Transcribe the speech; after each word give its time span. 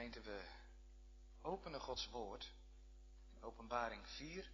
Gemeente, 0.00 0.20
we 0.20 0.40
openen 1.42 1.80
Gods 1.80 2.08
woord 2.08 2.52
in 3.34 3.42
Openbaring 3.42 4.06
4. 4.06 4.50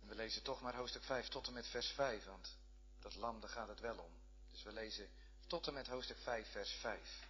En 0.00 0.08
we 0.08 0.14
lezen 0.14 0.42
toch 0.42 0.60
maar 0.60 0.74
hoofdstuk 0.74 1.02
5 1.02 1.28
tot 1.28 1.46
en 1.46 1.52
met 1.52 1.66
vers 1.66 1.90
5, 1.90 2.24
want 2.24 2.56
dat 3.00 3.14
lam, 3.14 3.40
daar 3.40 3.50
gaat 3.50 3.68
het 3.68 3.80
wel 3.80 3.98
om. 3.98 4.12
Dus 4.50 4.62
we 4.62 4.72
lezen 4.72 5.08
tot 5.46 5.66
en 5.66 5.74
met 5.74 5.86
hoofdstuk 5.86 6.16
5, 6.18 6.50
vers 6.50 6.70
5. 6.70 7.28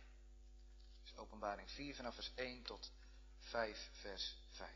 Dus 1.03 1.17
Openbaring 1.17 1.71
4 1.71 1.95
vanaf 1.95 2.15
vers 2.15 2.33
1 2.35 2.63
tot 2.63 2.93
5, 3.39 3.91
vers 3.93 4.37
5. 4.51 4.71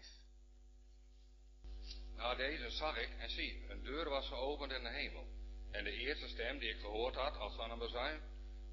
Na 2.17 2.35
deze 2.35 2.71
zag 2.71 2.97
ik 2.97 3.19
en 3.19 3.31
zie, 3.31 3.71
een 3.71 3.83
deur 3.83 4.09
was 4.09 4.29
geopend 4.29 4.73
in 4.73 4.83
de 4.83 4.91
hemel. 4.91 5.27
En 5.71 5.85
de 5.85 5.93
eerste 5.93 6.29
stem 6.29 6.59
die 6.59 6.75
ik 6.75 6.81
gehoord 6.81 7.15
had 7.15 7.37
als 7.37 7.55
van 7.55 7.71
een 7.71 7.79
bezuin, 7.79 8.23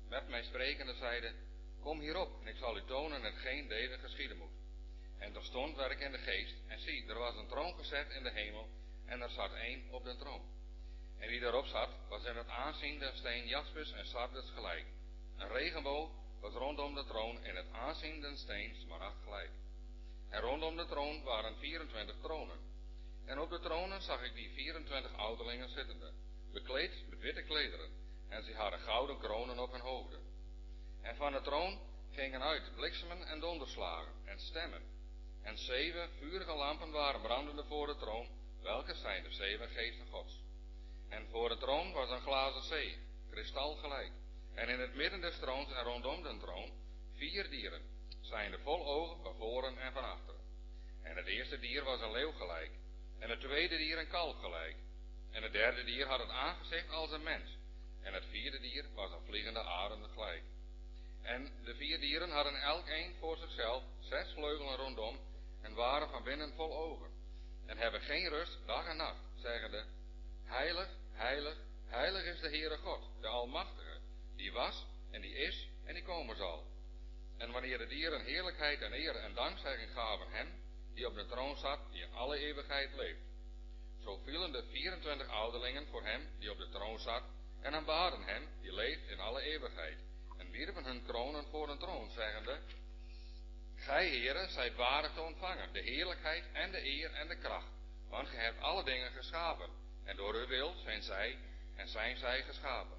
met 0.08 0.28
mij 0.28 0.44
sprekende 0.44 0.96
zeide, 0.96 1.49
kom 1.80 2.00
hierop 2.00 2.42
en 2.42 2.48
ik 2.48 2.58
zal 2.58 2.78
u 2.78 2.82
tonen 2.86 3.24
hetgeen 3.24 3.68
deze 3.68 3.98
geschieden 3.98 4.38
moet. 4.38 4.58
En 5.18 5.44
stond 5.44 5.76
werd 5.76 5.92
ik 5.92 6.00
in 6.00 6.12
de 6.12 6.18
geest 6.18 6.56
en 6.68 6.80
zie, 6.80 7.08
er 7.08 7.18
was 7.18 7.36
een 7.36 7.48
troon 7.48 7.74
gezet 7.76 8.10
in 8.10 8.24
de 8.24 8.32
hemel 8.32 8.70
en 9.06 9.22
er 9.22 9.30
zat 9.30 9.54
één 9.54 9.92
op 9.92 10.04
de 10.04 10.16
troon. 10.16 10.42
En 11.18 11.30
wie 11.30 11.40
daarop 11.40 11.66
zat, 11.66 11.90
was 12.10 12.24
in 12.24 12.36
het 12.36 12.48
aanzien 12.48 13.00
der 13.00 13.16
steen 13.16 13.48
jaspis 13.48 13.92
en 13.92 14.06
sardis 14.06 14.50
gelijk. 14.50 14.86
Een 15.38 15.48
regenboog 15.48 16.12
was 16.42 16.54
rondom 16.54 16.96
de 16.96 17.06
troon 17.06 17.44
in 17.44 17.56
het 17.56 17.72
aanzien 17.72 18.22
den 18.22 18.38
steen 18.38 18.76
smaragd 18.76 19.24
gelijk. 19.24 19.52
En 20.30 20.42
rondom 20.42 20.76
de 20.76 20.86
troon 20.86 21.24
waren 21.24 21.58
24 21.58 22.16
tronen. 22.22 22.60
En 23.26 23.40
op 23.40 23.50
de 23.50 23.60
tronen 23.60 24.02
zag 24.02 24.24
ik 24.24 24.34
die 24.34 24.50
24 24.50 25.14
ouderlingen 25.14 25.70
zittende, 25.70 26.14
bekleed 26.52 27.10
met 27.10 27.20
witte 27.20 27.44
klederen, 27.44 27.90
en 28.30 28.44
ze 28.44 28.54
hadden 28.54 28.80
gouden 28.80 29.20
kronen 29.20 29.60
op 29.60 29.72
hun 29.72 29.82
hoofden. 29.82 30.29
En 31.02 31.16
van 31.16 31.32
de 31.32 31.42
troon 31.42 31.80
gingen 32.12 32.42
uit 32.42 32.76
bliksemen 32.76 33.28
en 33.28 33.40
donderslagen 33.40 34.14
en 34.26 34.40
stemmen. 34.40 34.82
En 35.42 35.58
zeven 35.58 36.10
vurige 36.20 36.54
lampen 36.54 36.92
waren 36.92 37.22
brandende 37.22 37.64
voor 37.64 37.88
de 37.88 37.96
troon, 37.96 38.28
welke 38.62 38.94
zijn 38.94 39.24
de 39.24 39.32
zeven 39.32 39.70
geesten 39.70 40.08
gods. 40.08 40.44
En 41.10 41.28
voor 41.30 41.50
de 41.50 41.58
troon 41.58 41.92
was 41.92 42.10
een 42.10 42.22
glazen 42.22 42.64
zee, 42.64 42.98
kristal 43.32 43.76
gelijk. 43.76 44.12
En 44.54 44.70
in 44.70 44.80
het 44.80 44.96
midden 44.96 45.22
des 45.22 45.38
troons 45.38 45.72
en 45.72 45.84
rondom 45.84 46.24
de 46.24 46.38
troon 46.38 46.72
vier 47.16 47.50
dieren, 47.50 47.82
zijnde 48.22 48.60
vol 48.60 48.86
ogen 48.86 49.24
van 49.24 49.36
voren 49.36 49.78
en 49.78 49.94
van 49.94 50.04
achteren. 50.04 50.42
En 51.02 51.16
het 51.16 51.28
eerste 51.28 51.60
dier 51.60 51.84
was 51.84 52.02
een 52.02 52.12
leeuw 52.12 52.32
gelijk, 52.32 52.72
en 53.20 53.30
het 53.30 53.40
tweede 53.40 53.78
dier 53.78 54.00
een 54.00 54.08
kalf 54.08 54.40
gelijk. 54.40 54.76
En 55.32 55.44
het 55.44 55.52
derde 55.52 55.84
dier 55.84 56.08
had 56.08 56.20
het 56.20 56.30
aangezicht 56.30 56.90
als 56.90 57.12
een 57.12 57.24
mens, 57.24 57.58
en 58.02 58.14
het 58.14 58.26
vierde 58.26 58.60
dier 58.60 58.86
was 58.94 59.12
een 59.12 59.26
vliegende 59.26 59.64
arende 59.64 60.08
gelijk. 60.08 60.44
En 61.30 61.52
de 61.64 61.76
vier 61.76 62.00
dieren 62.00 62.30
hadden 62.30 62.62
elk 62.62 62.88
een 62.88 63.16
voor 63.20 63.38
zichzelf 63.38 63.84
zes 64.00 64.32
vleugelen 64.34 64.76
rondom, 64.76 65.20
en 65.62 65.74
waren 65.74 66.10
van 66.10 66.24
binnen 66.24 66.54
vol 66.56 66.74
ogen. 66.74 67.10
En 67.66 67.78
hebben 67.78 68.02
geen 68.02 68.30
rust 68.30 68.58
dag 68.66 68.88
en 68.88 68.98
nacht, 68.98 69.24
zeggende, 69.36 69.86
Heilig, 70.44 70.90
heilig, 71.12 71.58
heilig 71.86 72.24
is 72.24 72.40
de 72.40 72.50
Heere 72.50 72.78
God, 72.78 73.10
de 73.22 73.28
Almachtige, 73.28 74.00
die 74.36 74.52
was 74.52 74.86
en 75.12 75.22
die 75.22 75.34
is 75.34 75.68
en 75.86 75.94
die 75.94 76.04
komen 76.04 76.36
zal. 76.36 76.64
En 77.38 77.52
wanneer 77.52 77.78
de 77.78 77.88
dieren 77.88 78.26
heerlijkheid 78.26 78.82
en 78.82 78.94
eer 78.94 79.16
en 79.16 79.34
dankzegging 79.34 79.92
gaven 79.92 80.32
hem, 80.32 80.48
die 80.94 81.08
op 81.08 81.16
de 81.16 81.26
troon 81.26 81.58
zat, 81.58 81.80
die 81.92 82.02
in 82.02 82.14
alle 82.14 82.38
eeuwigheid 82.38 82.94
leeft. 82.94 83.22
Zo 84.04 84.18
vielen 84.24 84.52
de 84.52 84.64
24 84.72 85.28
ouderlingen 85.28 85.88
voor 85.88 86.04
hem, 86.04 86.28
die 86.40 86.52
op 86.52 86.58
de 86.58 86.70
troon 86.70 87.00
zat, 87.00 87.24
en 87.62 87.74
aanbaden 87.74 88.24
hem, 88.24 88.48
die 88.62 88.74
leeft 88.74 89.08
in 89.08 89.20
alle 89.20 89.42
eeuwigheid, 89.42 90.09
wierpen 90.60 90.86
hun 90.86 91.06
kronen 91.06 91.46
voor 91.46 91.70
een 91.70 91.80
troon, 91.80 92.10
zeggende, 92.10 92.60
Gij, 93.76 94.08
heren, 94.08 94.50
zijt 94.50 94.76
waardig 94.76 95.14
te 95.14 95.22
ontvangen, 95.22 95.74
de 95.74 95.82
heerlijkheid 95.82 96.44
en 96.54 96.72
de 96.72 96.86
eer 96.86 97.12
en 97.14 97.28
de 97.28 97.38
kracht, 97.38 97.72
want 98.10 98.28
gij 98.28 98.44
hebt 98.44 98.62
alle 98.62 98.84
dingen 98.84 99.12
geschapen, 99.12 99.70
en 100.04 100.16
door 100.16 100.34
uw 100.34 100.48
wil 100.48 100.74
zijn 100.84 101.02
zij 101.02 101.38
en 101.76 101.88
zijn 101.88 102.18
zij 102.18 102.44
geschapen. 102.44 102.98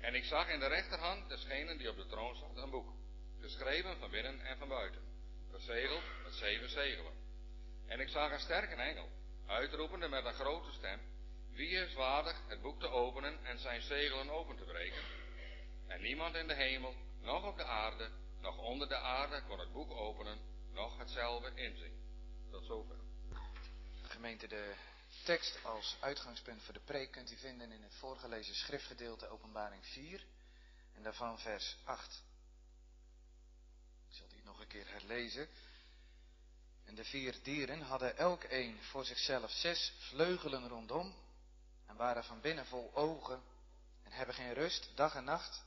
En 0.00 0.14
ik 0.14 0.24
zag 0.24 0.48
in 0.48 0.60
de 0.60 0.66
rechterhand 0.66 1.28
desgene 1.28 1.76
die 1.76 1.90
op 1.90 1.96
de 1.96 2.06
troon 2.06 2.36
zat 2.36 2.56
een 2.56 2.70
boek, 2.70 2.92
geschreven 3.40 3.96
van 3.98 4.10
binnen 4.10 4.40
en 4.40 4.58
van 4.58 4.68
buiten, 4.68 5.02
verzegeld 5.50 6.02
met 6.22 6.34
zeven 6.34 6.70
zegelen. 6.70 7.12
En 7.86 8.00
ik 8.00 8.08
zag 8.08 8.32
een 8.32 8.40
sterke 8.40 8.74
engel, 8.74 9.08
uitroepende 9.46 10.08
met 10.08 10.24
een 10.24 10.34
grote 10.34 10.72
stem, 10.72 11.00
wie 11.52 11.70
is 11.70 11.94
waardig 11.94 12.36
het 12.48 12.62
boek 12.62 12.80
te 12.80 12.88
openen 12.88 13.44
en 13.44 13.58
zijn 13.58 13.80
zegelen 13.80 14.30
open 14.30 14.56
te 14.56 14.64
breken? 14.64 15.15
En 15.86 16.00
niemand 16.00 16.34
in 16.34 16.46
de 16.46 16.54
hemel, 16.54 16.94
nog 17.20 17.44
op 17.44 17.56
de 17.56 17.64
aarde, 17.64 18.10
nog 18.40 18.58
onder 18.58 18.88
de 18.88 18.96
aarde 18.96 19.42
kon 19.42 19.58
het 19.58 19.72
boek 19.72 19.90
openen, 19.90 20.38
nog 20.72 20.98
hetzelfde 20.98 21.54
inzien. 21.54 22.04
Tot 22.50 22.64
zover. 22.64 22.96
Gemeente, 24.02 24.46
de 24.46 24.74
tekst 25.24 25.64
als 25.64 25.96
uitgangspunt 26.00 26.62
voor 26.62 26.74
de 26.74 26.80
preek 26.80 27.10
kunt 27.10 27.32
u 27.32 27.36
vinden 27.36 27.72
in 27.72 27.82
het 27.82 27.94
voorgelezen 27.94 28.54
schriftgedeelte 28.54 29.28
Openbaring 29.28 29.86
4 29.86 30.24
en 30.94 31.02
daarvan 31.02 31.38
vers 31.38 31.76
8. 31.84 32.22
Ik 34.08 34.14
zal 34.14 34.28
die 34.28 34.44
nog 34.44 34.60
een 34.60 34.66
keer 34.66 34.88
herlezen. 34.88 35.48
En 36.84 36.94
de 36.94 37.04
vier 37.04 37.34
dieren 37.42 37.80
hadden 37.80 38.16
elk 38.16 38.44
een 38.48 38.82
voor 38.82 39.04
zichzelf 39.04 39.50
zes 39.50 39.92
vleugelen 39.98 40.68
rondom 40.68 41.14
en 41.86 41.96
waren 41.96 42.24
van 42.24 42.40
binnen 42.40 42.66
vol 42.66 42.94
ogen 42.94 43.42
en 44.02 44.12
hebben 44.12 44.34
geen 44.34 44.54
rust 44.54 44.90
dag 44.94 45.14
en 45.14 45.24
nacht, 45.24 45.64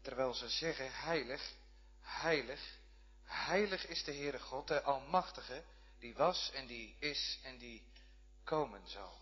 terwijl 0.00 0.34
ze 0.34 0.48
zeggen, 0.48 0.92
heilig, 0.92 1.54
heilig, 2.00 2.78
heilig 3.24 3.86
is 3.86 4.04
de 4.04 4.12
Heere 4.12 4.40
God, 4.40 4.68
de 4.68 4.82
Almachtige, 4.82 5.64
die 5.98 6.14
was 6.14 6.50
en 6.50 6.66
die 6.66 6.96
is 6.98 7.38
en 7.42 7.58
die 7.58 7.82
komen 8.44 8.88
zal. 8.88 9.20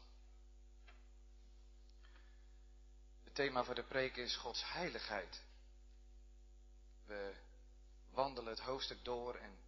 Het 3.25 3.35
thema 3.35 3.65
voor 3.65 3.75
de 3.75 3.85
preek 3.85 4.17
is 4.17 4.37
Gods 4.37 4.73
heiligheid. 4.73 5.43
We 7.05 7.35
wandelen 8.11 8.51
het 8.51 8.61
hoofdstuk 8.61 9.05
door 9.05 9.35
en 9.35 9.59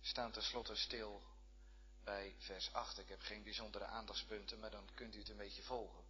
staan 0.00 0.32
tenslotte 0.32 0.76
stil 0.76 1.22
bij 2.04 2.34
vers 2.38 2.72
8. 2.72 2.98
Ik 2.98 3.08
heb 3.08 3.20
geen 3.20 3.42
bijzondere 3.42 3.84
aandachtspunten, 3.84 4.58
maar 4.58 4.70
dan 4.70 4.88
kunt 4.94 5.14
u 5.14 5.18
het 5.18 5.28
een 5.28 5.36
beetje 5.36 5.62
volgen. 5.62 6.01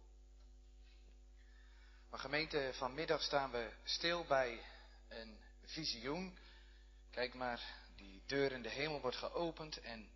Maar 2.13 2.21
gemeente, 2.21 2.69
vanmiddag 2.73 3.21
staan 3.21 3.51
we 3.51 3.69
stil 3.83 4.25
bij 4.25 4.61
een 5.07 5.37
visioen. 5.63 6.37
Kijk 7.11 7.33
maar, 7.33 7.61
die 7.95 8.21
deur 8.25 8.51
in 8.51 8.61
de 8.61 8.69
hemel 8.69 9.01
wordt 9.01 9.17
geopend 9.17 9.81
en 9.81 10.09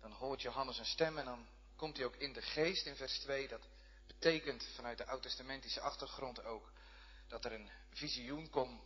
dan 0.00 0.12
hoort 0.12 0.42
Johannes 0.42 0.78
een 0.78 0.86
stem 0.86 1.18
en 1.18 1.24
dan 1.24 1.46
komt 1.76 1.96
hij 1.96 2.06
ook 2.06 2.16
in 2.16 2.32
de 2.32 2.42
geest 2.42 2.86
in 2.86 2.96
vers 2.96 3.18
2. 3.18 3.48
Dat 3.48 3.60
betekent 4.06 4.68
vanuit 4.74 4.98
de 4.98 5.06
oud-testamentische 5.06 5.80
achtergrond 5.80 6.44
ook 6.44 6.72
dat 7.28 7.44
er 7.44 7.52
een 7.52 7.70
visioen 7.90 8.50
komt. 8.50 8.82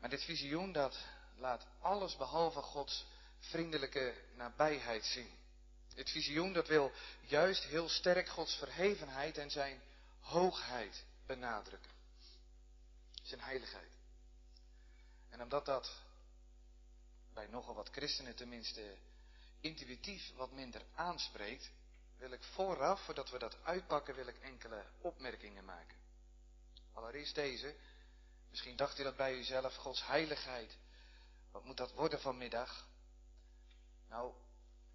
Maar 0.00 0.10
dit 0.10 0.24
visioen 0.24 0.72
dat 0.72 0.98
laat 1.36 1.66
alles 1.80 2.16
behalve 2.16 2.60
Gods 2.60 3.06
vriendelijke 3.38 4.14
nabijheid 4.34 5.04
zien. 5.04 5.30
Het 5.94 6.10
visioen 6.10 6.52
dat 6.52 6.68
wil 6.68 6.92
juist 7.20 7.64
heel 7.64 7.88
sterk 7.88 8.28
Gods 8.28 8.54
verhevenheid 8.54 9.38
en 9.38 9.50
zijn 9.50 9.82
hoogheid 10.20 11.04
benadrukken. 11.26 11.90
Zijn 13.22 13.40
heiligheid. 13.40 13.92
En 15.28 15.42
omdat 15.42 15.64
dat 15.64 16.02
bij 17.32 17.46
nogal 17.46 17.74
wat 17.74 17.88
christenen 17.88 18.34
tenminste 18.34 18.96
intuïtief 19.60 20.32
wat 20.34 20.52
minder 20.52 20.82
aanspreekt, 20.94 21.70
wil 22.18 22.30
ik 22.32 22.42
vooraf, 22.42 23.04
voordat 23.04 23.30
we 23.30 23.38
dat 23.38 23.56
uitpakken, 23.62 24.14
wil 24.14 24.26
ik 24.26 24.38
enkele 24.38 24.84
opmerkingen 25.00 25.64
maken. 25.64 25.96
Allereerst 26.92 27.34
deze. 27.34 27.74
Misschien 28.50 28.76
dacht 28.76 28.98
u 28.98 29.02
dat 29.02 29.16
bij 29.16 29.34
uzelf, 29.34 29.76
Gods 29.76 30.06
heiligheid. 30.06 30.76
Wat 31.50 31.64
moet 31.64 31.76
dat 31.76 31.92
worden 31.92 32.20
vanmiddag? 32.20 32.86
Nou, 34.08 34.32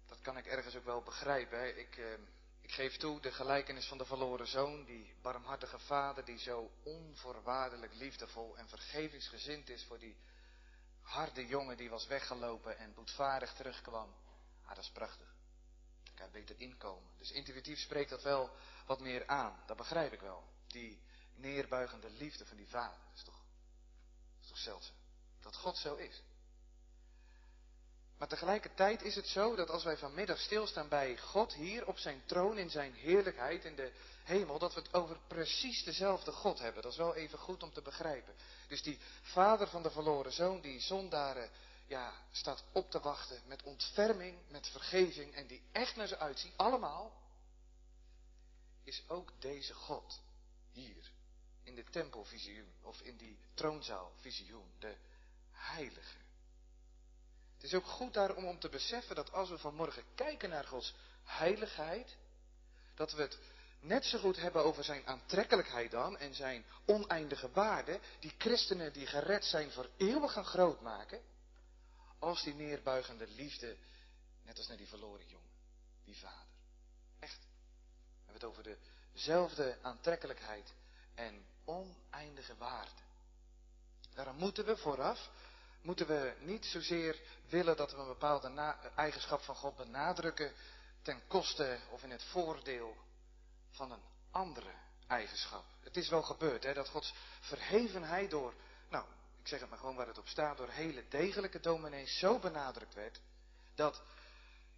dat 0.06 0.20
kan 0.20 0.36
ik 0.36 0.46
ergens 0.46 0.76
ook 0.76 0.84
wel 0.84 1.02
begrijpen. 1.02 1.78
Ik, 1.78 1.96
eh, 1.96 2.06
geef 2.72 2.96
toe 2.96 3.20
de 3.20 3.32
gelijkenis 3.32 3.86
van 3.86 3.98
de 3.98 4.04
verloren 4.04 4.46
zoon, 4.46 4.84
die 4.84 5.14
barmhartige 5.22 5.78
vader 5.78 6.24
die 6.24 6.38
zo 6.38 6.70
onvoorwaardelijk 6.82 7.94
liefdevol 7.94 8.56
en 8.56 8.68
vergevingsgezind 8.68 9.68
is 9.68 9.84
voor 9.84 9.98
die 9.98 10.16
harde 11.00 11.46
jongen 11.46 11.76
die 11.76 11.90
was 11.90 12.06
weggelopen 12.06 12.78
en 12.78 12.94
boetvaardig 12.94 13.54
terugkwam. 13.54 14.14
Ah, 14.62 14.74
dat 14.74 14.84
is 14.84 14.90
prachtig. 14.90 15.34
Daar 16.02 16.14
kan 16.14 16.26
je 16.26 16.32
beter 16.32 16.60
inkomen. 16.60 17.10
Dus 17.18 17.30
intuïtief 17.30 17.78
spreekt 17.78 18.10
dat 18.10 18.22
wel 18.22 18.50
wat 18.86 19.00
meer 19.00 19.26
aan. 19.26 19.62
Dat 19.66 19.76
begrijp 19.76 20.12
ik 20.12 20.20
wel. 20.20 20.44
Die 20.66 21.02
neerbuigende 21.34 22.10
liefde 22.10 22.46
van 22.46 22.56
die 22.56 22.68
vader. 22.68 22.98
Dat 23.08 23.16
is 23.16 23.24
toch, 23.24 23.40
dat 24.34 24.42
is 24.42 24.48
toch 24.48 24.58
zeldzaam. 24.58 24.96
Dat 25.40 25.56
God 25.56 25.76
zo 25.76 25.94
is. 25.94 26.22
Maar 28.22 28.30
tegelijkertijd 28.30 29.02
is 29.02 29.14
het 29.14 29.26
zo 29.26 29.56
dat 29.56 29.70
als 29.70 29.84
wij 29.84 29.96
vanmiddag 29.96 30.38
stilstaan 30.38 30.88
bij 30.88 31.18
God 31.18 31.54
hier 31.54 31.86
op 31.86 31.98
zijn 31.98 32.22
troon 32.26 32.58
in 32.58 32.70
zijn 32.70 32.94
heerlijkheid 32.94 33.64
in 33.64 33.76
de 33.76 33.92
hemel, 34.24 34.58
dat 34.58 34.74
we 34.74 34.80
het 34.80 34.94
over 34.94 35.18
precies 35.26 35.84
dezelfde 35.84 36.32
God 36.32 36.58
hebben. 36.58 36.82
Dat 36.82 36.92
is 36.92 36.98
wel 36.98 37.14
even 37.14 37.38
goed 37.38 37.62
om 37.62 37.72
te 37.72 37.82
begrijpen. 37.82 38.34
Dus 38.68 38.82
die 38.82 38.98
vader 39.22 39.68
van 39.68 39.82
de 39.82 39.90
verloren 39.90 40.32
zoon, 40.32 40.60
die 40.60 40.80
zondaren 40.80 41.50
ja, 41.86 42.12
staat 42.32 42.64
op 42.72 42.90
te 42.90 43.00
wachten 43.00 43.42
met 43.46 43.62
ontferming, 43.62 44.38
met 44.48 44.68
vergeving 44.68 45.34
en 45.34 45.46
die 45.46 45.62
echt 45.72 45.96
naar 45.96 46.08
ze 46.08 46.18
uitziet, 46.18 46.52
allemaal, 46.56 47.12
is 48.84 49.02
ook 49.08 49.32
deze 49.38 49.74
God 49.74 50.20
hier 50.72 51.10
in 51.62 51.74
de 51.74 51.84
tempelvisioen 51.90 52.72
of 52.82 53.00
in 53.00 53.16
die 53.16 53.38
troonzaalvisioen, 53.54 54.70
de 54.78 54.96
heilige. 55.50 56.21
Het 57.62 57.70
is 57.70 57.76
ook 57.76 57.86
goed 57.86 58.14
daarom 58.14 58.44
om 58.44 58.58
te 58.58 58.68
beseffen 58.68 59.16
dat 59.16 59.32
als 59.32 59.48
we 59.48 59.58
vanmorgen 59.58 60.02
kijken 60.14 60.50
naar 60.50 60.64
Gods 60.64 60.94
heiligheid, 61.24 62.16
dat 62.94 63.12
we 63.12 63.22
het 63.22 63.38
net 63.80 64.04
zo 64.04 64.18
goed 64.18 64.36
hebben 64.36 64.64
over 64.64 64.84
zijn 64.84 65.06
aantrekkelijkheid 65.06 65.90
dan 65.90 66.18
en 66.18 66.34
zijn 66.34 66.64
oneindige 66.84 67.50
waarde, 67.50 68.00
die 68.20 68.34
christenen 68.38 68.92
die 68.92 69.06
gered 69.06 69.44
zijn 69.44 69.70
voor 69.70 69.88
eeuwig 69.96 70.32
gaan 70.32 70.44
groot 70.44 70.80
maken, 70.80 71.20
als 72.18 72.42
die 72.42 72.54
neerbuigende 72.54 73.26
liefde, 73.28 73.76
net 74.42 74.58
als 74.58 74.68
naar 74.68 74.76
die 74.76 74.88
verloren 74.88 75.26
jongen, 75.26 75.50
die 76.04 76.16
vader. 76.16 76.46
Echt. 77.18 77.40
We 77.40 78.32
hebben 78.32 78.34
het 78.34 78.44
over 78.44 78.78
dezelfde 79.12 79.78
aantrekkelijkheid 79.82 80.72
en 81.14 81.44
oneindige 81.64 82.56
waarde. 82.56 83.00
Daarom 84.14 84.36
moeten 84.36 84.64
we 84.64 84.76
vooraf, 84.76 85.30
moeten 85.82 86.06
we 86.06 86.34
niet 86.38 86.64
zozeer 86.66 87.20
willen 87.48 87.76
dat 87.76 87.92
we 87.92 87.98
een 87.98 88.06
bepaalde 88.06 88.74
eigenschap 88.96 89.42
van 89.42 89.54
God 89.54 89.76
benadrukken 89.76 90.52
ten 91.02 91.22
koste 91.26 91.78
of 91.90 92.02
in 92.02 92.10
het 92.10 92.24
voordeel 92.24 92.96
van 93.70 93.92
een 93.92 94.02
andere 94.30 94.74
eigenschap. 95.06 95.64
Het 95.80 95.96
is 95.96 96.08
wel 96.08 96.22
gebeurd 96.22 96.62
hè, 96.62 96.74
dat 96.74 96.88
Gods 96.88 97.14
verhevenheid 97.40 98.30
door, 98.30 98.54
nou, 98.90 99.04
ik 99.40 99.48
zeg 99.48 99.60
het 99.60 99.68
maar 99.68 99.78
gewoon 99.78 99.96
waar 99.96 100.06
het 100.06 100.18
op 100.18 100.28
staat, 100.28 100.56
door 100.56 100.68
hele 100.68 101.08
degelijke 101.08 101.60
dominees 101.60 102.18
zo 102.18 102.38
benadrukt 102.38 102.94
werd, 102.94 103.20
dat, 103.74 104.02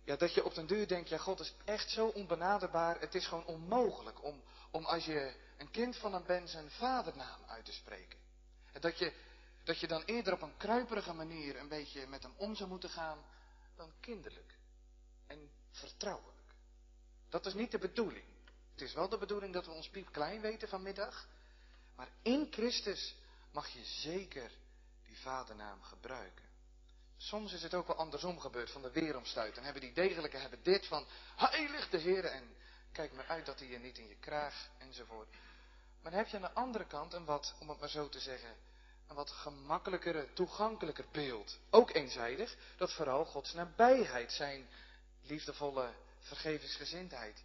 ja, 0.05 0.17
dat 0.17 0.35
je 0.35 0.45
op 0.45 0.55
den 0.55 0.67
duur 0.67 0.89
denkt, 0.89 1.09
ja 1.09 1.19
God 1.19 1.41
is 1.41 1.55
echt 1.65 1.91
zo 1.91 2.07
onbenaderbaar, 2.07 3.01
het 3.01 3.15
is 3.15 3.27
gewoon 3.27 3.47
onmogelijk 3.47 4.25
om, 4.25 4.43
om 4.71 4.85
als 4.85 5.05
je 5.05 5.35
een 5.59 5.71
kind 5.71 5.97
van 5.97 6.13
hem 6.13 6.25
bent 6.27 6.51
zijn 6.51 6.71
vadernaam 6.71 7.41
uit 7.47 7.65
te 7.65 7.73
spreken. 7.73 8.19
En 8.73 8.81
dat 8.81 8.99
je, 8.99 9.13
dat 9.65 9.81
je 9.81 9.87
dan 9.87 10.03
eerder 10.03 10.33
op 10.33 10.43
een 10.43 10.57
kruiperige 10.57 11.13
manier 11.13 11.59
een 11.59 11.69
beetje 11.69 12.07
met 12.07 12.23
hem 12.23 12.33
om 12.37 12.55
zou 12.55 12.69
moeten 12.69 12.91
gaan 12.91 13.25
dan 13.77 13.93
kinderlijk 14.01 14.55
en 15.27 15.51
vertrouwelijk. 15.71 16.55
Dat 17.29 17.47
is 17.47 17.55
niet 17.55 17.71
de 17.71 17.79
bedoeling. 17.79 18.25
Het 18.73 18.81
is 18.81 18.95
wel 18.95 19.09
de 19.09 19.19
bedoeling 19.19 19.53
dat 19.53 19.67
we 19.67 19.73
ons 19.73 19.89
piep 19.89 20.13
klein 20.13 20.41
weten 20.41 20.69
vanmiddag. 20.69 21.29
Maar 21.97 22.09
in 22.23 22.49
Christus 22.51 23.17
mag 23.53 23.69
je 23.69 23.85
zeker 23.85 24.51
die 25.07 25.19
vadernaam 25.19 25.83
gebruiken. 25.83 26.45
Soms 27.17 27.53
is 27.53 27.63
het 27.63 27.75
ook 27.75 27.87
wel 27.87 27.97
andersom 27.97 28.41
gebeurd, 28.41 28.71
van 28.71 28.83
de 28.83 28.91
weeromstuit. 28.91 29.55
Dan 29.55 29.65
hebben 29.65 29.83
die 29.83 29.93
degelijke 29.93 30.37
hebben 30.37 30.63
dit 30.63 30.87
van, 30.87 31.07
heilig 31.37 31.91
de 31.91 31.99
Heer 31.99 32.25
en 32.25 32.57
kijk 32.93 33.13
maar 33.13 33.27
uit 33.27 33.47
dat 33.47 33.59
hij 33.59 33.69
je 33.69 33.79
niet 33.79 33.99
in 33.99 34.09
je 34.09 34.17
kraag 34.17 34.69
enzovoort. 34.79 35.29
Maar 36.03 36.11
dan 36.11 36.21
heb 36.21 36.29
je 36.29 36.37
aan 36.37 36.43
de 36.43 36.53
andere 36.53 36.87
kant 36.87 37.13
een 37.13 37.25
wat, 37.25 37.55
om 37.61 37.69
het 37.69 37.81
maar 37.81 37.89
zo 37.89 38.09
te 38.09 38.21
zeggen, 38.21 38.57
een 39.07 39.15
wat 39.15 39.31
gemakkelijker, 39.31 40.33
toegankelijker 40.33 41.05
beeld. 41.13 41.59
Ook 41.71 41.95
eenzijdig, 41.95 42.57
dat 42.77 42.93
vooral 42.93 43.25
Gods 43.25 43.53
nabijheid, 43.53 44.33
zijn 44.33 44.69
liefdevolle 45.23 45.93
vergevingsgezindheid, 46.19 47.43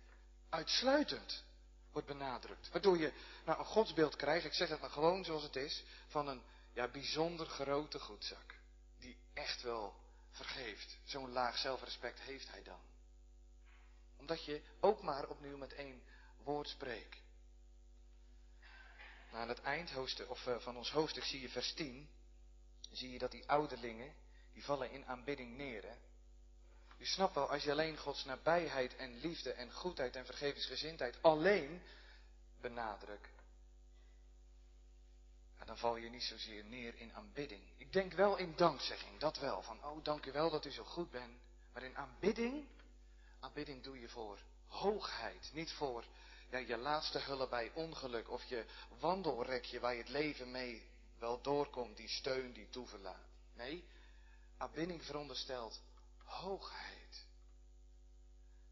uitsluitend 0.49 1.43
wordt 1.91 2.07
benadrukt. 2.07 2.69
Waardoor 2.71 2.97
je 2.97 3.13
nou 3.45 3.59
een 3.59 3.65
godsbeeld 3.65 4.15
krijgt, 4.15 4.45
ik 4.45 4.53
zeg 4.53 4.69
het 4.69 4.81
maar 4.81 4.89
gewoon 4.89 5.25
zoals 5.25 5.43
het 5.43 5.55
is, 5.55 5.83
van 6.07 6.27
een 6.27 6.41
ja, 6.73 6.87
bijzonder 6.87 7.47
grote 7.47 7.99
goedzak. 7.99 8.55
Die 8.99 9.17
echt 9.33 9.61
wel 9.61 9.93
vergeeft. 10.31 10.97
Zo'n 11.03 11.31
laag 11.31 11.57
zelfrespect 11.57 12.19
heeft 12.19 12.51
hij 12.51 12.63
dan. 12.63 12.79
Omdat 14.17 14.45
je 14.45 14.61
ook 14.79 15.01
maar 15.01 15.27
opnieuw 15.27 15.57
met 15.57 15.73
één 15.73 16.01
woord 16.43 16.67
spreekt. 16.67 17.17
Nou, 19.29 19.41
aan 19.41 19.49
het 19.49 19.61
eind 19.61 19.97
of, 20.27 20.45
uh, 20.47 20.59
van 20.59 20.77
ons 20.77 20.91
hoofdstuk 20.91 21.23
zie 21.23 21.41
je 21.41 21.49
vers 21.49 21.73
10. 21.73 22.09
Zie 22.91 23.11
je 23.11 23.19
dat 23.19 23.31
die 23.31 23.49
ouderlingen, 23.49 24.13
die 24.53 24.63
vallen 24.63 24.91
in 24.91 25.05
aanbidding 25.05 25.57
neer. 25.57 25.83
Hè? 25.83 25.95
U 26.97 27.05
snapt 27.05 27.35
wel, 27.35 27.49
als 27.49 27.63
je 27.63 27.71
alleen 27.71 27.97
Gods 27.97 28.25
nabijheid 28.25 28.95
en 28.95 29.19
liefde 29.19 29.51
en 29.51 29.73
goedheid 29.73 30.15
en 30.15 30.25
vergevingsgezindheid 30.25 31.21
alleen 31.21 31.81
benadrukt, 32.61 33.39
dan 35.69 35.77
val 35.77 35.95
je 35.95 36.09
niet 36.09 36.23
zozeer 36.23 36.63
neer 36.63 36.95
in 36.95 37.13
aanbidding. 37.13 37.61
Ik 37.77 37.93
denk 37.93 38.13
wel 38.13 38.37
in 38.37 38.53
dankzegging, 38.55 39.19
dat 39.19 39.37
wel. 39.37 39.61
Van, 39.61 39.83
oh, 39.83 40.03
dank 40.03 40.25
u 40.25 40.31
wel 40.31 40.49
dat 40.49 40.65
u 40.65 40.71
zo 40.71 40.83
goed 40.83 41.11
bent. 41.11 41.37
Maar 41.73 41.83
in 41.83 41.97
aanbidding, 41.97 42.67
aanbidding 43.39 43.83
doe 43.83 43.99
je 43.99 44.09
voor 44.09 44.39
hoogheid. 44.67 45.49
Niet 45.53 45.71
voor 45.71 46.03
ja, 46.49 46.57
je 46.57 46.77
laatste 46.77 47.19
hulp 47.19 47.49
bij 47.49 47.71
ongeluk 47.73 48.29
of 48.29 48.43
je 48.43 48.65
wandelrekje 48.99 49.79
waar 49.79 49.93
je 49.93 49.99
het 49.99 50.09
leven 50.09 50.51
mee 50.51 50.87
wel 51.19 51.41
doorkomt, 51.41 51.97
die 51.97 52.09
steun, 52.09 52.53
die 52.53 52.69
toeverlaat. 52.69 53.27
Nee, 53.53 53.83
aanbidding 54.57 55.03
veronderstelt 55.03 55.81
hoogheid. 56.23 57.25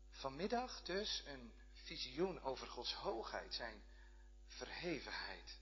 Vanmiddag 0.10 0.82
dus 0.82 1.24
een 1.26 1.54
visioen 1.72 2.42
over 2.42 2.68
Gods 2.68 2.94
hoogheid, 2.94 3.54
zijn 3.54 3.84
verhevenheid. 4.48 5.58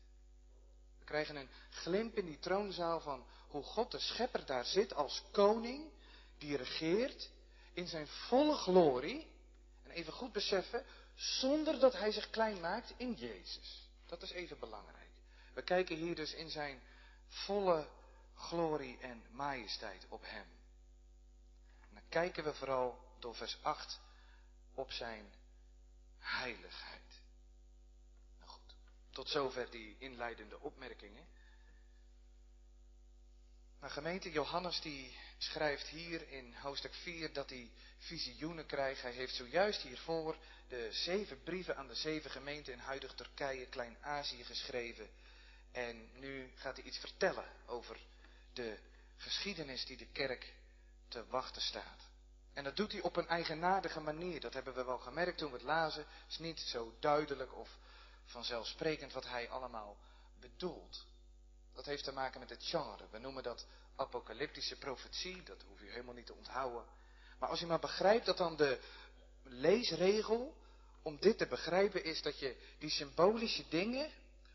We 0.99 1.05
krijgen 1.05 1.35
een 1.35 1.49
glimp 1.69 2.17
in 2.17 2.25
die 2.25 2.39
troonzaal 2.39 2.99
van 2.99 3.25
hoe 3.47 3.63
God 3.63 3.91
de 3.91 3.99
schepper 3.99 4.45
daar 4.45 4.65
zit 4.65 4.93
als 4.93 5.23
koning, 5.31 5.91
die 6.37 6.57
regeert 6.57 7.29
in 7.73 7.87
zijn 7.87 8.07
volle 8.07 8.55
glorie. 8.55 9.27
En 9.83 9.91
even 9.91 10.13
goed 10.13 10.31
beseffen, 10.31 10.85
zonder 11.15 11.79
dat 11.79 11.93
hij 11.93 12.11
zich 12.11 12.29
klein 12.29 12.59
maakt 12.59 12.93
in 12.97 13.13
Jezus. 13.13 13.89
Dat 14.05 14.21
is 14.21 14.31
even 14.31 14.59
belangrijk. 14.59 15.09
We 15.53 15.61
kijken 15.61 15.95
hier 15.95 16.15
dus 16.15 16.33
in 16.33 16.49
zijn 16.49 16.81
volle 17.27 17.87
glorie 18.35 18.97
en 18.99 19.23
majesteit 19.29 20.05
op 20.09 20.21
hem. 20.23 20.47
En 21.81 21.93
dan 21.93 22.03
kijken 22.09 22.43
we 22.43 22.53
vooral 22.53 22.99
door 23.19 23.35
vers 23.35 23.57
8 23.61 23.99
op 24.73 24.91
zijn 24.91 25.33
heiligheid. 26.19 27.21
Nou 28.37 28.49
goed, 28.49 28.75
tot 29.09 29.29
zover 29.29 29.71
die 29.71 29.95
inleidende 29.99 30.59
opmerkingen. 30.59 31.27
Maar 33.79 33.89
gemeente 33.89 34.31
Johannes 34.31 34.81
die 34.81 35.17
schrijft 35.37 35.87
hier 35.87 36.29
in 36.29 36.55
hoofdstuk 36.55 36.93
4 36.93 37.33
dat 37.33 37.49
hij 37.49 37.71
visioenen 37.97 38.65
krijgt. 38.65 39.01
Hij 39.01 39.11
heeft 39.11 39.35
zojuist 39.35 39.81
hiervoor 39.81 40.37
de 40.67 40.87
zeven 40.91 41.43
brieven 41.43 41.77
aan 41.77 41.87
de 41.87 41.95
zeven 41.95 42.31
gemeenten 42.31 42.73
in 42.73 42.79
huidig 42.79 43.13
Turkije, 43.13 43.65
Klein-Azië 43.65 44.43
geschreven. 44.43 45.09
En 45.71 46.09
nu 46.13 46.51
gaat 46.55 46.75
hij 46.75 46.85
iets 46.85 46.97
vertellen 46.97 47.45
over 47.65 47.97
de 48.53 48.77
geschiedenis 49.17 49.85
die 49.85 49.97
de 49.97 50.07
kerk 50.11 50.53
te 51.07 51.25
wachten 51.27 51.61
staat. 51.61 52.01
En 52.53 52.63
dat 52.63 52.75
doet 52.75 52.91
hij 52.91 53.01
op 53.01 53.15
een 53.15 53.27
eigenaardige 53.27 53.99
manier. 53.99 54.39
Dat 54.39 54.53
hebben 54.53 54.73
we 54.73 54.83
wel 54.83 54.99
gemerkt 54.99 55.37
toen 55.37 55.51
we 55.51 55.57
het 55.57 55.65
lazen. 55.65 56.05
Het 56.07 56.31
is 56.31 56.37
niet 56.37 56.59
zo 56.59 56.95
duidelijk 56.99 57.55
of 57.55 57.69
vanzelfsprekend 58.25 59.13
wat 59.13 59.27
hij 59.27 59.49
allemaal 59.49 59.97
bedoelt. 60.39 61.05
Dat 61.73 61.85
heeft 61.85 62.03
te 62.03 62.11
maken 62.11 62.39
met 62.39 62.49
het 62.49 62.63
genre. 62.63 63.07
We 63.11 63.17
noemen 63.17 63.43
dat 63.43 63.65
apocalyptische 63.95 64.77
profetie. 64.77 65.43
Dat 65.43 65.63
hoef 65.67 65.81
je 65.81 65.89
helemaal 65.89 66.13
niet 66.13 66.25
te 66.25 66.33
onthouden. 66.33 66.83
Maar 67.39 67.49
als 67.49 67.59
je 67.59 67.65
maar 67.65 67.79
begrijpt 67.79 68.25
dat 68.25 68.37
dan 68.37 68.55
de 68.55 68.79
leesregel 69.43 70.55
om 71.01 71.17
dit 71.19 71.37
te 71.37 71.47
begrijpen 71.47 72.03
is 72.03 72.21
dat 72.21 72.39
je 72.39 72.55
die 72.79 72.89
symbolische 72.89 73.63
dingen 73.69 74.11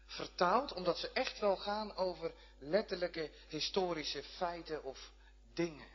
vertaalt 0.07 0.73
omdat 0.73 0.99
ze 0.99 1.11
echt 1.13 1.39
wel 1.39 1.57
gaan 1.57 1.97
over 1.97 2.33
letterlijke 2.59 3.31
historische 3.49 4.23
feiten 4.23 4.85
of 4.85 5.11
dingen. 5.55 5.87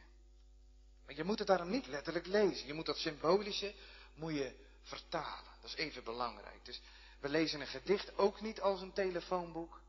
Maar 1.06 1.16
je 1.16 1.24
moet 1.24 1.40
het 1.40 1.48
daarom 1.48 1.70
niet 1.70 1.88
letterlijk 1.88 2.26
lezen. 2.26 2.68
Je 2.68 2.74
moet 2.74 2.86
dat 2.86 2.98
symbolische 2.98 3.74
moet 4.14 4.34
je 4.34 4.56
vertalen. 4.82 5.52
Dat 5.62 5.70
is 5.70 5.76
even 5.76 6.04
belangrijk. 6.04 6.66
Dus 6.66 6.82
we 7.20 7.30
lezen 7.30 7.62
een 7.62 7.68
gedicht 7.68 8.18
ook 8.18 8.42
niet 8.42 8.62
als 8.62 8.82
een 8.82 8.94
telefoonboek. 8.94 9.82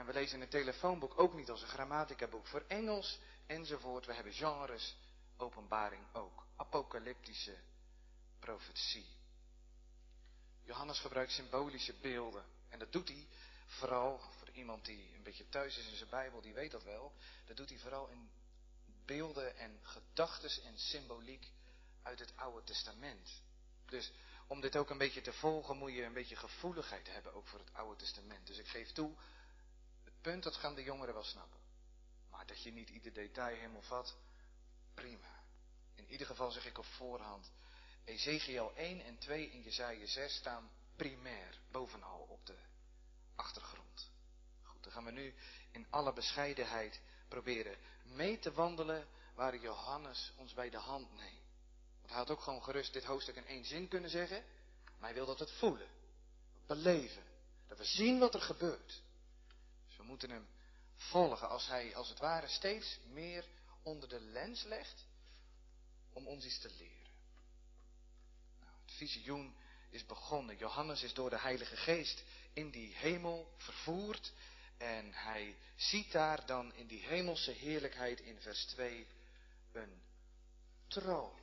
En 0.00 0.06
we 0.06 0.12
lezen 0.12 0.40
een 0.40 0.48
telefoonboek 0.48 1.18
ook 1.18 1.34
niet 1.34 1.50
als 1.50 1.62
een 1.62 1.68
grammaticaboek 1.68 2.46
voor 2.46 2.64
Engels 2.68 3.18
enzovoort. 3.46 4.06
We 4.06 4.14
hebben 4.14 4.32
genres, 4.32 4.96
openbaring 5.36 6.02
ook. 6.12 6.46
Apocalyptische 6.56 7.56
profetie. 8.38 9.06
Johannes 10.62 10.98
gebruikt 10.98 11.32
symbolische 11.32 11.94
beelden. 11.94 12.44
En 12.68 12.78
dat 12.78 12.92
doet 12.92 13.08
hij 13.08 13.26
vooral, 13.66 14.18
voor 14.38 14.50
iemand 14.50 14.84
die 14.84 15.14
een 15.14 15.22
beetje 15.22 15.48
thuis 15.48 15.78
is 15.78 15.86
in 15.86 15.96
zijn 15.96 16.10
Bijbel, 16.10 16.40
die 16.40 16.54
weet 16.54 16.70
dat 16.70 16.82
wel. 16.82 17.12
Dat 17.46 17.56
doet 17.56 17.68
hij 17.68 17.78
vooral 17.78 18.08
in 18.08 18.30
beelden 19.04 19.56
en 19.56 19.78
gedachten 19.82 20.64
en 20.64 20.78
symboliek 20.78 21.52
uit 22.02 22.18
het 22.18 22.32
Oude 22.36 22.64
Testament. 22.64 23.42
Dus 23.86 24.12
om 24.46 24.60
dit 24.60 24.76
ook 24.76 24.90
een 24.90 24.98
beetje 24.98 25.20
te 25.20 25.32
volgen 25.32 25.76
moet 25.76 25.92
je 25.92 26.04
een 26.04 26.12
beetje 26.12 26.36
gevoeligheid 26.36 27.12
hebben 27.12 27.34
ook 27.34 27.46
voor 27.46 27.58
het 27.58 27.74
Oude 27.74 27.96
Testament. 27.96 28.46
Dus 28.46 28.58
ik 28.58 28.68
geef 28.68 28.92
toe, 28.92 29.08
het 29.08 29.39
punt 30.20 30.42
dat 30.42 30.56
gaan 30.56 30.74
de 30.74 30.82
jongeren 30.82 31.14
wel 31.14 31.24
snappen. 31.24 31.60
Maar 32.30 32.46
dat 32.46 32.62
je 32.62 32.72
niet 32.72 32.88
ieder 32.88 33.12
detail 33.12 33.56
helemaal 33.56 33.82
vat, 33.82 34.16
prima. 34.94 35.42
In 35.94 36.06
ieder 36.10 36.26
geval 36.26 36.50
zeg 36.50 36.66
ik 36.66 36.78
op 36.78 36.84
voorhand, 36.84 37.50
Ezekiel 38.04 38.72
1 38.76 39.04
en 39.04 39.18
2 39.18 39.50
in 39.50 39.62
Jezaja 39.62 40.06
6 40.06 40.34
staan 40.34 40.70
primair 40.96 41.58
bovenal 41.70 42.26
op 42.28 42.46
de 42.46 42.56
achtergrond. 43.34 44.10
Goed, 44.62 44.82
dan 44.82 44.92
gaan 44.92 45.04
we 45.04 45.10
nu 45.10 45.34
in 45.70 45.86
alle 45.90 46.12
bescheidenheid 46.12 47.00
proberen 47.28 47.76
mee 48.02 48.38
te 48.38 48.52
wandelen 48.52 49.08
waar 49.34 49.56
Johannes 49.56 50.32
ons 50.36 50.54
bij 50.54 50.70
de 50.70 50.78
hand 50.78 51.12
neemt. 51.12 51.48
Want 51.98 52.08
hij 52.08 52.18
had 52.18 52.30
ook 52.30 52.40
gewoon 52.40 52.62
gerust 52.62 52.92
dit 52.92 53.04
hoofdstuk 53.04 53.36
in 53.36 53.46
één 53.46 53.64
zin 53.64 53.88
kunnen 53.88 54.10
zeggen, 54.10 54.44
maar 54.98 55.08
hij 55.08 55.14
wil 55.14 55.26
dat 55.26 55.38
we 55.38 55.44
het 55.44 55.58
voelen, 55.58 55.88
beleven, 56.66 57.22
dat 57.68 57.78
we 57.78 57.84
zien 57.84 58.18
wat 58.18 58.34
er 58.34 58.40
gebeurt. 58.40 59.02
Moeten 60.10 60.30
hem 60.30 60.48
volgen 60.96 61.48
als 61.48 61.66
hij 61.66 61.96
als 61.96 62.08
het 62.08 62.18
ware 62.18 62.48
steeds 62.48 62.98
meer 63.12 63.44
onder 63.82 64.08
de 64.08 64.20
lens 64.20 64.62
legt 64.62 65.04
om 66.12 66.26
ons 66.26 66.44
iets 66.44 66.58
te 66.58 66.70
leren. 66.78 67.12
Nou, 68.60 68.72
het 68.84 68.94
visioen 68.96 69.54
is 69.90 70.06
begonnen. 70.06 70.56
Johannes 70.56 71.02
is 71.02 71.14
door 71.14 71.30
de 71.30 71.38
Heilige 71.38 71.76
Geest 71.76 72.22
in 72.52 72.70
die 72.70 72.94
hemel 72.94 73.54
vervoerd. 73.56 74.32
En 74.76 75.12
hij 75.12 75.56
ziet 75.76 76.12
daar 76.12 76.46
dan 76.46 76.74
in 76.74 76.86
die 76.86 77.02
hemelse 77.06 77.50
heerlijkheid 77.50 78.20
in 78.20 78.40
vers 78.40 78.64
2 78.64 79.06
een 79.72 80.02
troon. 80.88 81.38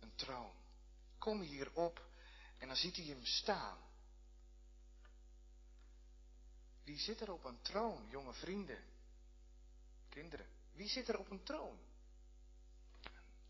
Een 0.00 0.14
troon. 0.14 0.54
Kom 1.18 1.40
hierop 1.40 2.06
en 2.58 2.66
dan 2.66 2.76
ziet 2.76 2.96
hij 2.96 3.04
hem 3.04 3.24
staan. 3.24 3.78
Wie 6.84 6.98
zit 6.98 7.20
er 7.20 7.32
op 7.32 7.44
een 7.44 7.60
troon, 7.62 8.06
jonge 8.08 8.32
vrienden? 8.32 8.84
Kinderen, 10.08 10.46
wie 10.72 10.88
zit 10.88 11.08
er 11.08 11.18
op 11.18 11.30
een 11.30 11.42
troon? 11.42 11.78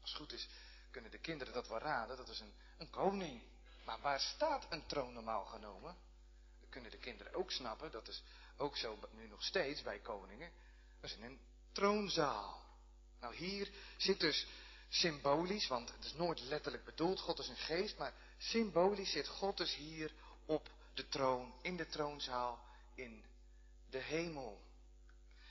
Als 0.00 0.10
het 0.10 0.20
goed 0.20 0.32
is, 0.32 0.48
kunnen 0.90 1.10
de 1.10 1.18
kinderen 1.18 1.52
dat 1.52 1.68
wel 1.68 1.78
raden. 1.78 2.16
Dat 2.16 2.28
is 2.28 2.40
een, 2.40 2.52
een 2.78 2.90
koning. 2.90 3.42
Maar 3.84 4.00
waar 4.00 4.20
staat 4.20 4.66
een 4.68 4.86
troon 4.86 5.12
normaal 5.12 5.44
genomen? 5.44 5.96
Dat 6.60 6.70
kunnen 6.70 6.90
de 6.90 6.98
kinderen 6.98 7.34
ook 7.34 7.50
snappen. 7.50 7.90
Dat 7.90 8.08
is 8.08 8.22
ook 8.56 8.76
zo 8.76 8.98
nu 9.10 9.26
nog 9.26 9.42
steeds 9.42 9.82
bij 9.82 9.98
koningen. 9.98 10.50
Dat 11.00 11.10
is 11.10 11.16
in 11.16 11.22
een 11.22 11.40
troonzaal. 11.72 12.62
Nou, 13.20 13.34
hier 13.34 13.70
zit 13.96 14.20
dus 14.20 14.46
symbolisch, 14.88 15.66
want 15.66 15.92
het 15.92 16.04
is 16.04 16.14
nooit 16.14 16.40
letterlijk 16.40 16.84
bedoeld, 16.84 17.20
God 17.20 17.38
is 17.38 17.48
een 17.48 17.56
geest, 17.56 17.98
maar 17.98 18.14
symbolisch 18.38 19.10
zit 19.10 19.28
God 19.28 19.56
dus 19.56 19.74
hier 19.74 20.12
op 20.46 20.70
de 20.94 21.08
troon, 21.08 21.54
in 21.62 21.76
de 21.76 21.86
troonzaal, 21.86 22.63
in 22.94 23.24
de 23.90 23.98
hemel. 23.98 24.62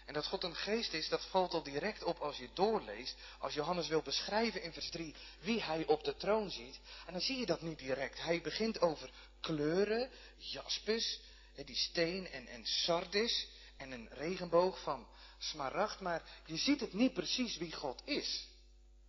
En 0.06 0.14
dat 0.14 0.26
God 0.26 0.44
een 0.44 0.56
geest 0.56 0.94
is, 0.94 1.10
dat 1.10 1.26
valt 1.26 1.54
al 1.54 1.64
direct 1.64 2.04
op 2.04 2.20
als 2.20 2.38
je 2.38 2.50
doorleest. 2.54 3.16
Als 3.40 3.54
Johannes 3.54 3.88
wil 3.88 4.02
beschrijven 4.02 4.62
in 4.62 4.74
vers 4.74 4.90
3 4.90 5.16
wie 5.40 5.62
hij 5.62 5.86
op 5.86 6.04
de 6.04 6.16
troon 6.16 6.50
ziet. 6.50 6.80
En 7.06 7.14
dan 7.14 7.22
zie 7.22 7.38
je 7.38 7.46
dat 7.46 7.62
niet 7.62 7.80
direct. 7.80 8.22
Hij 8.22 8.42
begint 8.42 8.82
over 8.82 9.10
kleuren, 9.40 10.10
jaspis, 10.38 11.22
die 11.66 11.76
steen 11.76 12.28
en, 12.28 12.48
en 12.48 12.66
sardis 12.66 13.48
en 13.78 13.92
een 13.92 14.10
regenboog 14.12 14.82
van 14.82 15.08
smaragd. 15.38 16.00
Maar 16.00 16.24
je 16.46 16.58
ziet 16.58 16.80
het 16.80 16.94
niet 16.94 17.14
precies 17.14 17.58
wie 17.58 17.74
God 17.74 18.02
is. 18.06 18.48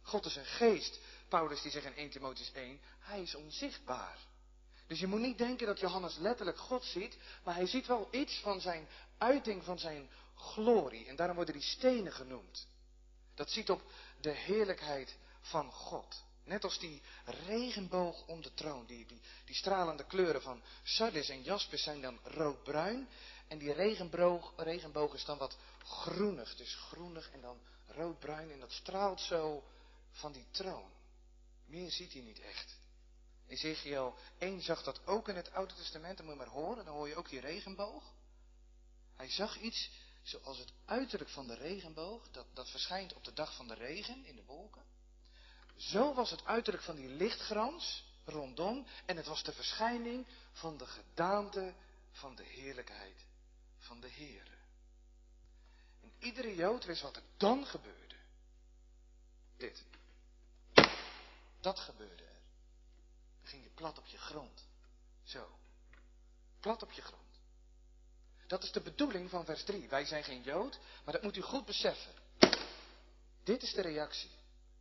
God 0.02 0.24
is 0.24 0.36
een 0.36 0.46
geest. 0.46 1.00
Paulus 1.28 1.62
die 1.62 1.70
zegt 1.70 1.86
in 1.86 1.96
1 1.96 2.10
Timotheus 2.10 2.52
1, 2.52 2.80
hij 2.98 3.22
is 3.22 3.34
onzichtbaar. 3.34 4.18
Dus 4.86 5.00
je 5.00 5.06
moet 5.06 5.20
niet 5.20 5.38
denken 5.38 5.66
dat 5.66 5.80
Johannes 5.80 6.16
letterlijk 6.16 6.58
God 6.58 6.84
ziet, 6.84 7.16
maar 7.44 7.54
hij 7.54 7.66
ziet 7.66 7.86
wel 7.86 8.08
iets 8.10 8.40
van 8.40 8.60
zijn 8.60 8.88
uiting, 9.18 9.64
van 9.64 9.78
zijn 9.78 10.10
glorie. 10.34 11.06
En 11.06 11.16
daarom 11.16 11.36
worden 11.36 11.54
die 11.54 11.62
stenen 11.62 12.12
genoemd. 12.12 12.66
Dat 13.34 13.50
ziet 13.50 13.70
op 13.70 13.82
de 14.20 14.30
heerlijkheid 14.30 15.16
van 15.40 15.72
God. 15.72 16.24
Net 16.44 16.64
als 16.64 16.78
die 16.78 17.02
regenboog 17.24 18.26
om 18.26 18.42
de 18.42 18.54
troon. 18.54 18.86
Die, 18.86 19.06
die, 19.44 19.54
stralende 19.54 20.04
kleuren 20.04 20.42
van 20.42 20.62
sardis 20.82 21.28
en 21.28 21.42
jaspis 21.42 21.82
zijn 21.82 22.00
dan 22.00 22.18
roodbruin. 22.22 23.08
En 23.48 23.58
die 23.58 23.72
regenboog, 23.72 24.52
regenboog 24.56 25.14
is 25.14 25.24
dan 25.24 25.38
wat 25.38 25.56
groenig. 25.84 26.56
Dus 26.56 26.74
groenig 26.74 27.30
en 27.30 27.40
dan 27.40 27.60
roodbruin. 27.86 28.50
En 28.50 28.60
dat 28.60 28.72
straalt 28.72 29.20
zo 29.20 29.64
van 30.10 30.32
die 30.32 30.46
troon. 30.50 30.90
Meer 31.66 31.90
ziet 31.90 32.12
hij 32.12 32.22
niet 32.22 32.40
echt. 32.40 32.76
Ezekiel 33.46 34.14
1 34.38 34.62
zag 34.62 34.82
dat 34.82 35.06
ook 35.06 35.28
in 35.28 35.36
het 35.36 35.52
Oude 35.52 35.74
Testament. 35.74 36.16
Dan 36.16 36.26
moet 36.26 36.34
je 36.34 36.40
maar 36.40 36.62
horen. 36.62 36.84
Dan 36.84 36.94
hoor 36.94 37.08
je 37.08 37.16
ook 37.16 37.28
die 37.28 37.40
regenboog. 37.40 38.12
Hij 39.16 39.30
zag 39.30 39.60
iets 39.60 39.90
zoals 40.24 40.58
het 40.58 40.72
uiterlijk 40.84 41.30
van 41.30 41.46
de 41.46 41.54
regenboog, 41.54 42.30
dat, 42.30 42.46
dat 42.54 42.70
verschijnt 42.70 43.14
op 43.14 43.24
de 43.24 43.32
dag 43.32 43.56
van 43.56 43.68
de 43.68 43.74
regen 43.74 44.24
in 44.24 44.36
de 44.36 44.44
wolken. 44.44 44.82
Zo 45.76 46.14
was 46.14 46.30
het 46.30 46.44
uiterlijk 46.44 46.84
van 46.84 46.96
die 46.96 47.08
lichtgrans 47.08 48.04
rondom 48.24 48.86
en 49.06 49.16
het 49.16 49.26
was 49.26 49.42
de 49.42 49.52
verschijning 49.52 50.26
van 50.52 50.76
de 50.76 50.86
gedaante 50.86 51.74
van 52.10 52.34
de 52.36 52.44
heerlijkheid 52.44 53.26
van 53.78 54.00
de 54.00 54.08
Heer. 54.08 54.48
En 56.00 56.12
iedere 56.18 56.54
Jood 56.54 56.84
wist 56.84 57.02
wat 57.02 57.16
er 57.16 57.22
dan 57.36 57.66
gebeurde. 57.66 58.14
Dit. 59.56 59.84
Dat 61.60 61.78
gebeurde. 61.78 62.23
Dan 63.44 63.52
ging 63.52 63.64
je 63.64 63.74
plat 63.74 63.98
op 63.98 64.06
je 64.06 64.18
grond. 64.18 64.66
Zo. 65.22 65.58
Plat 66.60 66.82
op 66.82 66.92
je 66.92 67.02
grond. 67.02 67.22
Dat 68.46 68.62
is 68.62 68.72
de 68.72 68.80
bedoeling 68.80 69.30
van 69.30 69.44
vers 69.44 69.64
3. 69.64 69.88
Wij 69.88 70.04
zijn 70.04 70.24
geen 70.24 70.42
Jood, 70.42 70.78
maar 71.04 71.14
dat 71.14 71.22
moet 71.22 71.36
u 71.36 71.40
goed 71.40 71.64
beseffen. 71.64 72.12
Dit 73.42 73.62
is 73.62 73.72
de 73.72 73.82
reactie. 73.82 74.30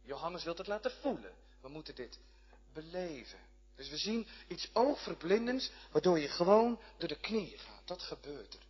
Johannes 0.01 0.43
wil 0.43 0.55
het 0.55 0.67
laten 0.67 0.91
voelen. 0.91 1.34
We 1.62 1.67
moeten 1.67 1.96
dit 1.96 2.20
beleven. 2.74 3.39
Dus 3.75 3.89
we 3.89 3.98
zien 3.98 4.27
iets 4.48 4.70
oogverblindends, 4.74 5.72
waardoor 5.91 6.20
je 6.20 6.27
gewoon 6.27 6.79
door 6.98 7.08
de 7.08 7.20
knieën 7.20 7.60
gaat. 7.60 7.88
Dat 7.88 8.01
gebeurt 8.01 8.53
er. 8.53 8.65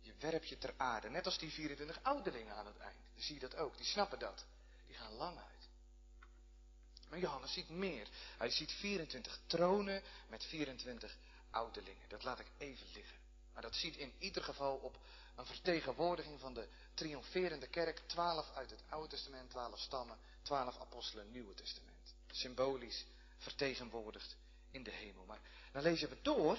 Je 0.00 0.14
werpt 0.18 0.48
je 0.48 0.58
ter 0.58 0.74
aarde. 0.76 1.10
Net 1.10 1.24
als 1.24 1.38
die 1.38 1.50
24 1.50 1.98
ouderlingen 2.02 2.54
aan 2.54 2.66
het 2.66 2.78
eind. 2.78 2.98
Dan 3.14 3.22
zie 3.22 3.34
je 3.34 3.40
dat 3.40 3.56
ook. 3.56 3.76
Die 3.76 3.86
snappen 3.86 4.18
dat. 4.18 4.44
Die 4.86 4.96
gaan 4.96 5.12
lang 5.12 5.38
uit. 5.38 5.68
Maar 7.14 7.22
Johannes 7.22 7.52
ziet 7.52 7.68
meer. 7.68 8.08
Hij 8.38 8.50
ziet 8.50 8.72
24 8.72 9.38
tronen 9.46 10.02
met 10.28 10.44
24 10.44 11.16
ouderlingen. 11.50 12.08
Dat 12.08 12.24
laat 12.24 12.38
ik 12.38 12.46
even 12.58 12.86
liggen. 12.94 13.16
Maar 13.52 13.62
dat 13.62 13.74
ziet 13.74 13.96
in 13.96 14.12
ieder 14.18 14.42
geval 14.42 14.76
op 14.76 14.98
een 15.36 15.46
vertegenwoordiging 15.46 16.40
van 16.40 16.54
de 16.54 16.68
triomferende 16.94 17.66
kerk. 17.68 18.02
Twaalf 18.06 18.50
uit 18.54 18.70
het 18.70 18.82
Oude 18.88 19.08
Testament, 19.08 19.50
twaalf 19.50 19.78
stammen, 19.78 20.16
twaalf 20.42 20.80
apostelen, 20.80 21.30
Nieuwe 21.30 21.54
Testament. 21.54 22.14
Symbolisch 22.30 23.04
vertegenwoordigd 23.38 24.36
in 24.70 24.82
de 24.82 24.90
hemel. 24.90 25.24
Maar 25.24 25.40
dan 25.72 25.82
lezen 25.82 26.08
we 26.08 26.16
door. 26.22 26.58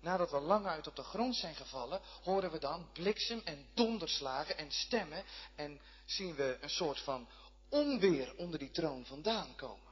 Nadat 0.00 0.30
we 0.30 0.40
lang 0.40 0.66
uit 0.66 0.86
op 0.86 0.96
de 0.96 1.02
grond 1.02 1.36
zijn 1.36 1.54
gevallen, 1.54 2.00
horen 2.22 2.50
we 2.50 2.58
dan 2.58 2.92
bliksem 2.92 3.40
en 3.44 3.66
donderslagen 3.74 4.58
en 4.58 4.72
stemmen. 4.72 5.24
En 5.54 5.80
zien 6.04 6.34
we 6.34 6.58
een 6.60 6.70
soort 6.70 7.00
van 7.00 7.28
onweer 7.68 8.36
onder 8.36 8.58
die 8.58 8.70
troon 8.70 9.06
vandaan 9.06 9.56
komen. 9.56 9.89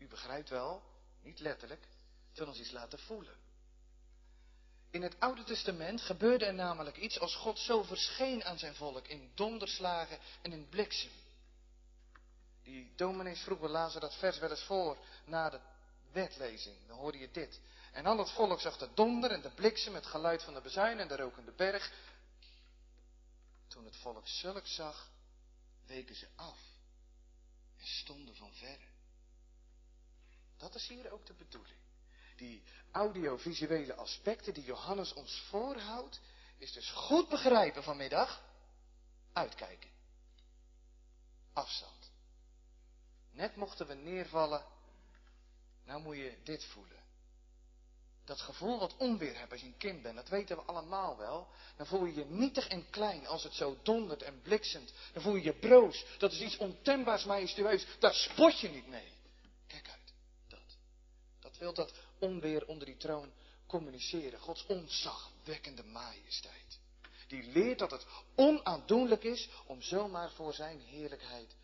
U 0.00 0.06
begrijpt 0.06 0.48
wel, 0.48 0.82
niet 1.22 1.40
letterlijk, 1.40 1.86
wil 2.34 2.46
ons 2.46 2.58
iets 2.58 2.70
laten 2.70 2.98
voelen. 2.98 3.36
In 4.90 5.02
het 5.02 5.20
Oude 5.20 5.44
Testament 5.44 6.00
gebeurde 6.00 6.44
er 6.44 6.54
namelijk 6.54 6.96
iets 6.96 7.20
als 7.20 7.34
God 7.36 7.58
zo 7.58 7.82
verscheen 7.82 8.44
aan 8.44 8.58
zijn 8.58 8.74
volk 8.74 9.06
in 9.06 9.30
donderslagen 9.34 10.18
en 10.42 10.52
in 10.52 10.68
bliksem. 10.68 11.10
Die 12.62 12.92
dominees 12.96 13.40
vroeger 13.40 13.68
lazen 13.68 14.00
dat 14.00 14.14
vers 14.14 14.38
wel 14.38 14.50
eens 14.50 14.64
voor 14.64 14.98
na 15.24 15.50
de 15.50 15.60
wetlezing. 16.12 16.76
Dan 16.86 16.98
hoorde 16.98 17.18
je 17.18 17.30
dit. 17.30 17.60
En 17.92 18.06
al 18.06 18.18
het 18.18 18.30
volk 18.30 18.60
zag 18.60 18.78
de 18.78 18.88
donder 18.94 19.30
en 19.30 19.40
de 19.40 19.50
bliksem, 19.50 19.94
het 19.94 20.06
geluid 20.06 20.42
van 20.42 20.54
de 20.54 20.60
bezuin 20.60 20.98
en 20.98 21.08
de 21.08 21.16
rokende 21.16 21.52
berg. 21.52 21.92
Toen 23.68 23.84
het 23.84 23.96
volk 23.96 24.28
zulk 24.28 24.66
zag, 24.66 25.10
weken 25.86 26.14
ze 26.14 26.28
af 26.36 26.58
en 27.76 27.86
stonden 27.86 28.36
van 28.36 28.52
verre. 28.52 28.89
Dat 30.60 30.74
is 30.74 30.88
hier 30.88 31.12
ook 31.12 31.26
de 31.26 31.34
bedoeling 31.34 31.78
die 32.40 32.62
audiovisuele 32.90 33.94
aspecten 33.94 34.54
die 34.54 34.64
Johannes 34.64 35.12
ons 35.12 35.42
voorhoudt, 35.48 36.20
is 36.58 36.72
dus 36.72 36.90
goed 36.90 37.28
begrijpen 37.28 37.82
vanmiddag. 37.82 38.42
Uitkijken. 39.32 39.90
Afstand. 41.52 42.10
Net 43.30 43.56
mochten 43.56 43.86
we 43.86 43.94
neervallen. 43.94 44.64
Nou 45.84 46.02
moet 46.02 46.16
je 46.16 46.36
dit 46.44 46.64
voelen. 46.64 46.98
Dat 48.24 48.40
gevoel 48.40 48.78
wat 48.78 48.96
onweer 48.96 49.38
hebt 49.38 49.52
als 49.52 49.60
je 49.60 49.66
een 49.66 49.76
kind 49.76 50.02
bent, 50.02 50.16
dat 50.16 50.28
weten 50.28 50.56
we 50.56 50.62
allemaal 50.62 51.16
wel. 51.16 51.48
Dan 51.76 51.86
voel 51.86 52.04
je 52.04 52.14
je 52.14 52.24
nietig 52.24 52.68
en 52.68 52.90
klein 52.90 53.26
als 53.26 53.42
het 53.42 53.54
zo 53.54 53.78
dondert 53.82 54.22
en 54.22 54.42
bliksemt. 54.42 54.92
Dan 55.12 55.22
voel 55.22 55.34
je 55.34 55.42
je 55.42 55.58
broos. 55.58 56.04
Dat 56.18 56.32
is 56.32 56.40
iets 56.40 56.56
ontembaars 56.56 57.24
majestueus. 57.24 57.86
Daar 57.98 58.14
spot 58.14 58.60
je 58.60 58.68
niet 58.68 58.86
mee. 58.86 59.18
Wil 61.60 61.74
dat 61.74 61.92
onweer 62.18 62.66
onder 62.66 62.86
die 62.86 62.96
troon 62.96 63.32
communiceren. 63.66 64.40
Gods 64.40 64.66
ontzagwekkende 64.66 65.82
majesteit. 65.82 66.78
Die 67.28 67.42
leert 67.42 67.78
dat 67.78 67.90
het 67.90 68.06
onaandoenlijk 68.34 69.24
is 69.24 69.48
om 69.66 69.82
zomaar 69.82 70.30
voor 70.30 70.54
zijn 70.54 70.80
heerlijkheid 70.80 71.56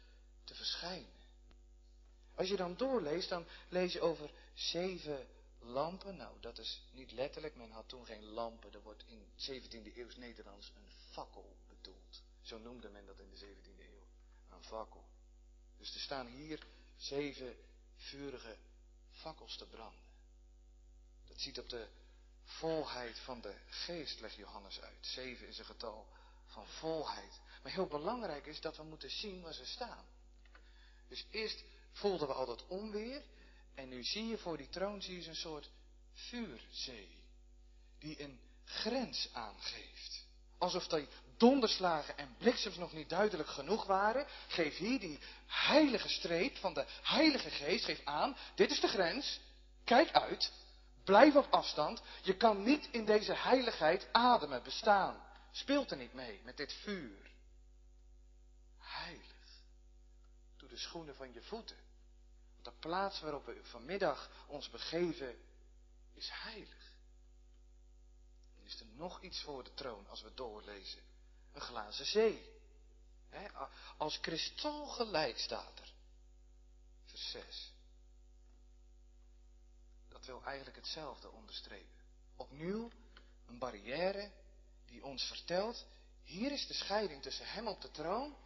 te 0.44 0.54
verschijnen. 0.54 1.14
Als 2.34 2.48
je 2.48 2.56
dan 2.56 2.76
doorleest, 2.76 3.28
dan 3.28 3.46
lees 3.68 3.92
je 3.92 4.00
over 4.00 4.30
zeven 4.54 5.26
lampen. 5.58 6.16
Nou, 6.16 6.40
dat 6.40 6.58
is 6.58 6.82
niet 6.92 7.12
letterlijk. 7.12 7.56
Men 7.56 7.70
had 7.70 7.88
toen 7.88 8.06
geen 8.06 8.24
lampen. 8.24 8.72
Er 8.72 8.82
wordt 8.82 9.04
in 9.06 9.26
17e 9.36 9.96
eeuws 9.96 10.16
Nederlands 10.16 10.72
een 10.76 10.90
fakkel 11.10 11.56
bedoeld. 11.68 12.22
Zo 12.42 12.58
noemde 12.58 12.88
men 12.88 13.06
dat 13.06 13.18
in 13.18 13.30
de 13.30 13.46
17e 13.46 13.80
eeuw. 13.80 14.06
Een 14.56 14.64
fakkel. 14.64 15.04
Dus 15.78 15.94
er 15.94 16.00
staan 16.00 16.26
hier 16.26 16.66
zeven 16.96 17.56
vurige 17.96 18.56
fakkels 19.16 19.56
te 19.56 19.66
branden. 19.66 20.04
Dat 21.28 21.40
ziet 21.40 21.58
op 21.58 21.68
de 21.68 21.88
volheid 22.44 23.18
van 23.18 23.40
de 23.40 23.54
geest, 23.68 24.20
legt 24.20 24.34
Johannes 24.34 24.80
uit. 24.80 25.06
Zeven 25.06 25.48
is 25.48 25.58
een 25.58 25.64
getal 25.64 26.06
van 26.46 26.66
volheid. 26.66 27.40
Maar 27.62 27.72
heel 27.72 27.86
belangrijk 27.86 28.46
is 28.46 28.60
dat 28.60 28.76
we 28.76 28.82
moeten 28.82 29.10
zien 29.10 29.42
waar 29.42 29.54
ze 29.54 29.66
staan. 29.66 30.04
Dus 31.08 31.26
eerst 31.30 31.64
voelden 31.92 32.28
we 32.28 32.34
al 32.34 32.46
dat 32.46 32.66
onweer. 32.66 33.22
En 33.74 33.88
nu 33.88 34.04
zie 34.04 34.26
je 34.26 34.38
voor 34.38 34.56
die 34.56 34.68
troon 34.68 35.02
zie 35.02 35.20
je 35.22 35.28
een 35.28 35.36
soort 35.36 35.70
vuurzee. 36.12 37.24
Die 37.98 38.22
een 38.22 38.40
grens 38.64 39.28
aangeeft. 39.32 40.26
Alsof 40.58 40.86
die 40.86 41.08
donderslagen 41.36 42.18
en 42.18 42.34
bliksems 42.38 42.76
nog 42.76 42.92
niet 42.92 43.08
duidelijk 43.08 43.48
genoeg 43.48 43.84
waren. 43.84 44.26
Geef 44.46 44.76
hier 44.76 45.00
die 45.00 45.18
heilige 45.46 46.08
streep 46.08 46.56
van 46.56 46.74
de 46.74 46.84
heilige 47.02 47.50
geest. 47.50 47.84
Geef 47.84 48.00
aan, 48.04 48.36
dit 48.54 48.70
is 48.70 48.80
de 48.80 48.88
grens. 48.88 49.40
Kijk 49.84 50.12
uit. 50.12 50.52
Blijf 51.04 51.36
op 51.36 51.46
afstand. 51.50 52.02
Je 52.22 52.36
kan 52.36 52.62
niet 52.62 52.88
in 52.90 53.04
deze 53.04 53.34
heiligheid 53.34 54.08
ademen, 54.12 54.62
bestaan. 54.62 55.24
Speelt 55.50 55.90
er 55.90 55.96
niet 55.96 56.12
mee 56.12 56.40
met 56.44 56.56
dit 56.56 56.72
vuur. 56.72 57.30
Heilig. 58.78 59.34
Doe 60.56 60.68
de 60.68 60.76
schoenen 60.78 61.16
van 61.16 61.32
je 61.32 61.42
voeten. 61.42 61.76
De 62.62 62.72
plaats 62.78 63.20
waarop 63.20 63.46
we 63.46 63.60
vanmiddag 63.62 64.30
ons 64.46 64.70
begeven 64.70 65.36
is 66.14 66.30
heilig. 66.32 66.94
Is 68.64 68.80
er 68.80 68.86
nog 68.86 69.22
iets 69.22 69.42
voor 69.42 69.64
de 69.64 69.74
troon 69.74 70.08
als 70.08 70.22
we 70.22 70.34
doorlezen. 70.34 71.02
Een 71.56 71.62
glazen 71.62 72.06
zee. 72.06 72.54
als 73.96 74.20
kristal 74.20 74.86
gelijk 74.86 75.38
staat 75.38 75.78
er. 75.78 75.92
Vers 77.04 77.30
6. 77.30 77.72
Dat 80.08 80.26
wil 80.26 80.42
eigenlijk 80.44 80.76
hetzelfde 80.76 81.30
onderstrepen. 81.30 82.04
Opnieuw 82.36 82.90
een 83.46 83.58
barrière 83.58 84.30
die 84.86 85.04
ons 85.04 85.24
vertelt, 85.24 85.86
hier 86.22 86.52
is 86.52 86.66
de 86.66 86.74
scheiding 86.74 87.22
tussen 87.22 87.46
hem 87.46 87.66
op 87.66 87.80
de 87.80 87.90
troon 87.90 88.36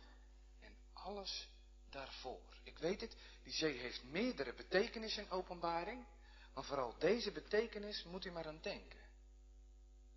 en 0.61 0.76
alles 0.93 1.49
daarvoor. 1.88 2.61
Ik 2.62 2.79
weet 2.79 3.00
het, 3.00 3.17
die 3.43 3.52
zee 3.52 3.79
heeft 3.79 4.02
meerdere 4.02 4.55
betekenissen 4.55 5.23
in 5.23 5.31
openbaring, 5.31 6.07
maar 6.55 6.64
vooral 6.64 6.99
deze 6.99 7.33
betekenis 7.33 8.05
moet 8.05 8.25
u 8.25 8.31
maar 8.31 8.47
aan 8.47 8.61
denken. 8.62 9.00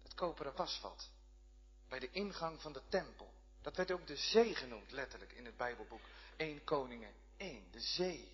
Het 0.01 0.13
koperen 0.13 0.55
wasvat, 0.55 1.09
bij 1.89 1.99
de 1.99 2.09
ingang 2.11 2.61
van 2.61 2.73
de 2.73 2.81
tempel. 2.89 3.33
Dat 3.61 3.75
werd 3.75 3.91
ook 3.91 4.07
de 4.07 4.15
zee 4.15 4.55
genoemd, 4.55 4.91
letterlijk, 4.91 5.31
in 5.31 5.45
het 5.45 5.57
Bijbelboek 5.57 6.01
1 6.37 6.63
Koningen 6.63 7.13
1, 7.37 7.63
de 7.71 7.79
zee. 7.79 8.31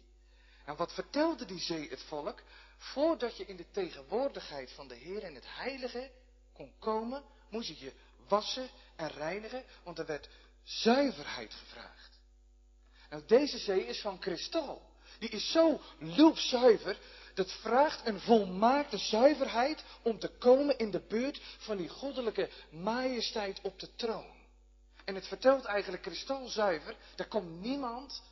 En 0.66 0.76
wat 0.76 0.94
vertelde 0.94 1.46
die 1.46 1.60
zee 1.60 1.90
het 1.90 2.02
volk? 2.02 2.42
Voordat 2.78 3.38
je 3.38 3.46
in 3.46 3.56
de 3.56 3.72
tegenwoordigheid 3.72 4.72
van 4.72 4.88
de 4.88 4.96
Heer 4.96 5.24
en 5.24 5.36
het 5.36 5.46
Heilige 5.48 6.12
kon 6.54 6.74
komen, 6.80 7.24
moest 7.50 7.68
je 7.68 7.80
je 7.80 7.94
wassen 8.28 8.70
en 8.96 9.08
reinigen, 9.08 9.64
want 9.84 10.00
er 10.00 10.06
werd 10.06 10.30
zuiverheid 10.64 11.54
gevraagd. 11.54 12.20
Nou, 13.10 13.24
deze 13.26 13.58
zee 13.58 13.86
is 13.86 14.02
van 14.02 14.20
kristal. 14.20 14.90
Die 15.20 15.30
is 15.30 15.52
zo 15.52 15.82
loopzuiver, 16.00 17.00
dat 17.40 17.52
vraagt 17.52 18.08
een 18.08 18.20
volmaakte 18.20 18.98
zuiverheid 18.98 19.84
om 20.02 20.20
te 20.20 20.28
komen 20.28 20.78
in 20.78 20.92
de 20.92 21.00
buurt 21.00 21.42
van 21.58 21.78
die 21.78 21.90
goddelijke 21.90 22.50
majesteit 22.70 23.62
op 23.62 23.80
de 23.80 23.96
troon. 23.96 24.38
En 25.06 25.16
het 25.16 25.28
vertelt 25.28 25.66
eigenlijk 25.66 26.04
kristalzuiver, 26.04 26.96
daar 27.16 27.28
komt 27.28 27.62
niemand 27.62 28.24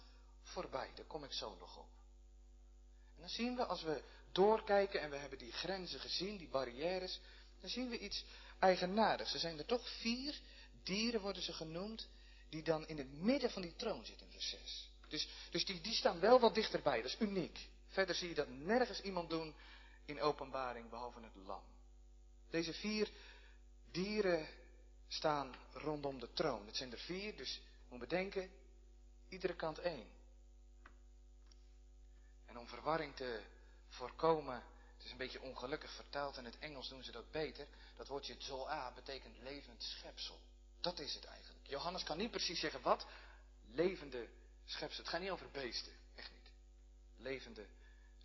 voorbij. 0.44 0.92
Daar 0.96 1.06
kom 1.06 1.24
ik 1.24 1.32
zo 1.32 1.56
nog 1.60 1.78
op. 1.78 1.88
En 3.16 3.22
dan 3.22 3.30
zien 3.30 3.56
we, 3.56 3.66
als 3.66 3.84
we 3.84 4.04
doorkijken 4.32 5.02
en 5.02 5.10
we 5.10 5.18
hebben 5.18 5.40
die 5.40 5.52
grenzen 5.52 6.00
gezien, 6.00 6.38
die 6.38 6.50
barrières, 6.50 7.20
dan 7.62 7.70
zien 7.70 7.90
we 7.90 8.00
iets 8.00 8.26
eigenaardigs. 8.60 9.34
Er 9.34 9.40
zijn 9.40 9.58
er 9.58 9.66
toch 9.66 9.90
vier 9.90 10.40
dieren, 10.84 11.22
worden 11.22 11.42
ze 11.42 11.54
genoemd, 11.54 12.08
die 12.50 12.64
dan 12.64 12.88
in 12.88 12.98
het 12.98 13.22
midden 13.22 13.52
van 13.52 13.62
die 13.62 13.76
troon 13.76 14.06
zitten 14.06 14.26
in 14.26 14.32
vers 14.32 14.50
6. 14.50 14.90
Dus, 15.08 15.28
dus 15.52 15.66
die, 15.66 15.82
die 15.82 15.94
staan 15.94 16.20
wel 16.20 16.40
wat 16.40 16.56
dichterbij, 16.56 17.02
dat 17.02 17.12
is 17.12 17.20
uniek. 17.20 17.60
Verder 17.98 18.16
zie 18.16 18.28
je 18.28 18.36
dat 18.36 18.50
nergens 18.50 19.02
iemand 19.02 19.30
doen 19.30 19.56
in 20.06 20.22
openbaring, 20.22 20.90
behalve 20.90 21.20
het 21.22 21.36
lam. 21.46 21.64
Deze 22.50 22.74
vier 22.74 23.12
dieren 23.92 24.48
staan 25.08 25.56
rondom 25.74 26.20
de 26.20 26.34
troon. 26.34 26.66
Het 26.66 26.78
zijn 26.78 26.92
er 26.92 27.00
vier, 27.00 27.36
dus 27.36 27.62
moet 27.90 28.00
bedenken, 28.00 28.52
iedere 29.30 29.56
kant 29.56 29.80
één. 29.80 30.08
En 32.46 32.58
om 32.58 32.68
verwarring 32.68 33.16
te 33.16 33.42
voorkomen, 33.90 34.64
het 34.96 35.06
is 35.06 35.12
een 35.12 35.18
beetje 35.18 35.42
ongelukkig 35.42 35.92
vertaald, 35.92 36.38
in 36.38 36.46
het 36.46 36.60
Engels 36.60 36.90
doen 36.90 37.04
ze 37.04 37.12
dat 37.12 37.32
beter. 37.32 37.68
Dat 37.96 38.08
woordje 38.08 38.36
zoa 38.38 38.92
betekent 38.92 39.38
levend 39.38 39.84
schepsel. 39.84 40.40
Dat 40.82 41.00
is 41.00 41.14
het 41.14 41.26
eigenlijk. 41.26 41.68
Johannes 41.68 42.04
kan 42.04 42.18
niet 42.18 42.32
precies 42.32 42.60
zeggen 42.60 42.82
wat. 42.82 43.06
Levende 43.72 44.28
schepselen. 44.66 45.04
Het 45.06 45.14
gaat 45.14 45.22
niet 45.22 45.32
over 45.32 45.52
beesten. 45.52 45.94
Echt 46.16 46.32
niet. 46.32 46.52
Levende 47.18 47.68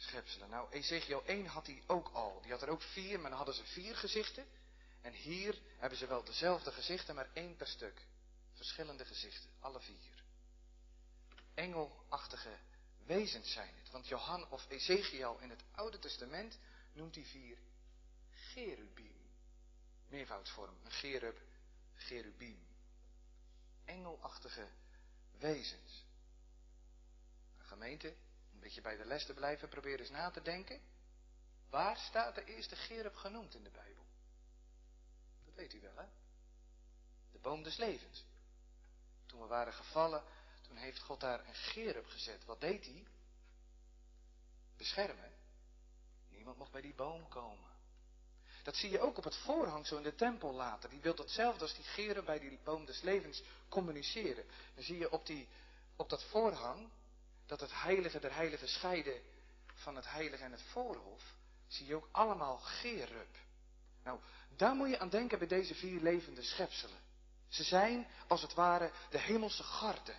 schepselen. 0.02 0.50
Nou, 0.50 0.70
Ezekiel 0.70 1.22
1 1.26 1.46
had 1.46 1.66
hij 1.66 1.82
ook 1.86 2.08
al. 2.08 2.40
Die 2.42 2.50
had 2.50 2.62
er 2.62 2.68
ook 2.68 2.82
vier, 2.82 3.20
maar 3.20 3.28
dan 3.28 3.38
hadden 3.38 3.54
ze 3.54 3.64
vier 3.64 3.96
gezichten. 3.96 4.46
En 5.00 5.12
hier 5.12 5.58
hebben 5.78 5.98
ze 5.98 6.06
wel 6.06 6.24
dezelfde 6.24 6.72
gezichten, 6.72 7.14
maar 7.14 7.28
één 7.32 7.56
per 7.56 7.66
stuk. 7.66 8.06
Verschillende 8.52 9.04
gezichten. 9.04 9.50
Alle 9.60 9.80
vier. 9.80 10.24
Engelachtige 11.54 12.58
wezens 13.06 13.52
zijn 13.52 13.74
het. 13.76 13.90
Want 13.90 14.08
Johan 14.08 14.50
of 14.50 14.66
Ezekiel 14.68 15.38
in 15.38 15.50
het 15.50 15.64
Oude 15.72 15.98
Testament 15.98 16.58
noemt 16.92 17.14
die 17.14 17.26
vier 17.26 17.58
cherubim. 18.30 19.30
Meervoudsvorm. 20.08 20.76
Een 20.84 20.90
cherub, 20.90 21.40
cherubim. 21.94 22.66
Engelachtige 23.84 24.68
wezens. 25.38 26.04
Een 27.58 27.64
gemeente, 27.64 28.08
een 28.08 28.31
beetje 28.62 28.80
bij 28.80 28.96
de 28.96 29.04
les 29.04 29.26
te 29.26 29.34
blijven, 29.34 29.68
probeer 29.68 30.00
eens 30.00 30.10
na 30.10 30.30
te 30.30 30.42
denken. 30.42 30.80
Waar 31.70 31.96
staat 31.96 32.34
de 32.34 32.44
eerste 32.44 32.76
cherub 32.76 33.14
genoemd 33.14 33.54
in 33.54 33.62
de 33.62 33.70
Bijbel? 33.70 34.04
Dat 35.44 35.54
weet 35.54 35.74
u 35.74 35.80
wel, 35.80 35.96
hè? 35.96 36.06
De 37.32 37.38
boom 37.38 37.62
des 37.62 37.76
levens. 37.76 38.24
Toen 39.26 39.40
we 39.40 39.46
waren 39.46 39.72
gevallen, 39.72 40.24
toen 40.62 40.76
heeft 40.76 41.00
God 41.00 41.20
daar 41.20 41.46
een 41.46 41.54
cherub 41.54 42.06
gezet. 42.06 42.44
Wat 42.44 42.60
deed 42.60 42.84
hij? 42.84 43.06
Beschermen. 44.76 45.32
Niemand 46.28 46.56
mocht 46.56 46.72
bij 46.72 46.80
die 46.80 46.94
boom 46.94 47.28
komen. 47.28 47.70
Dat 48.62 48.76
zie 48.76 48.90
je 48.90 49.00
ook 49.00 49.18
op 49.18 49.24
het 49.24 49.36
voorhangsel 49.36 49.96
in 49.96 50.02
de 50.02 50.14
tempel 50.14 50.52
later. 50.52 50.90
Die 50.90 51.00
wil 51.00 51.14
hetzelfde 51.16 51.60
als 51.60 51.74
die 51.74 51.84
geren 51.84 52.24
bij 52.24 52.38
die 52.38 52.58
boom 52.64 52.84
des 52.84 53.00
levens 53.00 53.42
communiceren. 53.68 54.44
Dan 54.74 54.84
zie 54.84 54.98
je 54.98 55.10
op, 55.10 55.26
die, 55.26 55.48
op 55.96 56.08
dat 56.08 56.24
voorhang 56.24 56.90
dat 57.52 57.60
het 57.60 57.82
heilige 57.82 58.20
der 58.20 58.34
heiligen 58.34 58.68
scheiden 58.68 59.20
van 59.74 59.96
het 59.96 60.10
heilige 60.10 60.44
en 60.44 60.52
het 60.52 60.62
voorhof. 60.62 61.34
Zie 61.68 61.86
je 61.86 61.94
ook 61.94 62.08
allemaal 62.12 62.58
gerub. 62.58 63.36
Nou, 64.04 64.20
daar 64.56 64.74
moet 64.74 64.88
je 64.88 64.98
aan 64.98 65.08
denken 65.08 65.38
bij 65.38 65.48
deze 65.48 65.74
vier 65.74 66.00
levende 66.00 66.42
schepselen. 66.42 66.98
Ze 67.48 67.62
zijn 67.62 68.06
als 68.28 68.42
het 68.42 68.54
ware 68.54 68.90
de 69.10 69.18
hemelse 69.18 69.62
garde 69.62 70.14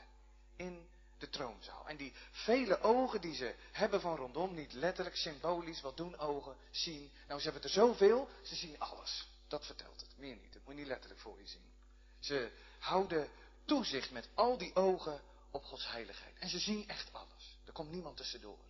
in 0.55 0.87
de 1.17 1.29
troonzaal. 1.29 1.87
En 1.87 1.97
die 1.97 2.13
vele 2.31 2.81
ogen 2.81 3.21
die 3.21 3.35
ze 3.35 3.55
hebben 3.71 4.01
van 4.01 4.15
rondom, 4.15 4.53
niet 4.53 4.73
letterlijk 4.73 5.15
symbolisch, 5.15 5.81
wat 5.81 5.97
doen 5.97 6.17
ogen, 6.17 6.55
zien. 6.71 7.11
Nou, 7.27 7.39
ze 7.39 7.45
hebben 7.49 7.63
er 7.63 7.75
zoveel, 7.75 8.29
ze 8.43 8.55
zien 8.55 8.79
alles. 8.79 9.27
Dat 9.47 9.65
vertelt 9.65 10.01
het, 10.01 10.17
meer 10.17 10.35
niet. 10.35 10.53
Dat 10.53 10.61
moet 10.63 10.73
je 10.73 10.79
niet 10.79 10.89
letterlijk 10.89 11.21
voor 11.21 11.37
je 11.39 11.47
zien. 11.47 11.71
Ze 12.19 12.51
houden 12.79 13.29
toezicht 13.65 14.11
met 14.11 14.29
al 14.33 14.57
die 14.57 14.75
ogen 14.75 15.21
op 15.53 15.63
Gods 15.63 15.87
heiligheid. 15.87 16.39
En 16.39 16.49
ze 16.49 16.59
zien 16.59 16.87
echt 16.87 17.13
alles. 17.13 17.57
Er 17.65 17.71
komt 17.71 17.91
niemand 17.91 18.17
tussendoor. 18.17 18.65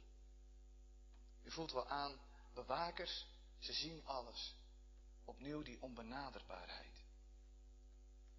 U 1.44 1.52
voelt 1.52 1.72
wel 1.72 1.88
aan, 1.88 2.20
bewakers, 2.54 3.26
Ze 3.60 3.74
zien 3.74 4.06
alles. 4.06 4.56
Opnieuw 5.26 5.62
die 5.62 5.82
onbenaderbaarheid. 5.82 7.04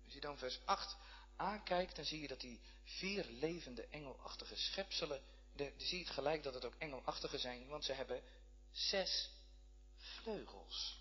Als 0.04 0.14
je 0.14 0.20
dan 0.20 0.38
vers 0.38 0.60
8 0.64 0.96
aankijkt, 1.36 1.96
dan 1.96 2.04
zie 2.04 2.20
je 2.20 2.28
dat 2.28 2.40
die 2.40 2.60
vier 2.84 3.24
levende 3.24 3.86
engelachtige 3.86 4.56
schepselen, 4.56 5.22
de, 5.52 5.72
je 5.76 5.86
ziet 5.86 6.10
gelijk 6.10 6.42
dat 6.42 6.54
het 6.54 6.64
ook 6.64 6.74
engelachtige 6.78 7.38
zijn, 7.38 7.68
want 7.68 7.84
ze 7.84 7.92
hebben 7.92 8.22
zes 8.72 9.30
vleugels. 9.96 11.00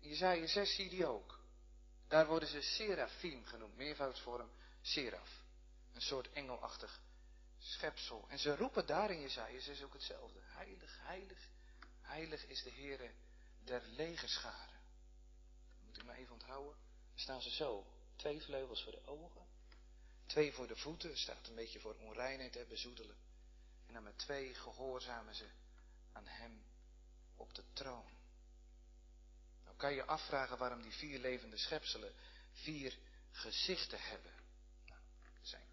In 0.00 0.08
Jezaja 0.08 0.46
6 0.46 0.74
zie 0.74 0.84
je 0.84 0.90
die 0.90 1.06
ook. 1.06 1.40
Daar 2.08 2.26
worden 2.26 2.48
ze 2.48 2.62
serafim 2.62 3.44
genoemd, 3.44 3.76
meervoudsvorm 3.76 4.50
seraf. 4.80 5.41
Een 5.92 6.00
soort 6.00 6.32
engelachtig 6.32 7.00
schepsel. 7.58 8.24
En 8.28 8.38
ze 8.38 8.56
roepen 8.56 8.86
daar 8.86 9.10
in 9.10 9.20
Jezaja 9.20 9.60
6 9.60 9.82
ook 9.82 9.92
hetzelfde. 9.92 10.38
Heilig, 10.42 10.98
heilig, 11.00 11.48
heilig 12.00 12.46
is 12.46 12.62
de 12.62 12.70
Heere 12.70 13.10
der 13.64 13.82
legerscharen. 13.86 14.80
moet 15.86 15.98
u 15.98 16.04
maar 16.04 16.16
even 16.16 16.32
onthouden. 16.32 16.76
Dan 17.10 17.20
staan 17.20 17.42
ze 17.42 17.50
zo. 17.50 17.86
Twee 18.16 18.42
vleugels 18.42 18.82
voor 18.82 18.92
de 18.92 19.06
ogen. 19.06 19.46
Twee 20.26 20.52
voor 20.52 20.66
de 20.66 20.76
voeten. 20.76 21.18
Staat 21.18 21.48
een 21.48 21.54
beetje 21.54 21.80
voor 21.80 21.94
onreinheid, 21.94 22.54
hè, 22.54 22.64
bezoedelen. 22.64 23.16
En 23.86 23.94
dan 23.94 24.02
met 24.02 24.18
twee 24.18 24.54
gehoorzamen 24.54 25.34
ze 25.34 25.46
aan 26.12 26.26
hem 26.26 26.64
op 27.36 27.54
de 27.54 27.64
troon. 27.72 28.10
Nou 29.64 29.76
kan 29.76 29.94
je 29.94 30.04
afvragen 30.04 30.58
waarom 30.58 30.82
die 30.82 30.92
vier 30.92 31.18
levende 31.18 31.56
schepselen 31.56 32.12
vier 32.52 32.98
gezichten 33.30 34.00
hebben. 34.00 34.41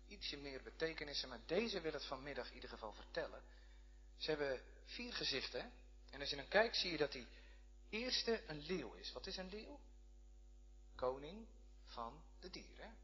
Ietsje 0.10 0.38
meer 0.38 0.64
betekenissen, 0.64 1.30
maar 1.30 1.40
deze 1.46 1.82
wil 1.82 1.94
het 1.94 2.06
vanmiddag 2.06 2.48
in 2.48 2.54
ieder 2.54 2.70
geval 2.70 2.94
vertellen. 2.94 3.44
Ze 4.18 4.30
hebben 4.30 4.62
vier 4.86 5.14
gezichten. 5.14 5.72
En 6.10 6.20
als 6.20 6.30
je 6.30 6.36
dan 6.36 6.48
kijkt 6.48 6.76
zie 6.76 6.92
je 6.92 6.98
dat 6.98 7.12
die 7.12 7.28
eerste 7.90 8.44
een 8.48 8.66
leeuw 8.66 8.94
is. 8.94 9.12
Wat 9.12 9.28
is 9.28 9.38
een 9.38 9.50
leeuw? 9.50 9.80
Koning 10.96 11.48
van 11.86 12.24
de 12.40 12.50
dieren. 12.50 12.98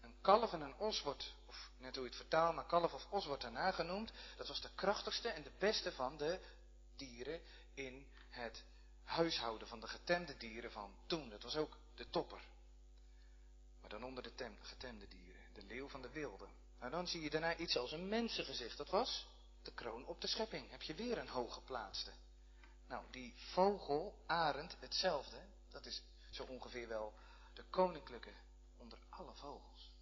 Een 0.00 0.14
kalf 0.20 0.52
en 0.52 0.60
een 0.60 0.76
os 0.76 1.02
wordt, 1.02 1.34
of 1.46 1.70
net 1.76 1.94
hoe 1.94 2.04
je 2.04 2.10
het 2.10 2.18
vertaalt, 2.18 2.54
maar 2.54 2.66
kalf 2.66 2.92
of 2.92 3.06
os 3.10 3.26
wordt 3.26 3.42
daarna 3.42 3.70
genoemd. 3.70 4.12
Dat 4.36 4.48
was 4.48 4.60
de 4.60 4.70
krachtigste 4.74 5.28
en 5.28 5.42
de 5.42 5.52
beste 5.58 5.92
van 5.92 6.16
de 6.16 6.40
dieren 6.96 7.40
in 7.74 8.06
het 8.28 8.64
huishouden 9.04 9.68
van 9.68 9.80
de 9.80 9.88
getemde 9.88 10.36
dieren 10.36 10.72
van 10.72 10.94
toen. 11.06 11.28
Dat 11.28 11.42
was 11.42 11.56
ook 11.56 11.76
de 11.94 12.10
topper. 12.10 12.40
Maar 13.80 13.90
dan 13.90 14.04
onder 14.04 14.22
de 14.22 14.50
getemde 14.60 15.08
dieren, 15.08 15.23
de 15.54 15.62
leeuw 15.62 15.88
van 15.88 16.02
de 16.02 16.10
wilde. 16.10 16.46
Nou 16.78 16.90
dan 16.90 17.06
zie 17.06 17.22
je 17.22 17.30
daarna 17.30 17.56
iets 17.56 17.76
als 17.76 17.92
een 17.92 18.08
mensengezicht. 18.08 18.76
Dat 18.76 18.90
was 18.90 19.26
de 19.62 19.72
kroon 19.72 20.06
op 20.06 20.20
de 20.20 20.26
schepping. 20.26 20.70
Heb 20.70 20.82
je 20.82 20.94
weer 20.94 21.18
een 21.18 21.28
hooggeplaatste. 21.28 22.10
Nou, 22.88 23.04
die 23.10 23.34
vogel, 23.36 24.14
arend, 24.26 24.76
hetzelfde. 24.80 25.36
Dat 25.70 25.86
is 25.86 26.02
zo 26.30 26.42
ongeveer 26.42 26.88
wel 26.88 27.14
de 27.54 27.64
koninklijke 27.70 28.32
onder 28.76 28.98
alle 29.10 29.34
vogels. 29.34 29.92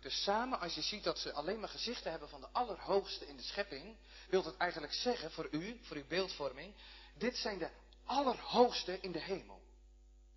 Dus 0.00 0.22
samen, 0.22 0.60
als 0.60 0.74
je 0.74 0.82
ziet 0.82 1.04
dat 1.04 1.18
ze 1.18 1.32
alleen 1.32 1.60
maar 1.60 1.68
gezichten 1.68 2.10
hebben 2.10 2.28
van 2.28 2.40
de 2.40 2.48
allerhoogste 2.52 3.26
in 3.26 3.36
de 3.36 3.42
schepping, 3.42 3.96
wil 4.28 4.42
dat 4.42 4.56
eigenlijk 4.56 4.92
zeggen 4.92 5.30
voor 5.30 5.48
u, 5.50 5.78
voor 5.82 5.96
uw 5.96 6.06
beeldvorming, 6.06 6.74
dit 7.14 7.36
zijn 7.36 7.58
de 7.58 7.70
allerhoogste 8.04 9.00
in 9.00 9.12
de 9.12 9.20
hemel. 9.20 9.62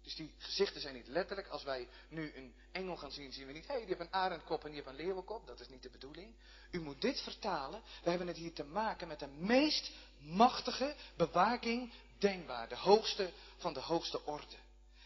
Dus 0.04 0.16
die 0.16 0.34
gezichten 0.38 0.82
zijn 0.82 0.94
niet 0.94 1.08
letterlijk. 1.08 1.48
Als 1.48 1.64
wij 1.64 1.88
nu 2.10 2.36
een 2.36 2.54
engel 2.72 2.98
gaan 2.98 3.12
zien, 3.12 3.34
zien 3.34 3.48
we 3.48 3.54
niet, 3.54 3.68
hé, 3.68 3.74
hey, 3.74 3.86
die 3.86 3.96
heeft 3.96 4.00
een 4.00 4.14
arendkop 4.14 4.64
en 4.64 4.72
die 4.72 4.76
heeft 4.76 4.88
een 4.88 5.06
leeuwenkop. 5.06 5.48
Dat 5.48 5.60
is 5.60 5.70
niet 5.70 5.84
de 5.84 5.90
bedoeling. 5.90 6.36
U 6.72 6.80
moet 6.80 7.02
dit 7.02 7.22
vertalen. 7.22 7.82
We 8.04 8.10
hebben 8.10 8.28
het 8.28 8.38
hier 8.38 8.54
te 8.54 8.64
maken 8.64 9.08
met 9.08 9.20
de 9.20 9.28
meest 9.28 9.92
machtige 10.20 10.96
bewaking 11.16 11.94
denkbaar. 12.18 12.70
De 12.70 12.78
hoogste 12.78 13.32
van 13.58 13.74
de 13.74 13.80
hoogste 13.80 14.26
orde. 14.26 14.56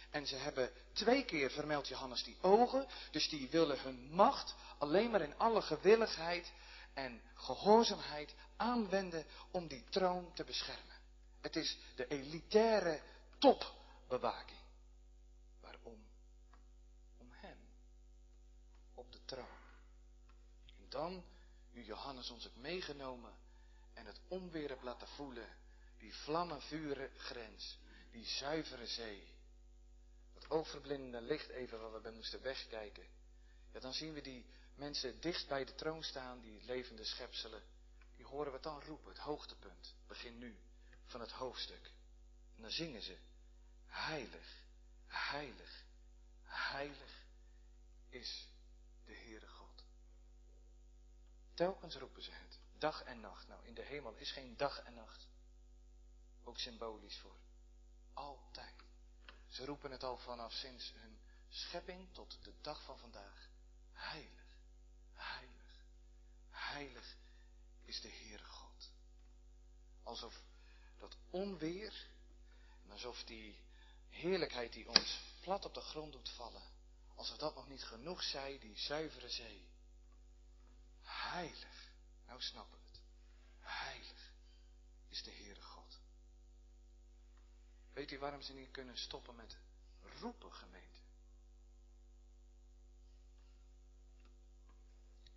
En 0.10 0.27
ze 0.27 0.36
hebben 0.36 0.71
twee 0.93 1.25
keer, 1.25 1.51
vermeld 1.51 1.88
Johannes, 1.88 2.23
die 2.23 2.38
ogen. 2.41 2.88
Dus 3.12 3.29
die 3.29 3.49
willen 3.49 3.79
hun 3.79 4.08
macht 4.12 4.55
alleen 4.77 5.12
maar 5.12 5.21
in 5.21 5.38
alle 5.38 5.62
gewilligheid 5.62 6.51
en 6.93 7.21
gehoorzaamheid 7.34 8.34
aanwenden 8.58 9.25
om 9.51 9.67
die 9.67 9.84
troon 9.89 10.34
te 10.34 10.43
beschermen. 10.43 10.95
Het 11.41 11.55
is 11.55 11.77
de 11.95 12.08
elitaire 12.08 13.01
topbewaking. 13.38 14.60
Dan, 20.95 21.23
u 21.73 21.84
Johannes 21.84 22.29
ons 22.29 22.47
ook 22.47 22.55
meegenomen 22.55 23.34
en 23.93 24.05
het 24.05 24.19
onweer 24.27 24.69
hebt 24.69 24.84
laten 24.84 25.08
voelen. 25.08 25.47
Die 25.97 26.13
vlammenvuren 26.13 27.10
grens, 27.17 27.77
die 28.12 28.25
zuivere 28.25 28.88
zee. 28.88 29.27
Dat 30.34 30.49
oogverblindende 30.49 31.21
licht 31.21 31.49
even 31.49 31.79
waar 31.79 31.93
we 31.93 31.99
bij 31.99 32.12
moesten 32.12 32.41
wegkijken. 32.41 33.08
Ja, 33.71 33.79
dan 33.79 33.93
zien 33.93 34.13
we 34.13 34.21
die 34.21 34.45
mensen 34.75 35.21
dichtst 35.21 35.47
bij 35.47 35.65
de 35.65 35.75
troon 35.75 36.03
staan, 36.03 36.41
die 36.41 36.63
levende 36.63 37.03
schepselen. 37.03 37.63
Die 38.15 38.25
horen 38.25 38.51
we 38.51 38.60
dan 38.60 38.81
roepen, 38.81 39.10
het 39.10 39.19
hoogtepunt. 39.21 39.93
Begin 40.08 40.38
nu 40.38 40.58
van 41.05 41.19
het 41.19 41.31
hoofdstuk. 41.31 41.91
En 42.55 42.62
dan 42.62 42.71
zingen 42.71 43.01
ze, 43.01 43.17
heilig, 43.86 44.63
heilig, 45.08 45.84
heilig 46.43 47.23
is 48.10 48.47
de 49.05 49.13
Heere 49.13 49.47
God. 49.47 49.55
Telkens 51.56 51.96
roepen 51.96 52.24
ze 52.24 52.32
het, 52.32 52.60
dag 52.78 53.04
en 53.04 53.20
nacht. 53.20 53.48
Nou, 53.48 53.65
in 53.65 53.74
de 53.74 53.82
hemel 53.82 54.13
is 54.13 54.32
geen 54.32 54.58
dag 54.58 54.80
en 54.80 54.94
nacht. 54.94 55.28
Ook 56.44 56.58
symbolisch 56.60 57.18
voor. 57.18 57.38
Altijd. 58.13 58.84
Ze 59.48 59.65
roepen 59.65 59.91
het 59.91 60.04
al 60.04 60.18
vanaf 60.18 60.54
sinds 60.54 60.94
hun 60.96 61.20
schepping 61.50 62.13
tot 62.13 62.44
de 62.44 62.54
dag 62.62 62.84
van 62.84 63.00
vandaag. 63.00 63.50
Heilig, 63.94 64.46
heilig, 65.13 65.86
heilig 66.50 67.18
is 67.84 68.02
de 68.02 68.10
Heere 68.10 68.44
God. 68.44 68.91
Alsof 70.04 70.41
dat 70.98 71.18
onweer, 71.30 72.08
en 72.84 72.91
alsof 72.91 73.24
die 73.24 73.60
heerlijkheid 74.10 74.74
die 74.74 74.89
ons 74.89 75.22
plat 75.41 75.65
op 75.65 75.74
de 75.74 75.82
grond 75.82 76.12
doet 76.12 76.30
vallen, 76.30 76.63
alsof 77.15 77.38
dat 77.38 77.56
nog 77.56 77.68
niet 77.68 77.84
genoeg 77.84 78.24
zij, 78.24 78.60
die 78.60 78.78
zuivere 78.78 79.30
zee. 79.30 79.74
Heilig, 81.06 81.91
nou 82.28 82.41
snappen 82.41 82.78
we 82.80 82.86
het. 82.86 83.02
Heilig 83.60 84.32
is 85.08 85.24
de 85.24 85.32
Heere 85.32 85.62
God. 85.62 86.00
Weet 87.94 88.12
u 88.12 88.20
waarom 88.20 88.41
ze 88.41 88.54
niet 88.54 88.72
kunnen 88.72 88.98
stoppen 88.98 89.36
met 89.36 89.58
roepen, 90.20 90.54
gemeente? 90.54 91.00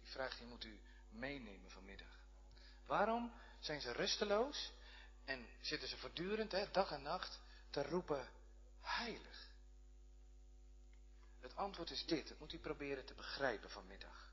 Die 0.00 0.11
vraag 0.11 0.37
die 0.37 0.46
moet 0.46 0.64
u 0.64 0.81
meenemen 1.09 1.70
vanmiddag. 1.70 2.18
Waarom 2.87 3.33
zijn 3.59 3.81
ze 3.81 3.92
rusteloos 3.92 4.72
en 5.24 5.46
zitten 5.61 5.88
ze 5.88 5.96
voortdurend, 5.98 6.52
hè, 6.52 6.70
dag 6.70 6.90
en 6.90 7.02
nacht, 7.02 7.40
te 7.70 7.83
roepen 7.83 8.28
heilig? 8.81 9.48
Het 11.40 11.57
antwoord 11.57 11.90
is 11.90 12.07
dit, 12.07 12.28
dat 12.28 12.38
moet 12.38 12.52
u 12.52 12.59
proberen 12.59 13.04
te 13.04 13.14
begrijpen 13.14 13.70
vanmiddag. 13.70 14.27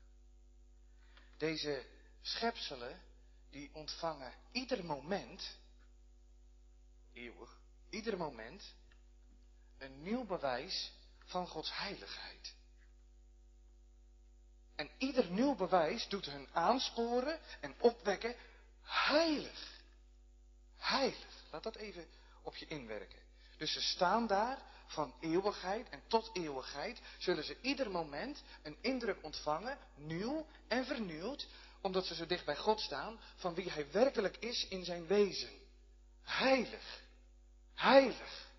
Deze 1.36 1.86
schepselen, 2.22 3.02
die 3.50 3.70
ontvangen 3.72 4.32
ieder 4.52 4.84
moment, 4.84 5.58
eeuwig, 7.12 7.58
ieder 7.90 8.16
moment, 8.16 8.74
een 9.78 10.02
nieuw 10.02 10.24
bewijs 10.24 10.92
van 11.24 11.46
Gods 11.46 11.76
heiligheid. 11.76 12.54
En 14.74 14.90
ieder 14.98 15.30
nieuw 15.30 15.54
bewijs 15.54 16.08
doet 16.08 16.26
hun 16.26 16.48
aansporen 16.52 17.40
en 17.60 17.74
opwekken 17.80 18.36
heilig. 18.82 19.80
Heilig. 20.76 21.44
Laat 21.50 21.62
dat 21.62 21.76
even 21.76 22.08
op 22.42 22.56
je 22.56 22.66
inwerken. 22.66 23.18
Dus 23.56 23.72
ze 23.72 23.80
staan 23.80 24.26
daar 24.26 24.62
van 24.86 25.14
eeuwigheid 25.20 25.88
en 25.88 26.02
tot 26.06 26.30
eeuwigheid. 26.32 27.00
Zullen 27.18 27.44
ze 27.44 27.56
ieder 27.60 27.90
moment 27.90 28.42
een 28.62 28.76
indruk 28.80 29.18
ontvangen, 29.22 29.78
nieuw 29.94 30.46
en 30.68 30.84
vernieuwd, 30.86 31.46
omdat 31.80 32.06
ze 32.06 32.14
zo 32.14 32.26
dicht 32.26 32.44
bij 32.44 32.56
God 32.56 32.80
staan, 32.80 33.20
van 33.36 33.54
wie 33.54 33.70
Hij 33.70 33.90
werkelijk 33.90 34.36
is 34.36 34.68
in 34.68 34.84
zijn 34.84 35.06
wezen. 35.06 35.50
Heilig. 36.22 37.00
Heilig. 37.74 38.54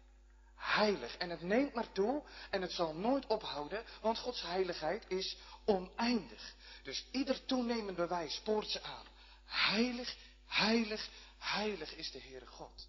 Heilig. 0.56 1.18
En 1.18 1.30
het 1.30 1.42
neemt 1.42 1.74
maar 1.74 1.92
toe 1.92 2.24
en 2.50 2.62
het 2.62 2.72
zal 2.72 2.94
nooit 2.94 3.26
ophouden, 3.28 3.84
want 4.02 4.18
Gods 4.18 4.42
heiligheid 4.42 5.06
is 5.08 5.38
oneindig. 5.66 6.56
Dus 6.84 7.06
ieder 7.12 7.46
toenemend 7.46 7.98
bewijs 7.98 8.36
spoort 8.36 8.70
ze 8.70 8.82
aan. 8.84 9.06
Heilig, 9.46 10.16
heilig, 10.46 11.10
heilig 11.38 11.96
is 11.96 12.12
de 12.12 12.22
Heere 12.22 12.48
God. 12.48 12.88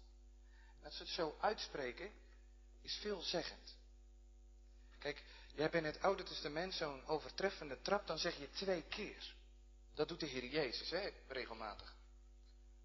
als 0.83 0.99
het 0.99 1.07
zo 1.07 1.35
uitspreken, 1.39 2.11
is 2.81 2.95
veelzeggend. 2.95 3.77
Kijk, 4.99 5.23
je 5.55 5.61
hebt 5.61 5.73
in 5.73 5.85
het 5.85 6.01
Oude 6.01 6.23
Testament 6.23 6.73
zo'n 6.73 7.05
overtreffende 7.05 7.81
trap, 7.81 8.07
dan 8.07 8.17
zeg 8.17 8.37
je 8.37 8.49
twee 8.49 8.83
keer. 8.83 9.35
Dat 9.93 10.07
doet 10.07 10.19
de 10.19 10.25
Heer 10.25 10.45
Jezus, 10.45 10.89
hè, 10.89 11.09
regelmatig. 11.27 11.95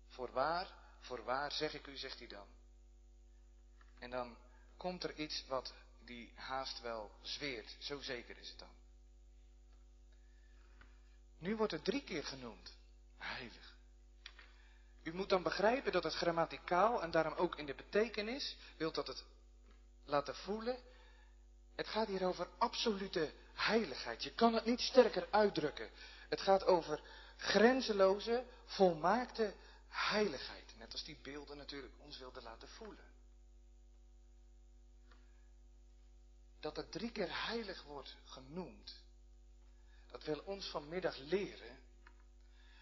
Voorwaar, 0.08 0.68
voorwaar 1.00 1.52
zeg 1.52 1.74
ik 1.74 1.86
u, 1.86 1.96
zegt 1.96 2.18
hij 2.18 2.28
dan. 2.28 2.46
En 3.98 4.10
dan 4.10 4.36
komt 4.76 5.04
er 5.04 5.14
iets 5.14 5.44
wat 5.46 5.74
die 6.04 6.32
haast 6.34 6.80
wel 6.80 7.10
zweert. 7.22 7.76
Zo 7.78 8.00
zeker 8.00 8.38
is 8.38 8.48
het 8.48 8.58
dan. 8.58 8.74
Nu 11.38 11.56
wordt 11.56 11.72
het 11.72 11.84
drie 11.84 12.04
keer 12.04 12.24
genoemd. 12.24 12.76
Heilig. 13.18 13.76
U 15.02 15.14
moet 15.14 15.28
dan 15.28 15.42
begrijpen 15.42 15.92
dat 15.92 16.04
het 16.04 16.14
grammaticaal 16.14 17.02
en 17.02 17.10
daarom 17.10 17.34
ook 17.34 17.56
in 17.56 17.66
de 17.66 17.74
betekenis 17.74 18.56
wilt 18.76 18.94
dat 18.94 19.06
het 19.06 19.24
laten 20.04 20.34
voelen. 20.34 20.78
Het 21.74 21.88
gaat 21.88 22.06
hier 22.06 22.26
over 22.26 22.48
absolute 22.58 23.32
heiligheid. 23.54 24.22
Je 24.22 24.34
kan 24.34 24.54
het 24.54 24.64
niet 24.64 24.80
sterker 24.80 25.28
uitdrukken. 25.30 25.90
Het 26.28 26.40
gaat 26.40 26.64
over 26.64 27.00
grenzeloze, 27.36 28.44
volmaakte 28.64 29.54
heiligheid. 29.88 30.76
Net 30.78 30.92
als 30.92 31.04
die 31.04 31.18
beelden 31.22 31.56
natuurlijk 31.56 31.94
ons 31.98 32.18
wilden 32.18 32.42
laten 32.42 32.68
voelen. 32.68 33.12
Dat 36.60 36.76
het 36.76 36.92
drie 36.92 37.10
keer 37.10 37.46
heilig 37.46 37.82
wordt 37.82 38.16
genoemd. 38.24 39.02
Dat 40.10 40.24
wil 40.24 40.42
ons 40.44 40.70
vanmiddag 40.70 41.16
leren 41.16 41.78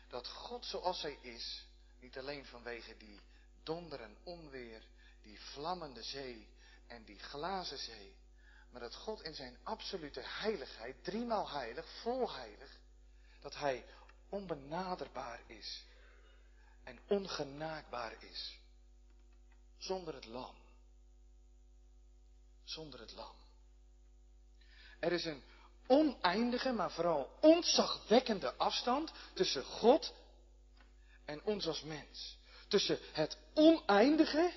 dat 0.09 0.29
God 0.29 0.67
zoals 0.67 1.03
Hij 1.03 1.19
is, 1.21 1.67
niet 2.01 2.19
alleen 2.19 2.47
vanwege 2.47 2.97
die 2.97 3.21
donder 3.63 4.01
en 4.01 4.17
onweer, 4.23 4.83
die 5.23 5.41
vlammende 5.41 6.03
zee 6.03 6.49
en 6.93 7.05
die 7.05 7.19
glazen 7.19 7.79
zee, 7.79 8.17
maar 8.71 8.81
dat 8.81 8.95
God 8.95 9.23
in 9.23 9.35
zijn 9.35 9.59
absolute 9.63 10.21
heiligheid, 10.25 11.05
driemaal 11.05 11.51
heilig, 11.51 11.87
vol 12.03 12.33
heilig, 12.33 12.71
dat 13.41 13.55
Hij 13.55 13.85
onbenaderbaar 14.29 15.41
is 15.47 15.85
en 16.85 16.99
ongenaakbaar 17.07 18.23
is. 18.23 18.59
Zonder 19.79 20.15
het 20.15 20.25
lam. 20.25 20.55
Zonder 22.65 23.01
het 23.01 23.13
lam. 23.13 23.35
Er 25.01 25.13
is 25.13 25.25
een 25.25 25.43
oneindige, 25.87 26.73
maar 26.73 26.91
vooral 26.91 27.39
ontzagwekkende 27.41 28.55
afstand 28.55 29.13
tussen 29.35 29.65
God 29.65 30.15
en 31.25 31.43
ons 31.43 31.67
als 31.67 31.83
mens. 31.83 32.39
Tussen 32.69 32.99
het 33.13 33.37
oneindige 33.55 34.53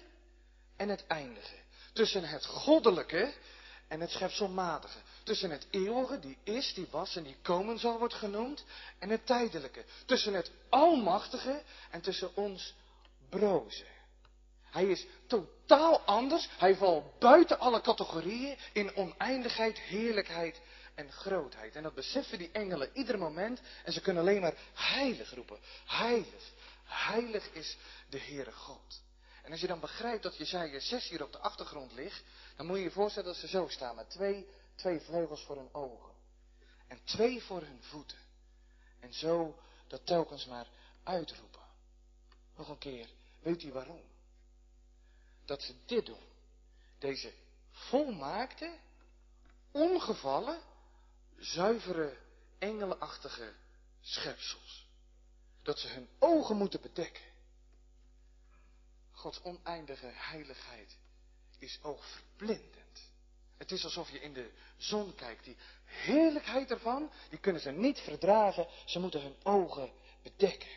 en 0.75 0.89
het 0.89 1.07
eindige. 1.07 1.64
Tussen 1.95 2.23
het 2.23 2.45
goddelijke 2.45 3.33
en 3.87 4.01
het 4.01 4.11
schepselmatige. 4.11 4.97
Tussen 5.23 5.49
het 5.49 5.67
eeuwige, 5.69 6.19
die 6.19 6.37
is, 6.43 6.73
die 6.73 6.87
was 6.91 7.15
en 7.15 7.23
die 7.23 7.37
komen 7.41 7.79
zal 7.79 7.97
wordt 7.99 8.13
genoemd, 8.13 8.63
en 8.99 9.09
het 9.09 9.25
tijdelijke. 9.25 9.85
Tussen 10.05 10.33
het 10.33 10.51
almachtige 10.69 11.61
en 11.91 12.01
tussen 12.01 12.35
ons 12.35 12.73
broze. 13.29 13.85
Hij 14.63 14.85
is 14.85 15.05
totaal 15.27 15.99
anders. 15.99 16.49
Hij 16.57 16.75
valt 16.75 17.19
buiten 17.19 17.59
alle 17.59 17.81
categorieën 17.81 18.57
in 18.73 18.95
oneindigheid, 18.95 19.79
heerlijkheid 19.79 20.61
en 20.95 21.11
grootheid. 21.11 21.75
En 21.75 21.83
dat 21.83 21.95
beseffen 21.95 22.37
die 22.37 22.51
engelen 22.51 22.89
ieder 22.93 23.17
moment. 23.17 23.61
En 23.83 23.93
ze 23.93 24.01
kunnen 24.01 24.21
alleen 24.21 24.41
maar 24.41 24.55
heilig 24.73 25.33
roepen. 25.33 25.59
Heilig. 25.85 26.53
Heilig 26.83 27.49
is 27.51 27.77
de 28.09 28.19
Heere 28.19 28.51
God. 28.51 29.03
En 29.45 29.51
als 29.51 29.61
je 29.61 29.67
dan 29.67 29.79
begrijpt 29.79 30.23
dat 30.23 30.37
Jezaja 30.37 30.79
6 30.79 31.09
hier 31.09 31.23
op 31.23 31.31
de 31.31 31.37
achtergrond 31.37 31.91
ligt, 31.91 32.23
dan 32.55 32.65
moet 32.65 32.77
je 32.77 32.83
je 32.83 32.91
voorstellen 32.91 33.29
dat 33.29 33.37
ze 33.37 33.47
zo 33.47 33.67
staan 33.67 33.95
met 33.95 34.09
twee, 34.09 34.47
twee 34.75 34.99
vleugels 34.99 35.43
voor 35.43 35.55
hun 35.55 35.73
ogen. 35.73 36.13
En 36.87 37.03
twee 37.03 37.43
voor 37.43 37.61
hun 37.61 37.83
voeten. 37.83 38.17
En 38.99 39.13
zo 39.13 39.59
dat 39.87 40.05
telkens 40.05 40.45
maar 40.45 40.67
uitroepen. 41.03 41.61
Nog 42.55 42.69
een 42.69 42.77
keer, 42.77 43.09
weet 43.39 43.63
u 43.63 43.71
waarom? 43.71 44.01
Dat 45.45 45.61
ze 45.61 45.75
dit 45.85 46.05
doen. 46.05 46.23
Deze 46.99 47.33
volmaakte, 47.71 48.77
ongevallen, 49.71 50.59
zuivere, 51.37 52.17
engelenachtige 52.59 53.53
schepsels. 54.01 54.87
Dat 55.63 55.79
ze 55.79 55.87
hun 55.87 56.09
ogen 56.19 56.55
moeten 56.57 56.81
bedekken. 56.81 57.34
Gods 59.25 59.41
oneindige 59.43 60.11
heiligheid 60.13 60.97
is 61.59 61.79
oogverblindend. 61.81 63.11
Het 63.57 63.71
is 63.71 63.83
alsof 63.83 64.09
je 64.11 64.19
in 64.19 64.33
de 64.33 64.51
zon 64.77 65.15
kijkt. 65.15 65.43
Die 65.43 65.57
heerlijkheid 65.85 66.71
ervan, 66.71 67.11
die 67.29 67.39
kunnen 67.39 67.61
ze 67.61 67.71
niet 67.71 67.99
verdragen. 67.99 68.67
Ze 68.85 68.99
moeten 68.99 69.21
hun 69.21 69.35
ogen 69.43 69.91
bedekken. 70.23 70.69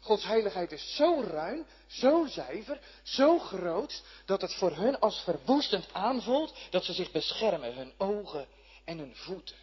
Gods 0.00 0.24
heiligheid 0.24 0.72
is 0.72 0.96
zo 0.96 1.22
ruim, 1.22 1.66
zo 1.86 2.26
zuiver, 2.26 2.80
zo 3.02 3.38
groot, 3.38 4.02
dat 4.24 4.40
het 4.40 4.54
voor 4.54 4.76
hun 4.76 4.98
als 4.98 5.22
verwoestend 5.22 5.92
aanvoelt 5.92 6.58
dat 6.70 6.84
ze 6.84 6.92
zich 6.92 7.10
beschermen, 7.10 7.74
hun 7.74 7.92
ogen 7.98 8.48
en 8.84 8.98
hun 8.98 9.16
voeten. 9.16 9.56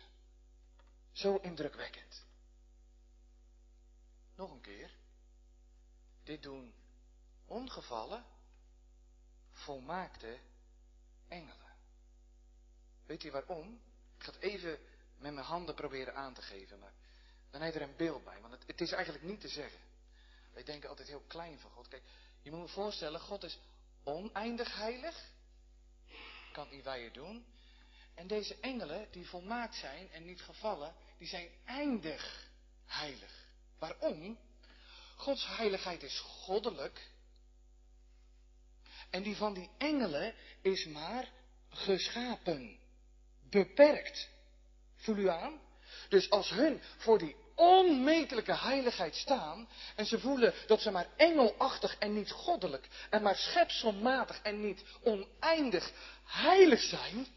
Zo 1.11 1.35
indrukwekkend. 1.35 2.25
Nog 4.35 4.51
een 4.51 4.61
keer. 4.61 4.91
Dit 6.23 6.43
doen 6.43 6.73
ongevallen, 7.49 8.25
volmaakte 9.51 10.39
engelen. 11.27 11.75
Weet 13.05 13.23
u 13.23 13.31
waarom? 13.31 13.81
Ik 14.17 14.23
ga 14.23 14.31
het 14.31 14.41
even 14.41 14.79
met 15.17 15.33
mijn 15.33 15.45
handen 15.45 15.75
proberen 15.75 16.15
aan 16.15 16.33
te 16.33 16.41
geven, 16.41 16.79
maar 16.79 16.93
dan 17.49 17.61
heb 17.61 17.73
je 17.73 17.79
er 17.79 17.89
een 17.89 17.95
beeld 17.95 18.23
bij, 18.23 18.41
want 18.41 18.53
het, 18.53 18.63
het 18.67 18.81
is 18.81 18.91
eigenlijk 18.91 19.23
niet 19.23 19.41
te 19.41 19.47
zeggen. 19.47 19.79
Wij 20.53 20.63
denken 20.63 20.89
altijd 20.89 21.07
heel 21.07 21.23
klein 21.27 21.59
van 21.59 21.71
God. 21.71 21.87
Kijk, 21.87 22.03
je 22.41 22.51
moet 22.51 22.67
je 22.67 22.73
voorstellen, 22.73 23.19
God 23.19 23.43
is 23.43 23.59
oneindig 24.03 24.75
heilig. 24.75 25.31
Kan 26.51 26.69
niet 26.69 26.83
wij 26.83 27.11
doen. 27.11 27.45
En 28.13 28.27
deze 28.27 28.55
engelen, 28.59 29.07
die 29.11 29.27
volmaakt 29.27 29.75
zijn 29.75 30.11
en 30.11 30.25
niet 30.25 30.41
gevallen, 30.41 30.95
die 31.17 31.27
zijn 31.27 31.49
eindig 31.65 32.49
heilig. 32.85 33.47
Waarom? 33.77 34.37
Gods 35.15 35.47
heiligheid 35.47 36.03
is 36.03 36.19
goddelijk. 36.19 37.11
En 39.09 39.23
die 39.23 39.35
van 39.35 39.53
die 39.53 39.69
engelen 39.77 40.33
is 40.61 40.85
maar 40.85 41.29
geschapen. 41.69 42.77
Beperkt. 43.49 44.29
Voel 44.95 45.17
u 45.17 45.29
aan? 45.29 45.59
Dus 46.09 46.29
als 46.29 46.49
hun 46.49 46.81
voor 46.97 47.17
die 47.17 47.35
onmetelijke 47.55 48.55
heiligheid 48.55 49.15
staan 49.15 49.69
en 49.95 50.05
ze 50.05 50.19
voelen 50.19 50.53
dat 50.67 50.81
ze 50.81 50.91
maar 50.91 51.07
engelachtig 51.15 51.95
en 51.99 52.13
niet 52.13 52.31
goddelijk 52.31 52.87
en 53.09 53.21
maar 53.21 53.35
schepselmatig 53.35 54.39
en 54.43 54.61
niet 54.61 54.83
oneindig 55.03 55.91
heilig 56.25 56.81
zijn, 56.81 57.27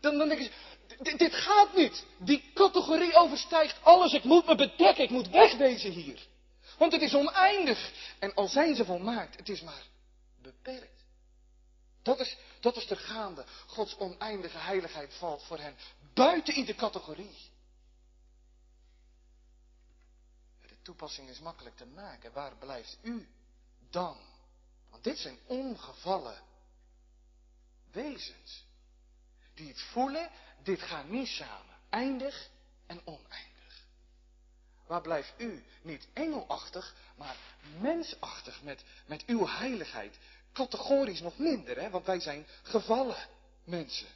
dan, 0.00 0.18
dan 0.18 0.28
ze, 0.28 0.50
dit, 0.98 1.18
dit 1.18 1.34
gaat 1.34 1.76
niet. 1.76 2.04
Die 2.18 2.50
categorie 2.54 3.14
overstijgt 3.14 3.76
alles. 3.82 4.12
Ik 4.12 4.24
moet 4.24 4.46
me 4.46 4.54
bedekken, 4.54 5.04
ik 5.04 5.10
moet 5.10 5.28
wegwezen 5.28 5.90
hier. 5.90 6.26
Want 6.78 6.92
het 6.92 7.02
is 7.02 7.14
oneindig. 7.14 7.92
En 8.18 8.34
al 8.34 8.48
zijn 8.48 8.74
ze 8.74 8.84
volmaakt, 8.84 9.36
het 9.36 9.48
is 9.48 9.60
maar 9.60 9.82
beperkt. 10.52 11.04
Dat 12.02 12.20
is, 12.20 12.36
dat 12.60 12.76
is 12.76 12.86
de 12.86 12.96
gaande. 12.96 13.44
Gods 13.66 13.96
oneindige 13.96 14.58
heiligheid 14.58 15.14
valt 15.14 15.42
voor 15.42 15.58
hen 15.58 15.76
buiten 16.14 16.54
iedere 16.54 16.78
categorie. 16.78 17.36
De 20.60 20.76
toepassing 20.82 21.28
is 21.28 21.40
makkelijk 21.40 21.76
te 21.76 21.86
maken. 21.86 22.32
Waar 22.32 22.56
blijft 22.56 22.98
u 23.02 23.28
dan? 23.90 24.16
Want 24.90 25.04
dit 25.04 25.18
zijn 25.18 25.38
ongevallen 25.46 26.42
wezens. 27.90 28.64
Die 29.54 29.68
het 29.68 29.80
voelen, 29.80 30.30
dit 30.62 30.82
gaat 30.82 31.08
niet 31.08 31.28
samen. 31.28 31.76
Eindig 31.90 32.50
en 32.86 33.06
oneindig. 33.06 33.50
Waar 34.86 35.00
blijft 35.00 35.34
u? 35.36 35.64
Niet 35.82 36.08
engelachtig, 36.12 36.94
maar 37.16 37.36
mensachtig 37.78 38.62
met, 38.62 38.84
met 39.06 39.24
uw 39.26 39.46
heiligheid. 39.46 40.18
Categorisch 40.52 41.20
nog 41.20 41.38
minder, 41.38 41.80
hè? 41.80 41.90
want 41.90 42.06
wij 42.06 42.20
zijn 42.20 42.46
gevallen 42.62 43.28
mensen. 43.64 44.08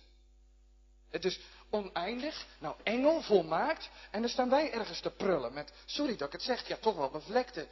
Het 1.11 1.25
is 1.25 1.41
oneindig, 1.71 2.47
nou 2.59 2.77
engel, 2.83 3.23
volmaakt, 3.23 3.91
en 4.11 4.21
dan 4.21 4.31
staan 4.31 4.49
wij 4.49 4.73
ergens 4.73 5.01
te 5.01 5.11
prullen 5.11 5.53
met, 5.53 5.73
sorry 5.85 6.17
dat 6.17 6.27
ik 6.27 6.33
het 6.33 6.43
zeg, 6.43 6.69
ja 6.69 6.77
toch 6.77 6.97
wel 6.97 7.11
bevlekte 7.11 7.69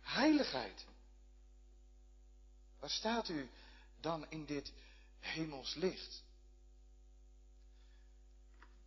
heiligheid. 0.00 0.84
Waar 2.80 2.90
staat 2.90 3.28
u 3.28 3.50
dan 4.00 4.26
in 4.28 4.44
dit 4.44 4.72
hemels 5.20 5.74
licht? 5.74 6.22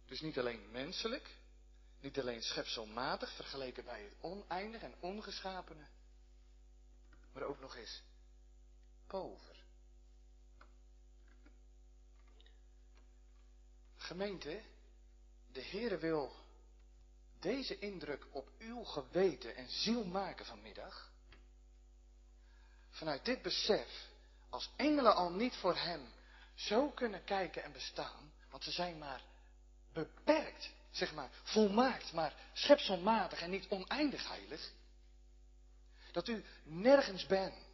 Dus 0.06 0.22
niet 0.22 0.40
alleen 0.40 0.72
menselijk, 0.72 1.30
niet 2.00 2.20
alleen 2.20 2.42
schepselmatig 2.42 3.36
vergeleken 3.36 3.86
bij 3.86 4.04
het 4.04 4.14
oneindig 4.22 4.82
en 4.82 4.96
ongeschapene, 5.00 5.88
maar 7.34 7.44
ook 7.44 7.60
nog 7.60 7.76
eens 7.76 8.02
pover. 9.08 9.56
Gemeente, 13.98 14.62
de 15.52 15.64
Heere 15.64 15.98
wil 15.98 16.36
deze 17.40 17.80
indruk 17.80 18.26
op 18.32 18.50
uw 18.60 18.84
geweten 18.84 19.56
en 19.56 19.70
ziel 19.70 20.06
maken 20.06 20.46
vanmiddag. 20.46 21.12
Vanuit 22.90 23.26
dit 23.26 23.42
besef, 23.42 24.06
Als 24.50 24.70
engelen 24.76 25.16
al 25.16 25.32
niet 25.32 25.56
voor 25.56 25.76
hem 25.76 26.14
zo 26.56 26.90
kunnen 26.90 27.24
kijken 27.24 27.64
en 27.64 27.72
bestaan, 27.72 28.34
want 28.50 28.64
ze 28.64 28.72
zijn 28.72 28.98
maar 28.98 29.22
beperkt, 29.94 30.70
zeg 30.92 31.14
maar 31.14 31.30
volmaakt, 31.44 32.14
maar 32.14 32.34
schepselmatig 32.54 33.42
en 33.42 33.50
niet 33.50 33.68
oneindig 33.70 34.28
heilig, 34.28 34.72
dat 36.12 36.28
u 36.28 36.46
nergens 36.64 37.26
bent. 37.26 37.67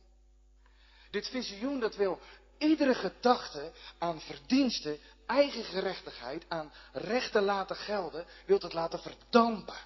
Dit 1.13 1.27
visioen 1.27 1.79
dat 1.79 1.95
wil 1.95 2.19
iedere 2.57 2.93
gedachte 2.95 3.71
aan 3.97 4.21
verdiensten, 4.21 4.99
eigen 5.25 5.63
gerechtigheid, 5.63 6.45
aan 6.47 6.73
rechten 6.93 7.43
laten 7.43 7.75
gelden, 7.75 8.25
wilt 8.45 8.61
het 8.61 8.73
laten 8.73 8.99
verdampen. 8.99 9.77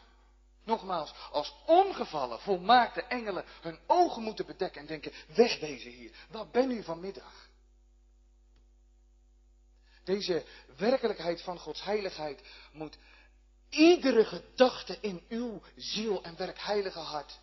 Nogmaals, 0.63 1.13
als 1.31 1.53
ongevallen, 1.65 2.39
volmaakte 2.39 3.01
engelen 3.03 3.45
hun 3.61 3.79
ogen 3.87 4.23
moeten 4.23 4.45
bedekken 4.45 4.81
en 4.81 4.87
denken, 4.87 5.11
wegwezen 5.35 5.91
hier, 5.91 6.11
waar 6.29 6.47
ben 6.47 6.71
u 6.71 6.83
vanmiddag? 6.83 7.49
Deze 10.03 10.45
werkelijkheid 10.77 11.41
van 11.41 11.59
Gods 11.59 11.83
heiligheid 11.83 12.41
moet 12.71 12.97
iedere 13.69 14.25
gedachte 14.25 14.97
in 15.01 15.25
uw 15.29 15.61
ziel 15.75 16.23
en 16.23 16.37
werkheilige 16.37 16.99
hart, 16.99 17.39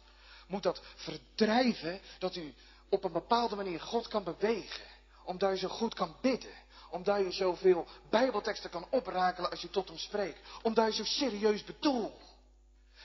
moet 0.47 0.63
dat 0.63 0.83
verdrijven 0.95 2.01
dat 2.19 2.37
u 2.37 2.55
op 2.95 3.05
een 3.05 3.13
bepaalde 3.13 3.57
manier 3.57 3.81
God 3.81 4.09
kan 4.09 4.25
bewegen. 4.25 4.85
Omdat 5.25 5.51
je 5.51 5.57
zo 5.57 5.69
goed 5.69 5.95
kan 5.95 6.17
bidden. 6.21 6.55
Omdat 6.91 7.19
je 7.19 7.31
zoveel 7.31 7.87
bijbelteksten 8.11 8.71
kan 8.71 8.87
oprakelen 8.91 9.51
als 9.51 9.61
je 9.61 9.71
tot 9.71 9.89
hem 9.89 9.99
spreekt. 9.99 10.39
Omdat 10.63 10.87
je 10.87 11.05
zo 11.05 11.05
serieus 11.05 11.65
bedoelt. 11.65 12.23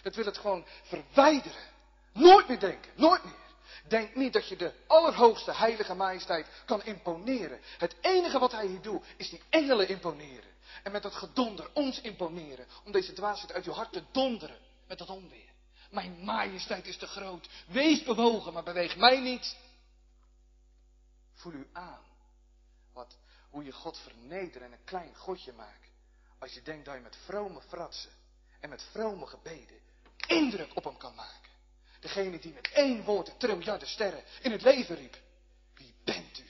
Dat 0.02 0.16
wil 0.16 0.26
het 0.26 0.38
gewoon 0.38 0.66
verwijderen. 0.84 1.62
Nooit 2.14 2.48
meer 2.48 2.60
denken, 2.60 2.92
nooit 2.96 3.24
meer. 3.24 3.48
Denk 3.88 4.16
niet 4.16 4.34
dat 4.34 4.48
je 4.48 4.56
de 4.56 4.74
allerhoogste 4.88 5.54
heilige 5.54 5.94
majesteit 5.94 6.48
kan 6.66 6.84
imponeren. 6.84 7.60
Het 7.78 7.96
enige 8.02 8.40
wat 8.40 8.52
hij 8.52 8.66
hier 8.68 8.82
doet, 8.82 9.04
is 9.18 9.30
die 9.30 9.42
engelen 9.50 9.88
imponeren. 9.88 10.50
En 10.84 10.92
met 10.92 11.04
dat 11.04 11.16
gedonder 11.16 11.70
ons 11.74 12.02
imponeren. 12.02 12.66
Om 12.86 12.92
deze 12.92 13.14
dwaasheid 13.14 13.54
uit 13.54 13.66
uw 13.66 13.74
hart 13.74 13.92
te 13.92 14.04
donderen. 14.12 14.58
Met 14.88 14.98
dat 14.98 15.10
onweer. 15.10 15.50
Mijn 15.90 16.24
majesteit 16.24 16.88
is 16.88 16.98
te 16.98 17.08
groot. 17.08 17.50
Wees 17.68 18.04
bewogen, 18.04 18.54
maar 18.54 18.64
beweeg 18.64 18.98
mij 18.98 19.20
niet. 19.20 19.56
Voel 21.40 21.54
u 21.54 21.70
aan. 21.74 22.04
Wat, 22.94 23.18
hoe 23.50 23.64
je 23.64 23.72
God 23.72 23.98
vernedert 23.98 24.64
en 24.64 24.72
een 24.72 24.84
klein 24.84 25.16
godje 25.16 25.54
maakt. 25.54 25.90
Als 26.38 26.54
je 26.54 26.62
denkt 26.62 26.86
dat 26.86 26.96
je 26.96 27.02
met 27.02 27.16
vrome 27.16 27.62
fratsen 27.62 28.12
en 28.60 28.70
met 28.70 28.84
vrome 28.84 29.26
gebeden 29.26 29.80
indruk 30.28 30.76
op 30.76 30.84
hem 30.84 30.98
kan 30.98 31.16
maken. 31.16 31.52
Degene 32.00 32.40
die 32.40 32.54
met 32.54 32.72
één 32.72 33.04
woord 33.04 33.26
de 33.26 33.38
triljarden 33.38 33.88
sterren 33.88 34.24
in 34.42 34.52
het 34.52 34.62
leven 34.62 34.96
riep. 34.96 35.22
Wie 35.74 35.96
bent 36.04 36.40
u? 36.40 36.50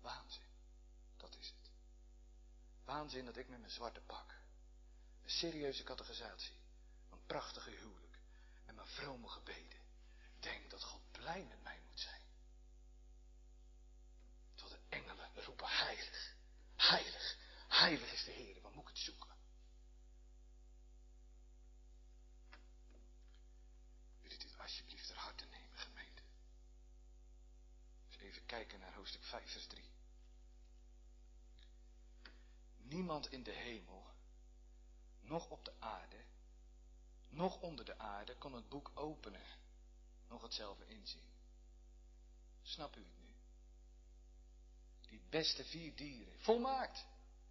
Waanzin. 0.00 0.42
Dat 1.16 1.36
is 1.38 1.46
het. 1.46 1.70
Waanzin 2.84 3.24
dat 3.24 3.36
ik 3.36 3.48
met 3.48 3.58
mijn 3.58 3.72
zwarte 3.72 4.00
pak, 4.00 4.34
een 5.22 5.30
serieuze 5.30 5.82
categorisatie, 5.82 6.59
prachtige 7.30 7.70
huwelijk 7.70 8.18
en 8.66 8.74
mijn 8.74 8.86
vrome 8.86 9.28
gebeden, 9.28 9.78
denk 10.40 10.70
dat 10.70 10.82
God 10.84 11.10
blij 11.10 11.44
met 11.44 11.62
mij 11.62 11.80
moet 11.88 12.00
zijn. 12.00 12.22
Tot 14.54 14.70
de 14.70 14.78
engelen 14.88 15.44
roepen 15.44 15.68
heilig, 15.68 16.36
heilig, 16.76 17.36
heilig 17.68 18.12
is 18.12 18.24
de 18.24 18.30
Heer, 18.30 18.60
waar 18.60 18.72
moet 18.72 18.82
ik 18.82 18.88
het 18.88 18.98
zoeken? 18.98 19.36
Wil 24.20 24.30
u 24.30 24.36
dit 24.36 24.58
alsjeblieft 24.58 25.06
ter 25.06 25.16
harte 25.16 25.44
nemen, 25.44 25.78
gemeente? 25.78 26.22
even 28.18 28.46
kijken 28.46 28.80
naar 28.80 28.94
hoofdstuk 28.94 29.24
5, 29.24 29.50
vers 29.50 29.66
3. 29.66 29.84
Niemand 32.76 33.32
in 33.32 33.42
de 33.42 33.52
hemel, 33.52 34.10
nog 35.20 35.50
op 35.50 35.64
de 35.64 35.72
aarde, 35.78 36.24
nog 37.30 37.60
onder 37.60 37.84
de 37.84 37.98
aarde 37.98 38.36
kon 38.36 38.52
het 38.52 38.68
boek 38.68 38.90
openen, 38.94 39.46
nog 40.28 40.42
hetzelfde 40.42 40.86
inzien. 40.86 41.28
Snap 42.62 42.96
u 42.96 43.00
het 43.00 43.18
nu? 43.18 43.34
Die 45.08 45.22
beste 45.30 45.64
vier 45.64 45.96
dieren, 45.96 46.40
volmaakt, 46.40 47.06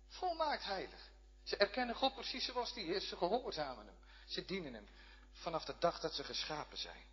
volmaakt 0.07 0.63
heilig. 0.63 1.09
Ze 1.43 1.57
erkennen 1.57 1.95
God 1.95 2.13
precies 2.13 2.45
zoals 2.45 2.73
die 2.73 2.85
is, 2.85 3.07
ze 3.07 3.17
gehoorzamen 3.17 3.85
hem, 3.85 3.97
ze 4.25 4.45
dienen 4.45 4.73
hem 4.73 4.87
vanaf 5.31 5.65
de 5.65 5.75
dag 5.79 5.99
dat 5.99 6.13
ze 6.13 6.23
geschapen 6.23 6.77
zijn. 6.77 7.05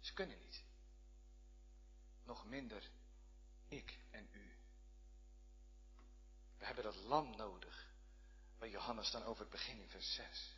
Ze 0.00 0.12
kunnen 0.12 0.38
niet. 0.42 0.62
Nog 2.24 2.44
minder 2.44 2.90
ik 3.68 3.98
en 4.10 4.28
u. 4.32 4.54
We 6.58 6.64
hebben 6.64 6.84
dat 6.84 6.96
lam 6.96 7.36
nodig, 7.36 7.86
waar 8.58 8.68
Johannes 8.68 9.10
dan 9.10 9.24
over 9.24 9.40
het 9.40 9.50
begin 9.50 9.80
in 9.80 9.88
vers 9.88 10.14
6. 10.14 10.54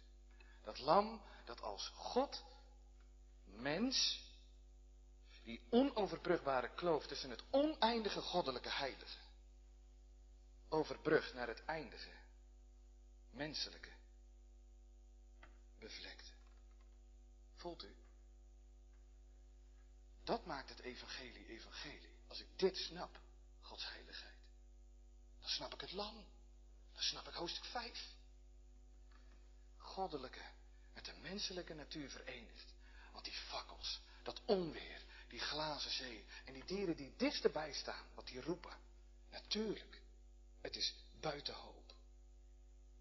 Dat 0.69 0.79
lam 0.79 1.23
dat 1.45 1.61
als 1.61 1.89
God, 1.95 2.45
mens, 3.45 4.23
die 5.43 5.67
onoverbrugbare 5.71 6.75
kloof 6.75 7.07
tussen 7.07 7.31
het 7.31 7.43
oneindige 7.51 8.21
goddelijke 8.21 8.71
heilige, 8.71 9.19
overbrugt 10.69 11.35
naar 11.35 11.49
het 11.49 11.65
eindige, 11.65 12.11
menselijke, 13.31 13.93
bevlekte. 15.79 16.33
Voelt 17.57 17.85
u? 17.85 17.97
Dat 20.25 20.47
maakt 20.47 20.69
het 20.69 20.81
evangelie 20.81 21.49
evangelie. 21.49 22.17
Als 22.27 22.41
ik 22.41 22.59
dit 22.59 22.77
snap, 22.77 23.21
Gods 23.61 23.89
heiligheid, 23.89 24.39
dan 25.41 25.49
snap 25.49 25.75
ik 25.75 25.81
het 25.81 25.93
lam. 25.93 26.15
Dan 26.93 27.03
snap 27.03 27.29
ik 27.29 27.35
hoofdstuk 27.35 27.65
5. 27.65 28.17
Goddelijke 29.77 30.57
met 30.99 31.07
de 31.07 31.21
menselijke 31.21 31.75
natuur 31.75 32.11
verenigd. 32.11 32.75
Want 33.13 33.25
die 33.25 33.35
fakkels, 33.35 34.01
dat 34.23 34.41
onweer, 34.45 35.05
die 35.29 35.41
glazen 35.41 35.91
zee 35.91 36.25
en 36.45 36.53
die 36.53 36.65
dieren 36.65 36.97
die 36.97 37.15
dichtstbij 37.17 37.73
staan, 37.73 38.07
wat 38.15 38.27
die 38.27 38.41
roepen. 38.41 38.77
Natuurlijk, 39.31 40.01
het 40.61 40.77
is 40.77 40.95
buiten 41.21 41.55
hoop. 41.55 41.95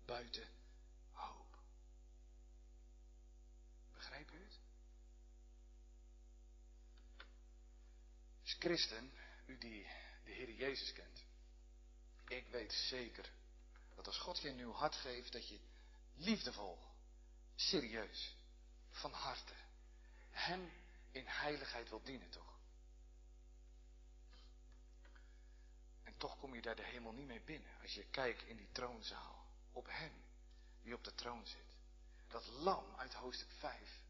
Buiten 0.05 0.47
hoop. 1.11 1.57
Begrijp 3.93 4.31
u 4.31 4.43
het? 4.43 4.59
Als 8.41 8.55
christen, 8.59 9.11
u 9.45 9.57
die 9.57 9.87
de 10.23 10.31
Heer 10.31 10.51
Jezus 10.51 10.93
kent, 10.93 11.23
ik 12.27 12.47
weet 12.47 12.73
zeker 12.73 13.31
dat 13.95 14.07
als 14.07 14.17
God 14.17 14.39
je 14.39 14.49
een 14.49 14.55
nieuw 14.55 14.73
hart 14.73 14.95
geeft, 14.95 15.31
dat 15.31 15.47
je 15.47 15.59
liefdevol, 16.15 16.86
serieus, 17.57 18.35
van 18.89 19.11
harte, 19.11 19.53
Hem 20.29 20.71
in 21.11 21.25
heiligheid 21.25 21.89
wil 21.89 22.01
dienen, 22.03 22.29
toch? 22.29 22.59
En 26.03 26.17
toch 26.17 26.39
kom 26.39 26.55
je 26.55 26.61
daar 26.61 26.75
de 26.75 26.85
hemel 26.85 27.11
niet 27.11 27.27
mee 27.27 27.41
binnen 27.41 27.71
als 27.81 27.93
je 27.93 28.05
kijkt 28.11 28.43
in 28.43 28.57
die 28.57 28.71
troonzaal 28.71 29.45
op 29.71 29.87
Hem 29.89 30.11
die 30.81 30.93
op 30.93 31.03
de 31.03 31.15
troon 31.15 31.47
zit. 31.47 31.75
Dat 32.27 32.47
lam 32.47 32.95
uit 32.95 33.13
hoofdstuk 33.13 33.51
5, 33.51 34.01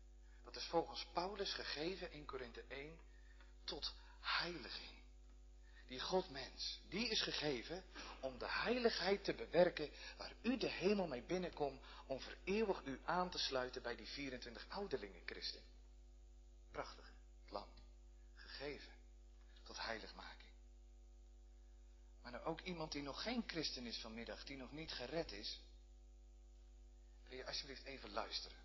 dat 0.44 0.56
is 0.56 0.66
volgens 0.66 1.06
Paulus 1.14 1.54
gegeven 1.54 2.12
in 2.12 2.26
Korinthe 2.26 2.64
1 2.68 3.00
tot 3.64 3.96
heiliging. 4.20 4.97
Die 5.88 6.00
Godmens, 6.00 6.80
die 6.90 7.08
is 7.08 7.22
gegeven 7.22 7.84
om 8.20 8.38
de 8.38 8.50
heiligheid 8.50 9.24
te 9.24 9.34
bewerken 9.34 9.90
waar 10.18 10.34
u 10.42 10.58
de 10.58 10.70
hemel 10.70 11.08
mee 11.08 11.22
binnenkomt 11.22 11.82
om 12.06 12.22
voor 12.22 12.36
eeuwig 12.44 12.82
u 12.86 13.00
aan 13.06 13.30
te 13.30 13.38
sluiten 13.38 13.82
bij 13.82 13.96
die 13.96 14.08
24 14.08 14.66
ouderlingen 14.70 15.22
christen. 15.26 15.62
Prachtig, 16.72 17.12
het 17.46 17.66
gegeven 18.36 18.94
tot 19.64 19.82
heiligmaking. 19.82 20.52
Maar 22.22 22.32
nou 22.32 22.46
ook 22.46 22.62
iemand 22.62 22.92
die 22.92 23.02
nog 23.02 23.22
geen 23.22 23.44
christen 23.48 23.86
is 23.86 23.98
vanmiddag, 23.98 24.44
die 24.44 24.58
nog 24.58 24.72
niet 24.72 24.92
gered 24.92 25.32
is, 25.32 25.60
wil 27.28 27.38
je 27.38 27.46
alsjeblieft 27.46 27.84
even 27.84 28.12
luisteren. 28.12 28.58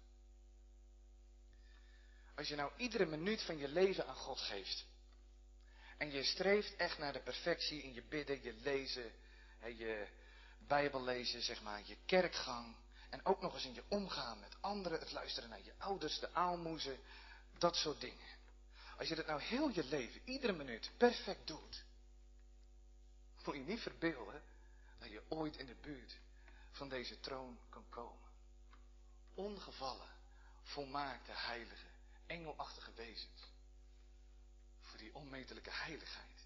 Als 2.35 2.49
je 2.49 2.55
nou 2.55 2.73
iedere 2.77 3.07
minuut 3.07 3.43
van 3.43 3.59
je 3.59 3.69
leven 3.69 4.07
aan 4.07 4.17
God 4.17 4.41
geeft, 4.41 4.85
en 6.03 6.11
je 6.11 6.23
streeft 6.23 6.77
echt 6.77 6.99
naar 6.99 7.13
de 7.13 7.21
perfectie 7.21 7.83
in 7.83 7.95
je 7.95 8.03
bidden, 8.03 8.43
je 8.43 8.53
lezen, 8.53 9.13
je 9.77 10.07
Bijbel 10.59 11.03
lezen, 11.03 11.43
zeg 11.43 11.63
maar, 11.63 11.81
je 11.85 11.97
kerkgang. 12.07 12.77
En 13.11 13.25
ook 13.25 13.41
nog 13.41 13.55
eens 13.55 13.65
in 13.65 13.75
je 13.75 13.83
omgaan 13.89 14.41
met 14.41 14.57
anderen, 14.61 14.99
het 14.99 15.13
luisteren 15.13 15.49
naar 15.49 15.63
je 15.65 15.73
ouders, 15.79 16.19
de 16.19 16.35
aalmoezen, 16.35 16.99
dat 17.59 17.77
soort 17.77 18.01
dingen. 18.01 18.27
Als 18.99 19.09
je 19.09 19.15
dat 19.15 19.27
nou 19.27 19.41
heel 19.43 19.69
je 19.69 19.85
leven, 19.85 20.21
iedere 20.25 20.53
minuut, 20.53 20.91
perfect 20.97 21.47
doet, 21.47 21.85
moet 23.45 23.55
je 23.55 23.61
niet 23.61 23.81
verbeelden 23.81 24.43
dat 24.99 25.11
je 25.11 25.23
ooit 25.29 25.57
in 25.57 25.67
de 25.67 25.77
buurt 25.81 26.19
van 26.71 26.89
deze 26.89 27.21
troon 27.21 27.59
kan 27.69 27.85
komen. 27.89 28.31
Ongevallen, 29.35 30.11
volmaakte, 30.63 31.33
heilige, 31.35 31.87
engelachtige 32.27 32.93
wezens. 32.93 33.52
Die 35.03 35.15
onmetelijke 35.15 35.71
heiligheid. 35.71 36.37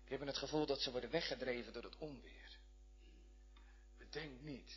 Die 0.00 0.08
hebben 0.08 0.26
het 0.26 0.36
gevoel 0.36 0.66
dat 0.66 0.80
ze 0.80 0.90
worden 0.90 1.10
weggedreven 1.10 1.72
door 1.72 1.82
het 1.82 1.96
onweer. 1.98 2.58
Bedenk 3.96 4.40
niet, 4.40 4.76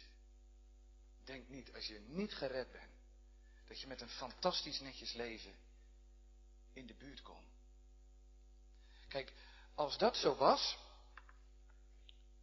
denk 1.23 1.49
niet 1.49 1.73
als 1.73 1.87
je 1.87 1.99
niet 1.99 2.33
gered 2.33 2.71
bent, 2.71 2.91
dat 3.67 3.79
je 3.79 3.87
met 3.87 4.01
een 4.01 4.09
fantastisch 4.09 4.79
netjes 4.79 5.13
leven 5.13 5.55
in 6.73 6.85
de 6.85 6.93
buurt 6.93 7.21
komt. 7.21 7.51
Kijk, 9.07 9.33
als 9.75 9.97
dat 9.97 10.17
zo 10.17 10.35
was, 10.35 10.77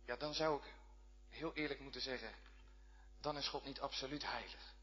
ja, 0.04 0.16
dan 0.16 0.34
zou 0.34 0.62
ik 0.62 0.72
heel 1.28 1.54
eerlijk 1.54 1.80
moeten 1.80 2.00
zeggen, 2.00 2.34
dan 3.20 3.36
is 3.36 3.48
God 3.48 3.64
niet 3.64 3.80
absoluut 3.80 4.22
heilig. 4.22 4.74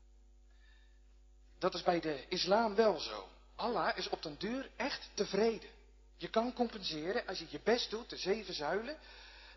Dat 1.57 1.73
is 1.73 1.83
bij 1.83 1.99
de 1.99 2.27
islam 2.27 2.75
wel 2.75 2.99
zo. 2.99 3.36
Allah 3.57 3.97
is 3.97 4.09
op 4.09 4.23
den 4.23 4.35
duur 4.37 4.69
echt 4.75 5.09
tevreden. 5.13 5.69
Je 6.17 6.29
kan 6.29 6.53
compenseren 6.53 7.27
als 7.27 7.39
je 7.39 7.45
je 7.49 7.59
best 7.63 7.89
doet, 7.89 8.09
de 8.09 8.17
zeven 8.17 8.53
zuilen. 8.53 8.97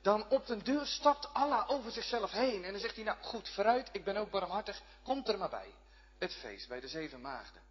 Dan 0.02 0.28
op 0.28 0.46
den 0.46 0.64
duur 0.64 0.86
stapt 0.86 1.34
Allah 1.34 1.70
over 1.70 1.92
zichzelf 1.92 2.30
heen. 2.30 2.64
En 2.64 2.72
dan 2.72 2.80
zegt 2.80 2.94
hij, 2.94 3.04
nou 3.04 3.18
goed, 3.20 3.48
vooruit, 3.48 3.88
ik 3.92 4.04
ben 4.04 4.16
ook 4.16 4.30
barmhartig, 4.30 4.82
komt 5.02 5.28
er 5.28 5.38
maar 5.38 5.50
bij. 5.50 5.74
Het 6.18 6.34
feest 6.34 6.68
bij 6.68 6.80
de 6.80 6.88
zeven 6.88 7.20
maagden. 7.20 7.62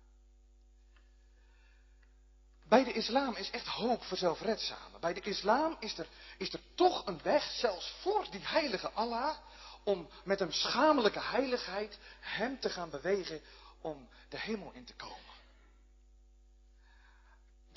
Bij 2.70 2.84
de 2.84 2.94
islam 2.94 3.36
is 3.36 3.50
echt 3.50 3.68
hoop 3.68 4.04
voor 4.04 4.18
zelfredzamen. 4.18 5.00
Bij 5.00 5.14
de 5.14 5.22
islam 5.22 5.78
is 5.80 5.98
er, 5.98 6.08
is 6.38 6.54
er 6.54 6.60
toch 6.76 7.06
een 7.08 7.20
weg, 7.24 7.44
zelfs 7.44 7.94
voor 8.02 8.28
die 8.32 8.42
heilige 8.44 8.92
Allah, 8.92 9.38
om 9.84 10.10
met 10.24 10.40
een 10.40 10.54
schamelijke 10.54 11.22
heiligheid 11.22 11.98
hem 12.20 12.60
te 12.60 12.70
gaan 12.70 12.90
bewegen 12.90 13.42
om 13.82 14.10
de 14.30 14.40
hemel 14.40 14.72
in 14.74 14.86
te 14.86 14.94
komen. 14.94 15.29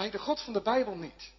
Bij 0.02 0.10
de 0.10 0.18
God 0.18 0.40
van 0.40 0.52
de 0.52 0.62
Bijbel 0.62 0.94
niet. 0.94 1.32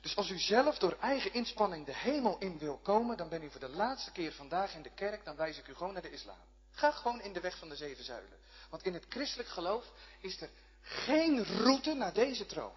Dus 0.00 0.16
als 0.16 0.30
u 0.30 0.38
zelf 0.38 0.78
door 0.78 0.96
eigen 1.00 1.32
inspanning 1.32 1.86
de 1.86 1.94
hemel 1.94 2.38
in 2.38 2.58
wil 2.58 2.78
komen, 2.78 3.16
dan 3.16 3.28
ben 3.28 3.42
u 3.42 3.50
voor 3.50 3.60
de 3.60 3.68
laatste 3.68 4.12
keer 4.12 4.32
vandaag 4.32 4.74
in 4.74 4.82
de 4.82 4.94
kerk, 4.94 5.24
dan 5.24 5.36
wijs 5.36 5.58
ik 5.58 5.68
u 5.68 5.74
gewoon 5.74 5.92
naar 5.92 6.02
de 6.02 6.10
islam. 6.10 6.36
Ga 6.70 6.90
gewoon 6.90 7.20
in 7.20 7.32
de 7.32 7.40
weg 7.40 7.58
van 7.58 7.68
de 7.68 7.76
zeven 7.76 8.04
zuilen. 8.04 8.38
Want 8.70 8.82
in 8.82 8.94
het 8.94 9.04
christelijk 9.08 9.48
geloof 9.48 9.84
is 10.20 10.40
er 10.40 10.50
geen 10.80 11.44
route 11.44 11.94
naar 11.94 12.12
deze 12.12 12.46
troon. 12.46 12.72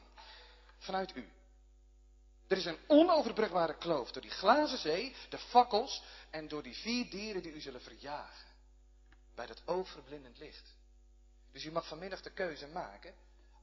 Vanuit 0.77 1.15
u. 1.15 1.29
Er 2.47 2.57
is 2.57 2.65
een 2.65 2.79
onoverbrugbare 2.87 3.77
kloof 3.77 4.11
door 4.11 4.21
die 4.21 4.31
glazen 4.31 4.77
zee, 4.77 5.15
de 5.29 5.37
fakkels 5.37 6.03
en 6.29 6.47
door 6.47 6.63
die 6.63 6.75
vier 6.75 7.09
dieren 7.09 7.41
die 7.41 7.53
u 7.53 7.61
zullen 7.61 7.81
verjagen. 7.81 8.47
Bij 9.35 9.45
dat 9.45 9.61
oogverblindend 9.65 10.37
licht. 10.37 10.73
Dus 11.51 11.65
u 11.65 11.71
mag 11.71 11.87
vanmiddag 11.87 12.21
de 12.21 12.31
keuze 12.31 12.67
maken. 12.67 13.13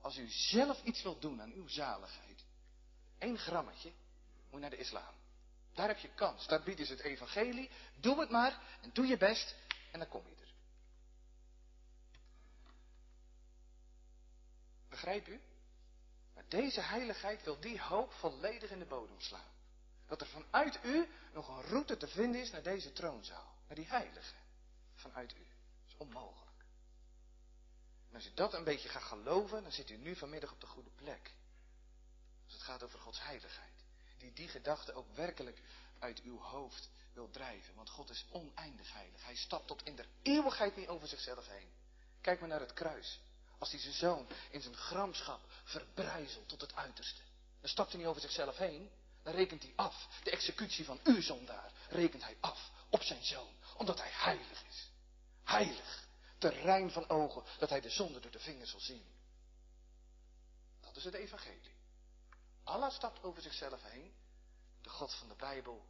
Als 0.01 0.17
u 0.17 0.29
zelf 0.29 0.83
iets 0.83 1.03
wilt 1.03 1.23
doen 1.23 1.43
aan 1.43 1.53
uw 1.53 1.69
zaligheid. 1.69 2.45
één 3.19 3.39
grammetje. 3.39 3.93
Moet 4.51 4.61
naar 4.61 4.71
de 4.71 4.77
islam. 4.77 5.15
Daar 5.75 5.89
heb 5.89 5.99
je 5.99 6.15
kans. 6.15 6.47
Daar 6.47 6.63
bieden 6.63 6.87
ze 6.87 6.93
het 6.93 7.03
evangelie. 7.03 7.71
Doe 7.97 8.21
het 8.21 8.31
maar. 8.31 8.61
En 8.81 8.91
doe 8.93 9.07
je 9.07 9.17
best. 9.17 9.55
En 9.93 9.99
dan 9.99 10.09
kom 10.09 10.27
je 10.27 10.35
er. 10.41 10.53
Begrijp 14.89 15.29
u? 15.29 15.41
Maar 16.35 16.45
deze 16.49 16.81
heiligheid 16.81 17.43
wil 17.45 17.61
die 17.61 17.81
hoop 17.81 18.13
volledig 18.13 18.71
in 18.71 18.79
de 18.79 18.85
bodem 18.85 19.21
slaan. 19.21 19.57
Dat 20.07 20.21
er 20.21 20.27
vanuit 20.27 20.79
u 20.85 21.09
nog 21.33 21.49
een 21.49 21.63
route 21.63 21.97
te 21.97 22.09
vinden 22.09 22.41
is 22.41 22.51
naar 22.51 22.63
deze 22.63 22.93
troonzaal. 22.93 23.55
Naar 23.67 23.77
die 23.77 23.89
heilige. 23.89 24.35
Vanuit 24.95 25.33
u. 25.33 25.39
Dat 25.39 25.89
is 25.89 25.97
onmogelijk. 25.97 26.48
En 28.09 28.15
als 28.15 28.27
u 28.27 28.35
dat 28.35 28.55
een 28.55 28.65
beetje 28.65 28.89
gaat 28.89 29.03
geloven, 29.03 29.63
dan 29.63 29.73
zit 29.73 29.91
u 29.91 29.97
nu 29.97 30.17
vanmiddag 30.17 30.53
op 30.53 30.61
de 30.61 30.67
goede 30.67 30.91
plek. 30.91 31.35
Als 32.45 32.53
het 32.53 32.63
gaat 32.63 32.83
over 32.83 32.99
Gods 32.99 33.23
heiligheid. 33.23 33.73
Die 34.19 34.33
die 34.33 34.49
gedachte 34.49 34.93
ook 34.93 35.15
werkelijk 35.15 35.61
uit 35.99 36.23
uw 36.23 36.41
hoofd 36.41 36.91
wil 37.13 37.31
drijven. 37.31 37.75
Want 37.75 37.91
God 37.91 38.11
is 38.11 38.27
oneindig 38.31 38.93
heilig. 38.93 39.25
Hij 39.25 39.37
stapt 39.37 39.67
tot 39.67 39.83
in 39.83 39.97
de 39.97 40.05
eeuwigheid 40.23 40.77
niet 40.77 40.89
over 40.89 41.09
zichzelf 41.09 41.47
heen. 41.47 41.69
Kijk 42.21 42.41
maar 42.41 42.49
naar 42.49 42.61
het 42.61 42.73
kruis. 42.73 43.21
Als 43.59 43.71
hij 43.71 43.81
zijn 43.81 43.95
zoon 43.95 44.29
in 44.51 44.61
zijn 44.61 44.77
gramschap 44.77 45.41
verbrijzelt 45.65 46.49
tot 46.49 46.61
het 46.61 46.75
uiterste. 46.75 47.23
Dan 47.61 47.71
stapt 47.71 47.91
hij 47.91 47.99
niet 48.01 48.09
over 48.09 48.21
zichzelf 48.21 48.57
heen. 48.57 48.91
Dan 49.23 49.35
rekent 49.35 49.63
hij 49.63 49.73
af. 49.77 50.09
De 50.23 50.31
executie 50.31 50.85
van 50.85 51.01
uw 51.05 51.21
zondaar 51.21 51.73
rekent 51.89 52.23
hij 52.23 52.37
af 52.41 52.71
op 52.91 53.03
zijn 53.03 53.25
zoon. 53.25 53.55
Omdat 53.77 53.99
hij 53.99 54.11
heilig 54.13 54.65
is. 54.69 54.91
Heilig 55.45 56.08
terrein 56.39 56.91
van 56.91 57.09
ogen, 57.09 57.43
dat 57.59 57.69
hij 57.69 57.81
de 57.81 57.91
zonde 57.91 58.21
door 58.21 58.31
de 58.31 58.39
vingers 58.39 58.71
zal 58.71 58.81
zien. 58.81 59.05
Dat 60.81 60.97
is 60.97 61.05
het 61.05 61.15
evangelie. 61.15 61.77
Allah 62.65 62.91
stapt 62.91 63.23
over 63.23 63.43
zichzelf 63.43 63.83
heen, 63.83 64.15
de 64.81 64.89
God 64.89 65.15
van 65.15 65.29
de 65.29 65.35
Bijbel 65.35 65.87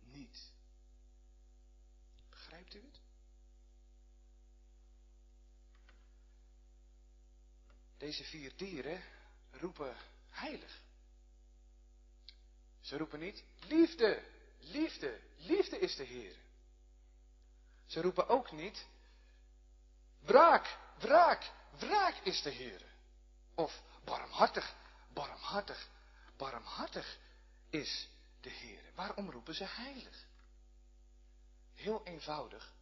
niet. 0.00 0.52
Begrijpt 2.28 2.74
u 2.74 2.82
het? 2.82 3.00
Deze 7.96 8.24
vier 8.24 8.56
dieren 8.56 9.02
roepen 9.50 9.96
heilig. 10.28 10.82
Ze 12.80 12.96
roepen 12.96 13.20
niet 13.20 13.44
liefde, 13.60 14.22
liefde, 14.58 15.20
liefde 15.36 15.78
is 15.78 15.96
de 15.96 16.04
Heer. 16.04 16.36
Ze 17.86 18.00
roepen 18.00 18.28
ook 18.28 18.52
niet 18.52 18.86
Wraak, 20.20 20.78
wraak, 20.98 21.50
wraak 21.78 22.14
is 22.24 22.42
de 22.42 22.50
Heer. 22.50 22.82
Of 23.54 23.82
barmhartig, 24.04 24.74
barmhartig, 25.12 25.88
barmhartig 26.36 27.18
is 27.70 28.08
de 28.40 28.50
Heer. 28.50 28.82
Waarom 28.94 29.30
roepen 29.30 29.54
ze 29.54 29.64
heilig? 29.64 30.26
Heel 31.74 32.00
eenvoudig, 32.04 32.72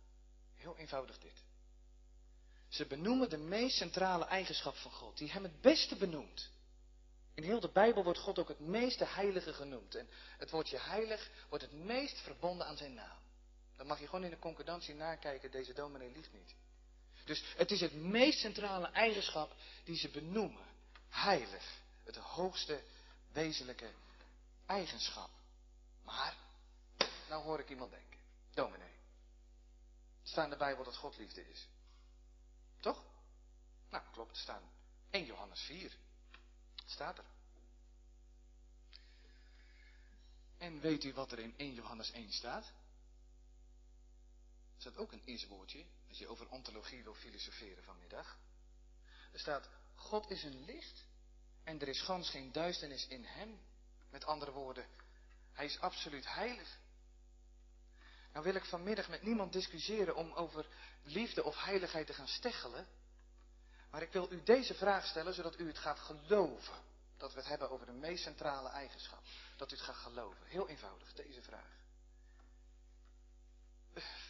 heel 0.55 0.77
eenvoudig 0.77 1.19
dit. 1.19 1.45
Ze 2.69 2.87
benoemen 2.87 3.31
de 3.31 3.37
meest 3.37 3.77
centrale 3.77 4.25
eigenschap 4.25 4.77
van 4.77 4.91
God, 4.91 5.19
die 5.19 5.31
hem 5.31 5.43
het 5.43 5.61
beste 5.61 5.97
benoemt. 5.97 6.51
In 7.35 7.43
heel 7.43 7.61
de 7.61 7.71
Bijbel 7.73 8.05
wordt 8.05 8.19
God 8.19 8.39
ook 8.39 8.49
het 8.49 8.61
meeste 8.61 9.05
heilige 9.05 9.53
genoemd. 9.53 9.95
En 9.95 10.09
het 10.39 10.51
woordje 10.51 10.79
heilig 10.79 11.31
wordt 11.49 11.65
het 11.65 11.73
meest 11.73 12.21
verbonden 12.21 12.67
aan 12.67 12.77
zijn 12.77 12.95
naam. 12.95 13.19
Dan 13.77 13.87
mag 13.87 14.01
je 14.01 14.05
gewoon 14.05 14.25
in 14.25 14.31
de 14.31 14.39
concordantie 14.39 14.95
nakijken, 14.95 15.51
deze 15.51 15.73
dominee 15.73 16.11
liegt 16.11 16.33
niet. 16.33 16.55
Dus 17.29 17.43
het 17.57 17.71
is 17.71 17.81
het 17.81 17.95
meest 17.95 18.39
centrale 18.39 18.87
eigenschap 18.87 19.57
die 19.85 19.97
ze 19.97 20.09
benoemen. 20.09 20.67
Heilig. 21.09 21.81
Het 22.05 22.17
hoogste 22.17 22.83
wezenlijke 23.33 23.93
eigenschap. 24.67 25.31
Maar, 26.05 26.37
nou 27.29 27.43
hoor 27.43 27.61
ik 27.61 27.71
iemand 27.71 27.91
denken. 27.91 28.19
Dominee. 28.55 28.97
Het 30.21 30.29
staat 30.29 30.45
in 30.45 30.51
de 30.51 30.57
Bijbel 30.57 30.85
dat 30.85 30.97
God 30.97 31.17
liefde 31.17 31.51
is. 31.51 31.67
Toch? 32.81 33.05
Nou, 33.91 34.05
klopt. 34.13 34.31
Het 34.31 34.41
staat 34.41 34.63
1 35.11 35.25
Johannes 35.25 35.61
4. 35.61 35.97
Het 36.77 36.91
staat 36.91 37.19
er. 37.19 37.25
En 40.59 40.81
weet 40.81 41.05
u 41.05 41.13
wat 41.13 41.33
er 41.33 41.39
in 41.39 41.55
1 41.57 41.75
Johannes 41.75 42.11
1 42.11 42.33
staat? 42.33 42.65
Er 44.75 44.81
staat 44.81 44.97
ook 44.97 45.13
een 45.13 45.27
is-woordje 45.27 45.85
als 46.09 46.19
je 46.19 46.29
over 46.29 46.49
ontologie 46.49 47.03
wil 47.03 47.15
filosoferen 47.15 47.85
vanmiddag. 47.85 48.39
Er 49.33 49.39
staat, 49.39 49.69
God 49.95 50.31
is 50.31 50.43
een 50.43 50.65
licht 50.65 51.05
en 51.65 51.81
er 51.81 51.89
is 51.89 52.03
gans 52.03 52.31
geen 52.31 52.53
duisternis 52.53 53.07
in 53.07 53.25
hem. 53.25 53.61
Met 54.11 54.25
andere 54.25 54.53
woorden, 54.53 54.87
hij 55.53 55.65
is 55.65 55.81
absoluut 55.81 56.35
heilig. 56.35 56.79
Nou 58.33 58.45
wil 58.45 58.55
ik 58.55 58.65
vanmiddag 58.65 59.09
met 59.09 59.23
niemand 59.23 59.53
discussiëren 59.53 60.17
om 60.17 60.33
over 60.33 60.67
liefde 61.03 61.45
of 61.45 61.63
heiligheid 61.65 62.07
te 62.07 62.13
gaan 62.13 62.29
steggelen. 62.29 62.87
Maar 63.91 64.03
ik 64.03 64.13
wil 64.13 64.33
u 64.33 64.43
deze 64.43 64.75
vraag 64.75 65.07
stellen 65.07 65.35
zodat 65.35 65.59
u 65.59 65.67
het 65.67 65.79
gaat 65.79 65.99
geloven. 65.99 66.83
Dat 67.17 67.33
we 67.33 67.39
het 67.39 67.49
hebben 67.49 67.71
over 67.71 67.87
de 67.87 67.93
meest 67.93 68.23
centrale 68.23 68.69
eigenschap. 68.69 69.23
Dat 69.57 69.73
u 69.73 69.75
het 69.75 69.85
gaat 69.85 69.97
geloven. 69.97 70.47
Heel 70.47 70.69
eenvoudig, 70.69 71.13
deze 71.13 71.43
vraag. 71.43 71.77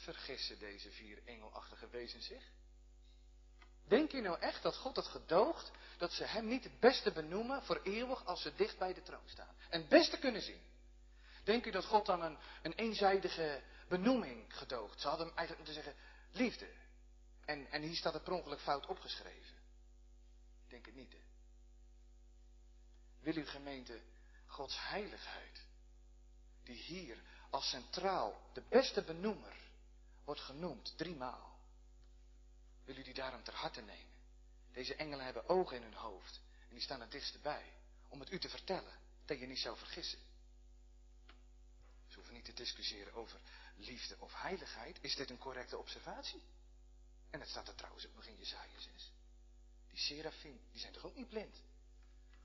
Vergissen 0.08 0.58
deze 0.58 0.90
vier 0.90 1.22
engelachtige 1.24 1.88
wezens 1.88 2.26
zich? 2.26 2.42
Denk 3.88 4.10
je 4.12 4.20
nou 4.20 4.40
echt 4.40 4.62
dat 4.62 4.76
God 4.76 4.96
het 4.96 5.06
gedoogt 5.06 5.70
dat 5.98 6.12
ze 6.12 6.24
hem 6.24 6.48
niet 6.48 6.64
het 6.64 6.80
beste 6.80 7.12
benoemen 7.12 7.62
voor 7.62 7.80
eeuwig 7.82 8.24
als 8.24 8.42
ze 8.42 8.54
dicht 8.54 8.78
bij 8.78 8.94
de 8.94 9.02
troon 9.02 9.28
staan? 9.28 9.54
En 9.70 9.80
het 9.80 9.88
beste 9.88 10.18
kunnen 10.18 10.42
zien. 10.42 10.60
Denk 11.44 11.66
u 11.66 11.70
dat 11.70 11.84
God 11.84 12.06
dan 12.06 12.22
een, 12.22 12.38
een 12.62 12.72
eenzijdige 12.72 13.62
benoeming 13.88 14.56
gedoogt? 14.56 15.00
Ze 15.00 15.08
hadden 15.08 15.26
hem 15.26 15.36
eigenlijk 15.36 15.68
moeten 15.68 15.84
zeggen 15.84 16.02
liefde. 16.32 16.68
En, 17.44 17.70
en 17.70 17.82
hier 17.82 17.96
staat 17.96 18.14
het 18.14 18.24
per 18.24 18.58
fout 18.58 18.86
opgeschreven. 18.86 19.56
Denk 20.68 20.86
het 20.86 20.94
niet. 20.94 21.16
Wil 23.20 23.36
u 23.36 23.46
gemeente 23.46 24.00
Gods 24.46 24.88
heiligheid, 24.88 25.64
die 26.62 26.76
hier 26.82 27.22
als 27.50 27.68
centraal 27.68 28.50
de 28.52 28.62
beste 28.68 29.02
benoemer 29.02 29.66
wordt 30.28 30.42
genoemd, 30.42 30.96
driemaal. 30.96 31.58
Wil 32.84 32.96
u 32.96 33.02
die 33.02 33.14
daarom 33.14 33.42
ter 33.42 33.54
harte 33.54 33.80
nemen? 33.80 34.12
Deze 34.72 34.94
engelen 34.94 35.24
hebben 35.24 35.48
ogen 35.48 35.76
in 35.76 35.82
hun 35.82 35.94
hoofd. 35.94 36.40
En 36.68 36.74
die 36.74 36.80
staan 36.80 37.00
er 37.00 37.10
dichtst 37.10 37.42
bij. 37.42 37.72
Om 38.08 38.20
het 38.20 38.32
u 38.32 38.38
te 38.38 38.48
vertellen. 38.48 38.98
Dat 39.24 39.38
je 39.38 39.46
niet 39.46 39.58
zou 39.58 39.76
vergissen. 39.76 40.18
Ze 42.08 42.14
hoeven 42.14 42.34
niet 42.34 42.44
te 42.44 42.52
discussiëren 42.52 43.14
over 43.14 43.40
liefde 43.76 44.16
of 44.18 44.32
heiligheid. 44.34 44.98
Is 45.00 45.14
dit 45.16 45.30
een 45.30 45.38
correcte 45.38 45.78
observatie? 45.78 46.42
En 47.30 47.40
het 47.40 47.48
staat 47.48 47.68
er 47.68 47.74
trouwens 47.74 48.06
ook 48.06 48.14
nog 48.14 48.24
in 48.24 48.36
Jezaja 48.36 48.78
6. 48.78 49.12
Die 49.88 49.98
serafim, 49.98 50.60
die 50.70 50.80
zijn 50.80 50.92
toch 50.92 51.04
ook 51.04 51.16
niet 51.16 51.28
blind? 51.28 51.62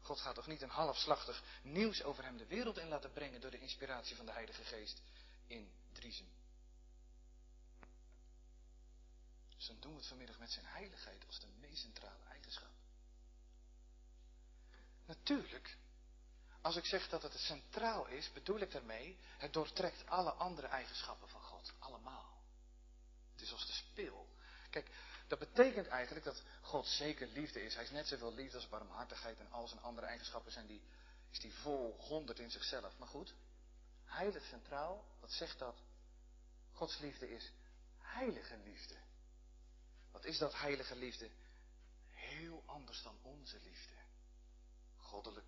God 0.02 0.20
gaat 0.20 0.36
toch 0.36 0.48
niet 0.48 0.62
een 0.62 0.70
halfslachtig 0.70 1.44
nieuws 1.64 2.04
over 2.04 2.24
hem 2.24 2.38
de 2.38 2.48
wereld 2.48 2.78
in 2.78 2.88
laten 2.88 3.14
brengen 3.14 3.42
door 3.42 3.52
de 3.52 3.60
inspiratie 3.60 4.16
van 4.16 4.26
de 4.26 4.32
Heilige 4.32 4.64
Geest 4.64 5.02
in 5.48 5.72
Driesem. 5.92 6.42
Dus 9.64 9.72
dan 9.72 9.82
doen 9.82 9.92
we 9.92 9.98
het 9.98 10.08
vanmiddag 10.08 10.40
met 10.40 10.52
zijn 10.52 10.66
heiligheid 10.66 11.26
als 11.28 11.40
de 11.40 11.48
meest 11.60 11.82
centrale 11.82 12.24
eigenschap. 12.30 12.72
Natuurlijk, 15.06 15.78
als 16.62 16.76
ik 16.76 16.86
zeg 16.86 17.10
dat 17.10 17.24
het 17.24 17.34
centraal 17.34 18.08
is, 18.08 18.32
bedoel 18.32 18.60
ik 18.60 18.72
daarmee, 18.72 19.18
het 19.38 19.54
doortrekt 19.54 20.08
alle 20.08 20.32
andere 20.32 20.68
eigenschappen 20.68 21.30
van 21.30 21.42
God, 21.42 21.74
allemaal. 21.80 22.42
Het 23.32 23.42
is 23.42 23.52
als 23.52 23.66
de 23.66 23.74
spil. 23.74 24.28
Kijk, 24.70 24.90
dat 25.28 25.40
betekent 25.40 25.88
eigenlijk 25.88 26.26
dat 26.26 26.44
God 26.62 26.88
zeker 26.88 27.28
liefde 27.28 27.66
is. 27.66 27.76
Hij 27.76 27.84
is 27.84 27.92
net 27.92 28.08
zoveel 28.08 28.34
liefde 28.34 28.58
als 28.58 28.70
barmhartigheid 28.70 29.40
en 29.40 29.52
al 29.52 29.68
zijn 29.68 29.82
andere 29.82 30.08
eigenschappen 30.08 30.52
zijn 30.52 30.68
die, 30.68 30.82
is 31.30 31.40
die 31.40 31.54
vol 31.54 31.96
honderd 32.00 32.40
in 32.40 32.52
zichzelf. 32.52 32.98
Maar 32.98 33.08
goed, 33.08 33.34
heilig 34.06 34.46
centraal, 34.46 35.06
wat 35.20 35.32
zegt 35.32 35.60
dat? 35.60 35.76
Gods 36.72 37.00
liefde 37.00 37.36
is 37.36 37.52
heilige 37.98 38.58
liefde. 38.58 38.96
Wat 40.14 40.26
is 40.26 40.38
dat 40.38 40.60
heilige 40.60 40.96
liefde? 40.96 41.30
Heel 42.08 42.64
anders 42.66 43.02
dan 43.02 43.18
onze 43.22 43.58
liefde. 43.64 43.94
Goddelijk. 44.98 45.48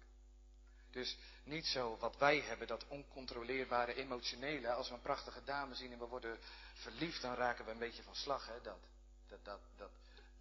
Dus 0.92 1.18
niet 1.44 1.66
zo 1.66 1.98
wat 1.98 2.18
wij 2.18 2.40
hebben, 2.40 2.68
dat 2.68 2.88
oncontroleerbare 2.88 3.94
emotionele. 3.94 4.74
Als 4.74 4.88
we 4.88 4.94
een 4.94 5.02
prachtige 5.02 5.44
dame 5.44 5.76
zien 5.76 5.92
en 5.92 6.00
we 6.00 6.06
worden 6.06 6.40
verliefd, 6.74 7.22
dan 7.22 7.34
raken 7.34 7.66
we 7.66 7.72
een 7.72 7.78
beetje 7.78 8.04
van 8.04 8.16
slag. 8.16 8.48
Hè? 8.48 8.62
Dat, 8.62 8.80
dat, 9.28 9.46
dat, 9.46 9.60
dat, 9.78 9.92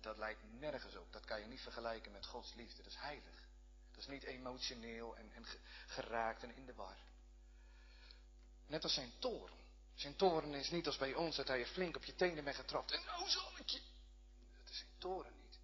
dat 0.00 0.18
lijkt 0.18 0.40
nergens 0.58 0.96
op. 0.96 1.12
Dat 1.12 1.24
kan 1.24 1.40
je 1.40 1.46
niet 1.46 1.60
vergelijken 1.60 2.12
met 2.12 2.26
Gods 2.26 2.54
liefde. 2.54 2.82
Dat 2.82 2.92
is 2.92 2.98
heilig. 2.98 3.42
Dat 3.90 3.98
is 3.98 4.06
niet 4.06 4.22
emotioneel 4.22 5.16
en, 5.16 5.32
en 5.32 5.44
geraakt 5.86 6.42
en 6.42 6.56
in 6.56 6.66
de 6.66 6.74
war. 6.74 6.96
Net 8.66 8.82
als 8.82 8.94
zijn 8.94 9.12
toren. 9.18 9.58
Zijn 9.94 10.16
toren 10.16 10.54
is 10.54 10.70
niet 10.70 10.86
als 10.86 10.96
bij 10.96 11.14
ons 11.14 11.36
dat 11.36 11.48
hij 11.48 11.58
je 11.58 11.66
flink 11.66 11.96
op 11.96 12.04
je 12.04 12.14
tenen 12.14 12.44
bent 12.44 12.56
getrapt. 12.56 12.92
En 12.92 13.04
nou 13.04 13.28
zal 13.28 13.58
ik 13.58 13.68
je. 13.68 13.80
Toren 15.04 15.32
niet. 15.42 15.58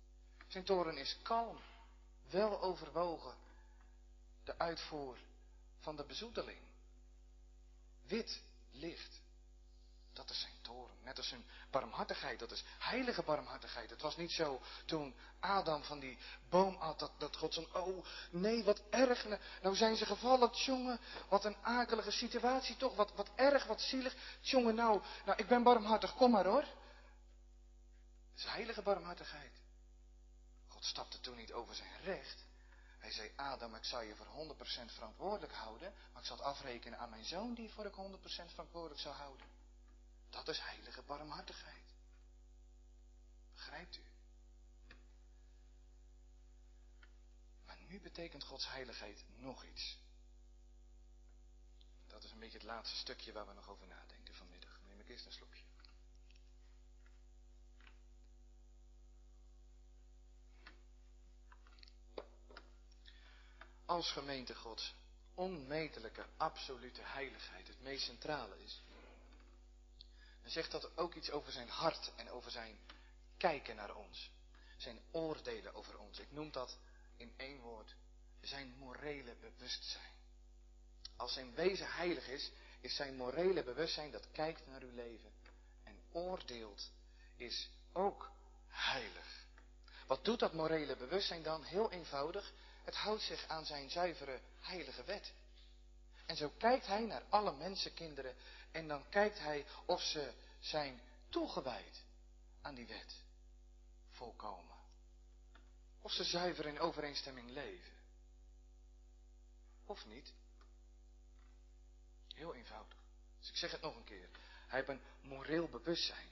Zijn 0.48 0.64
toren 0.64 0.96
is 0.96 1.16
kalm, 1.22 1.58
wel 2.30 2.60
overwogen. 2.60 3.34
De 4.44 4.58
uitvoer 4.58 5.16
van 5.78 5.96
de 5.96 6.04
bezoedeling. 6.04 6.60
Wit, 8.06 8.42
licht. 8.70 9.20
Dat 10.12 10.30
is 10.30 10.40
zijn 10.40 10.52
toren. 10.62 10.96
Net 11.02 11.16
als 11.16 11.28
zijn 11.28 11.44
barmhartigheid. 11.70 12.38
Dat 12.38 12.50
is 12.50 12.64
heilige 12.78 13.22
barmhartigheid. 13.22 13.90
Het 13.90 14.02
was 14.02 14.16
niet 14.16 14.32
zo 14.32 14.60
toen 14.84 15.14
Adam 15.38 15.84
van 15.84 15.98
die 15.98 16.18
boom 16.48 16.76
had 16.76 17.10
dat, 17.18 17.36
God 17.36 17.54
zo'n, 17.54 17.74
oh 17.74 18.04
nee, 18.30 18.64
wat 18.64 18.82
erg. 18.90 19.26
Nou 19.62 19.76
zijn 19.76 19.96
ze 19.96 20.06
gevallen, 20.06 20.50
jongen. 20.50 21.00
Wat 21.28 21.44
een 21.44 21.56
akelige 21.62 22.10
situatie 22.10 22.76
toch. 22.76 22.94
Wat, 22.94 23.12
wat 23.14 23.30
erg, 23.34 23.64
wat 23.64 23.80
zielig. 23.80 24.14
Jongen, 24.40 24.74
nou, 24.74 25.02
nou, 25.24 25.38
ik 25.38 25.48
ben 25.48 25.62
barmhartig, 25.62 26.14
kom 26.14 26.30
maar 26.30 26.46
hoor. 26.46 26.64
Is 28.40 28.46
heilige 28.46 28.82
barmhartigheid. 28.82 29.60
God 30.66 30.84
stapte 30.84 31.20
toen 31.20 31.36
niet 31.36 31.52
over 31.52 31.74
zijn 31.74 32.00
recht. 32.00 32.44
Hij 32.98 33.10
zei, 33.12 33.32
Adam, 33.36 33.74
ik 33.74 33.84
zou 33.84 34.04
je 34.04 34.16
voor 34.16 34.56
100% 34.56 34.60
verantwoordelijk 34.94 35.52
houden, 35.52 35.92
maar 36.12 36.22
ik 36.22 36.28
zal 36.28 36.36
het 36.36 36.46
afrekenen 36.46 36.98
aan 36.98 37.10
mijn 37.10 37.24
zoon 37.24 37.54
die 37.54 37.70
voor 37.70 37.86
ik 37.86 37.94
100% 37.94 37.96
verantwoordelijk 38.50 39.00
zou 39.00 39.14
houden. 39.14 39.46
Dat 40.30 40.48
is 40.48 40.58
heilige 40.60 41.02
barmhartigheid. 41.02 41.94
Begrijpt 43.52 43.96
u? 43.96 44.04
Maar 47.66 47.78
nu 47.88 48.00
betekent 48.00 48.44
Gods 48.44 48.68
heiligheid 48.68 49.24
nog 49.36 49.64
iets. 49.64 49.98
Dat 52.06 52.24
is 52.24 52.30
een 52.30 52.38
beetje 52.38 52.58
het 52.58 52.66
laatste 52.66 52.96
stukje 52.96 53.32
waar 53.32 53.46
we 53.46 53.52
nog 53.52 53.68
over 53.68 53.86
nadenken 53.86 54.34
vanmiddag. 54.34 54.80
Neem 54.86 55.00
ik 55.00 55.08
eerst 55.08 55.26
een 55.26 55.32
slokje. 55.32 55.69
Als 63.90 64.10
gemeente 64.12 64.54
Gods 64.54 64.94
onmetelijke, 65.34 66.26
absolute 66.36 67.00
heiligheid 67.02 67.66
het 67.66 67.82
meest 67.82 68.04
centrale 68.04 68.62
is, 68.62 68.82
dan 70.42 70.50
zegt 70.50 70.70
dat 70.70 70.96
ook 70.96 71.14
iets 71.14 71.30
over 71.30 71.52
zijn 71.52 71.68
hart 71.68 72.12
en 72.16 72.30
over 72.30 72.50
zijn 72.50 72.78
kijken 73.36 73.76
naar 73.76 73.94
ons. 73.94 74.30
Zijn 74.76 75.00
oordelen 75.10 75.74
over 75.74 75.98
ons. 75.98 76.18
Ik 76.18 76.32
noem 76.32 76.50
dat 76.52 76.78
in 77.16 77.32
één 77.36 77.60
woord 77.60 77.94
zijn 78.40 78.74
morele 78.78 79.34
bewustzijn. 79.40 80.12
Als 81.16 81.32
zijn 81.32 81.54
wezen 81.54 81.92
heilig 81.92 82.28
is, 82.28 82.50
is 82.80 82.96
zijn 82.96 83.16
morele 83.16 83.62
bewustzijn 83.62 84.10
dat 84.10 84.30
kijkt 84.32 84.66
naar 84.66 84.82
uw 84.82 84.94
leven 84.94 85.32
en 85.84 86.00
oordeelt, 86.12 86.90
is 87.36 87.68
ook 87.92 88.30
heilig. 88.68 89.46
Wat 90.06 90.24
doet 90.24 90.38
dat 90.38 90.52
morele 90.52 90.96
bewustzijn 90.96 91.42
dan? 91.42 91.62
Heel 91.64 91.90
eenvoudig. 91.90 92.52
Het 92.84 92.94
houdt 92.94 93.22
zich 93.22 93.48
aan 93.48 93.66
zijn 93.66 93.90
zuivere 93.90 94.40
heilige 94.60 95.04
wet. 95.04 95.32
En 96.26 96.36
zo 96.36 96.52
kijkt 96.58 96.86
hij 96.86 97.04
naar 97.04 97.22
alle 97.28 97.52
mensenkinderen 97.52 98.36
en 98.70 98.88
dan 98.88 99.08
kijkt 99.08 99.38
hij 99.38 99.66
of 99.86 100.02
ze 100.02 100.32
zijn 100.60 101.00
toegewijd 101.28 102.02
aan 102.62 102.74
die 102.74 102.86
wet. 102.86 103.14
Volkomen. 104.08 104.76
Of 106.00 106.12
ze 106.12 106.24
zuiver 106.24 106.66
in 106.66 106.80
overeenstemming 106.80 107.50
leven. 107.50 107.92
Of 109.84 110.06
niet. 110.06 110.32
Heel 112.34 112.54
eenvoudig. 112.54 112.98
Dus 113.38 113.48
ik 113.48 113.56
zeg 113.56 113.70
het 113.70 113.80
nog 113.80 113.96
een 113.96 114.04
keer. 114.04 114.28
Hij 114.66 114.78
heeft 114.78 114.88
een 114.88 115.02
moreel 115.20 115.68
bewustzijn. 115.68 116.28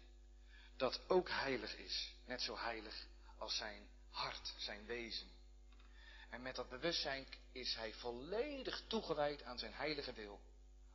Dat 0.77 1.01
ook 1.09 1.29
heilig 1.31 1.77
is. 1.77 2.13
Net 2.25 2.43
zo 2.43 2.57
heilig 2.57 3.07
als 3.39 3.57
zijn 3.57 3.89
hart, 4.11 4.55
zijn 4.57 4.85
wezen. 4.85 5.31
En 6.29 6.43
met 6.43 6.57
dat 6.57 6.69
bewustzijn 6.69 7.27
is 7.53 7.75
hij 7.75 7.95
volledig 7.95 8.83
toegewijd 8.87 9.43
aan 9.43 9.59
zijn 9.59 9.73
heilige 9.73 10.13
wil. 10.13 10.41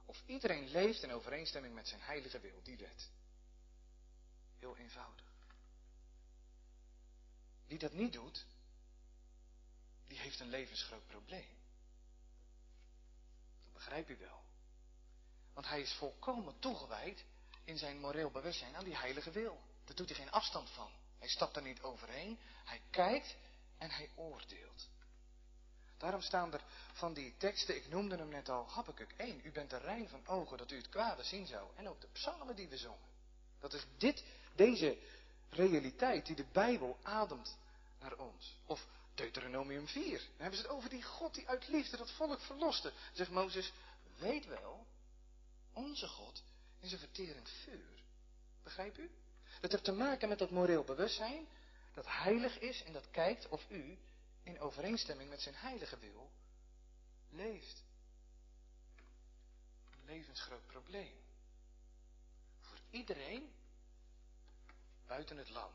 Of 0.05 0.23
iedereen 0.25 0.69
leeft 0.69 1.03
in 1.03 1.11
overeenstemming 1.11 1.73
met 1.73 1.88
zijn 1.88 2.01
heilige 2.01 2.39
wil, 2.39 2.63
die 2.63 2.77
wet. 2.77 3.09
Heel 4.59 4.77
eenvoudig. 4.77 5.34
Wie 7.67 7.79
dat 7.79 7.93
niet 7.93 8.13
doet, 8.13 8.45
die 10.07 10.19
heeft 10.19 10.39
een 10.39 10.49
levensgroot 10.49 11.07
probleem. 11.07 11.57
Dat 13.63 13.73
begrijp 13.73 14.09
u 14.09 14.17
wel. 14.17 14.43
Want 15.53 15.67
hij 15.67 15.81
is 15.81 15.93
volkomen 15.93 16.59
toegewijd 16.59 17.25
in 17.63 17.77
zijn 17.77 17.99
moreel 17.99 18.31
bewustzijn 18.31 18.75
aan 18.75 18.84
die 18.84 18.97
heilige 18.97 19.31
wil. 19.31 19.61
Daar 19.86 19.95
doet 19.95 20.07
hij 20.07 20.17
geen 20.17 20.31
afstand 20.31 20.69
van. 20.69 20.91
Hij 21.19 21.27
stapt 21.27 21.55
er 21.55 21.61
niet 21.61 21.81
overheen. 21.81 22.39
Hij 22.65 22.81
kijkt 22.89 23.36
en 23.77 23.91
hij 23.91 24.09
oordeelt. 24.15 24.89
Daarom 26.03 26.21
staan 26.21 26.53
er 26.53 26.63
van 26.93 27.13
die 27.13 27.33
teksten, 27.37 27.75
ik 27.75 27.89
noemde 27.89 28.17
hem 28.17 28.29
net 28.29 28.49
al, 28.49 28.69
Habakkuk 28.69 29.13
1. 29.17 29.41
U 29.43 29.51
bent 29.51 29.71
er 29.71 29.81
rein 29.81 30.09
van 30.09 30.27
ogen 30.27 30.57
dat 30.57 30.71
u 30.71 30.75
het 30.75 30.89
kwade 30.89 31.23
zien 31.23 31.47
zou. 31.47 31.69
En 31.75 31.87
ook 31.87 32.01
de 32.01 32.07
psalmen 32.11 32.55
die 32.55 32.67
we 32.67 32.77
zongen. 32.77 33.09
Dat 33.59 33.73
is 33.73 33.85
dit, 33.97 34.23
deze 34.55 34.97
realiteit 35.49 36.25
die 36.25 36.35
de 36.35 36.45
Bijbel 36.51 36.97
ademt 37.03 37.57
naar 37.99 38.17
ons. 38.17 38.57
Of 38.65 38.87
Deuteronomium 39.13 39.87
4. 39.87 40.17
Dan 40.17 40.27
hebben 40.37 40.59
ze 40.59 40.65
het 40.65 40.71
over 40.75 40.89
die 40.89 41.03
God 41.03 41.33
die 41.33 41.47
uit 41.47 41.67
liefde 41.67 41.97
dat 41.97 42.11
volk 42.11 42.39
verloste. 42.39 42.91
Zegt 43.13 43.31
Mozes, 43.31 43.71
weet 44.17 44.45
wel, 44.45 44.85
onze 45.73 46.07
God 46.07 46.43
is 46.79 46.91
een 46.91 46.99
verterend 46.99 47.49
vuur. 47.63 48.03
Begrijp 48.63 48.97
u? 48.97 49.11
Het 49.61 49.71
heeft 49.71 49.83
te 49.83 49.91
maken 49.91 50.29
met 50.29 50.39
dat 50.39 50.49
moreel 50.49 50.83
bewustzijn, 50.83 51.47
dat 51.93 52.05
heilig 52.07 52.59
is 52.59 52.83
en 52.83 52.93
dat 52.93 53.11
kijkt 53.11 53.47
of 53.47 53.65
u 53.69 53.97
in 54.43 54.59
overeenstemming 54.59 55.29
met 55.29 55.41
zijn 55.41 55.55
heilige 55.55 55.97
wil 55.97 56.31
leeft. 57.29 57.83
Een 59.91 60.05
levensgroot 60.05 60.65
probleem. 60.65 61.15
Voor 62.59 62.79
iedereen 62.89 63.53
buiten 65.07 65.37
het 65.37 65.49
lam. 65.49 65.71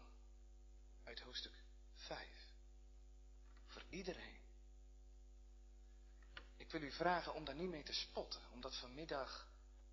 Uit 1.04 1.20
hoofdstuk 1.20 1.52
5. 1.94 2.28
Voor 3.66 3.82
iedereen. 3.88 4.40
Ik 6.56 6.70
wil 6.70 6.82
u 6.82 6.92
vragen 6.92 7.34
om 7.34 7.44
daar 7.44 7.54
niet 7.54 7.70
mee 7.70 7.82
te 7.82 7.92
spotten, 7.92 8.40
om 8.52 8.60
dat 8.60 8.76
vanmiddag 8.76 9.48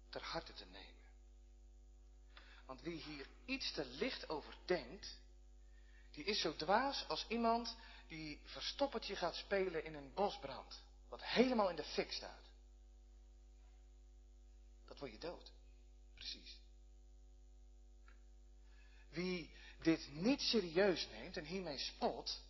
ter 0.09 0.23
harte 0.23 0.53
te 0.53 0.65
nemen. 0.65 1.03
Want 2.65 2.81
wie 2.81 3.01
hier 3.01 3.27
iets 3.45 3.71
te 3.71 3.85
licht 3.85 4.29
over 4.29 4.57
denkt, 4.65 5.17
die 6.11 6.23
is 6.23 6.41
zo 6.41 6.55
dwaas 6.55 7.07
als 7.07 7.25
iemand 7.27 7.75
die 8.07 8.41
verstoppertje 8.43 9.15
gaat 9.15 9.35
spelen 9.35 9.83
in 9.83 9.93
een 9.93 10.13
bosbrand, 10.13 10.83
wat 11.09 11.23
helemaal 11.23 11.69
in 11.69 11.75
de 11.75 11.83
fik 11.83 12.11
staat. 12.11 12.43
Dat 14.85 14.99
word 14.99 15.11
je 15.11 15.17
dood. 15.17 15.51
Precies. 16.13 16.57
Wie 19.09 19.49
dit 19.81 20.07
niet 20.11 20.41
serieus 20.41 21.07
neemt 21.11 21.37
en 21.37 21.45
hiermee 21.45 21.77
spot, 21.77 22.41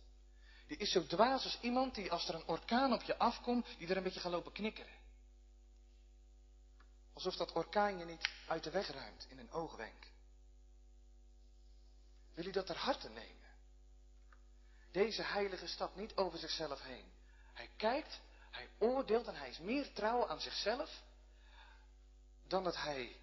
die 0.66 0.76
is 0.76 0.90
zo 0.90 1.06
dwaas 1.06 1.44
als 1.44 1.58
iemand 1.60 1.94
die 1.94 2.12
als 2.12 2.28
er 2.28 2.34
een 2.34 2.46
orkaan 2.46 2.92
op 2.92 3.02
je 3.02 3.18
afkomt, 3.18 3.66
die 3.78 3.88
er 3.88 3.96
een 3.96 4.02
beetje 4.02 4.20
gaat 4.20 4.32
lopen 4.32 4.52
knikkeren. 4.52 4.94
Alsof 7.12 7.36
dat 7.36 7.52
orkaan 7.52 7.98
je 7.98 8.04
niet 8.04 8.28
uit 8.46 8.64
de 8.64 8.70
weg 8.70 8.88
ruimt 8.88 9.26
in 9.28 9.38
een 9.38 9.50
oogwenk. 9.50 10.06
Wil 12.34 12.46
u 12.46 12.50
dat 12.50 12.66
ter 12.66 12.76
harte 12.76 13.08
nemen? 13.08 13.45
Deze 14.96 15.22
heilige 15.22 15.66
stapt 15.66 15.96
niet 15.96 16.16
over 16.16 16.38
zichzelf 16.38 16.82
heen. 16.82 17.04
Hij 17.52 17.70
kijkt, 17.76 18.20
hij 18.50 18.68
oordeelt 18.78 19.26
en 19.26 19.34
hij 19.34 19.48
is 19.48 19.58
meer 19.58 19.92
trouw 19.92 20.28
aan 20.28 20.40
zichzelf 20.40 21.02
dan 22.46 22.64
dat 22.64 22.76
hij 22.76 23.16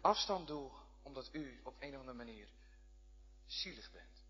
afstand 0.00 0.46
doet 0.46 0.72
omdat 1.02 1.28
u 1.32 1.60
op 1.64 1.74
een 1.78 1.92
of 1.92 1.98
andere 1.98 2.16
manier 2.16 2.48
zielig 3.46 3.90
bent. 3.90 4.22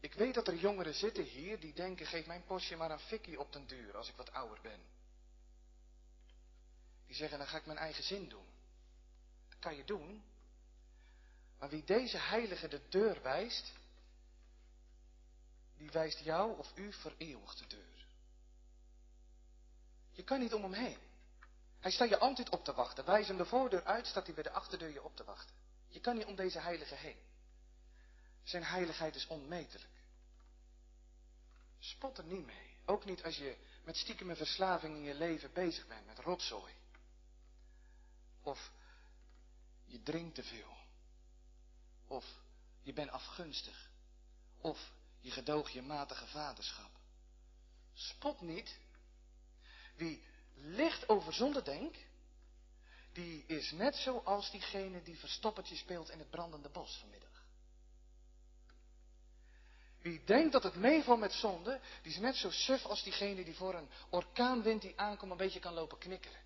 Ik 0.00 0.14
weet 0.14 0.34
dat 0.34 0.48
er 0.48 0.56
jongeren 0.56 0.94
zitten 0.94 1.24
hier 1.24 1.60
die 1.60 1.72
denken, 1.72 2.06
geef 2.06 2.26
mijn 2.26 2.44
postje 2.44 2.76
maar 2.76 2.90
een 2.90 2.98
fikkie 2.98 3.40
op 3.40 3.52
den 3.52 3.66
duur 3.66 3.96
als 3.96 4.08
ik 4.08 4.16
wat 4.16 4.32
ouder 4.32 4.60
ben. 4.62 4.80
Die 7.06 7.16
zeggen, 7.16 7.38
dan 7.38 7.46
ga 7.46 7.56
ik 7.56 7.66
mijn 7.66 7.78
eigen 7.78 8.04
zin 8.04 8.28
doen. 8.28 8.46
Dat 9.48 9.58
kan 9.58 9.76
je 9.76 9.84
doen. 9.84 10.24
Maar 11.58 11.68
wie 11.68 11.84
deze 11.84 12.18
heilige 12.18 12.68
de 12.68 12.88
deur 12.88 13.22
wijst, 13.22 13.72
die 15.76 15.90
wijst 15.90 16.18
jou 16.18 16.58
of 16.58 16.72
u 16.74 16.92
voor 16.92 17.14
eeuwig 17.16 17.54
de 17.54 17.66
deur. 17.66 18.06
Je 20.10 20.24
kan 20.24 20.40
niet 20.40 20.54
om 20.54 20.62
hem 20.62 20.72
heen. 20.72 20.98
Hij 21.78 21.90
staat 21.90 22.08
je 22.08 22.18
altijd 22.18 22.48
op 22.48 22.64
te 22.64 22.74
wachten. 22.74 23.04
Wijs 23.04 23.28
hem 23.28 23.36
de 23.36 23.44
voordeur 23.44 23.84
uit, 23.84 24.06
staat 24.06 24.26
hij 24.26 24.34
bij 24.34 24.42
de 24.42 24.52
achterdeur 24.52 24.92
je 24.92 25.02
op 25.02 25.16
te 25.16 25.24
wachten. 25.24 25.56
Je 25.88 26.00
kan 26.00 26.16
niet 26.16 26.26
om 26.26 26.34
deze 26.34 26.58
heilige 26.58 26.94
heen. 26.94 27.18
Zijn 28.42 28.64
heiligheid 28.64 29.14
is 29.14 29.26
onmetelijk. 29.26 29.94
Spot 31.78 32.18
er 32.18 32.24
niet 32.24 32.46
mee. 32.46 32.76
Ook 32.84 33.04
niet 33.04 33.24
als 33.24 33.36
je 33.36 33.56
met 33.84 33.96
stiekeme 33.96 34.36
verslaving 34.36 34.96
in 34.96 35.02
je 35.02 35.14
leven 35.14 35.52
bezig 35.52 35.86
bent, 35.86 36.06
met 36.06 36.18
rotzooi. 36.18 36.72
Of 38.42 38.70
je 39.84 40.02
drinkt 40.02 40.34
te 40.34 40.42
veel. 40.42 40.76
Of 42.06 42.24
je 42.82 42.92
bent 42.92 43.10
afgunstig. 43.10 43.90
Of 44.60 44.92
je 45.26 45.32
gedoog 45.32 45.70
je 45.70 45.82
matige 45.82 46.26
vaderschap. 46.26 46.90
Spot 47.94 48.40
niet. 48.40 48.78
Wie 49.96 50.24
licht 50.54 51.08
over 51.08 51.32
zonde 51.32 51.62
denkt, 51.62 51.98
die 53.12 53.44
is 53.46 53.70
net 53.70 53.96
zoals 53.96 54.50
diegene 54.50 55.02
die 55.02 55.18
verstoppertje 55.18 55.76
speelt 55.76 56.10
in 56.10 56.18
het 56.18 56.30
brandende 56.30 56.68
bos 56.68 56.96
vanmiddag. 56.98 57.44
Wie 60.02 60.24
denkt 60.24 60.52
dat 60.52 60.62
het 60.62 60.74
meevalt 60.74 61.20
met 61.20 61.32
zonde, 61.32 61.80
die 62.02 62.12
is 62.12 62.18
net 62.18 62.36
zo 62.36 62.50
suf 62.50 62.84
als 62.84 63.02
diegene 63.02 63.44
die 63.44 63.54
voor 63.54 63.74
een 63.74 63.90
orkaanwind 64.10 64.82
die 64.82 65.00
aankomt 65.00 65.30
een 65.30 65.36
beetje 65.36 65.60
kan 65.60 65.74
lopen 65.74 65.98
knikkeren. 65.98 66.40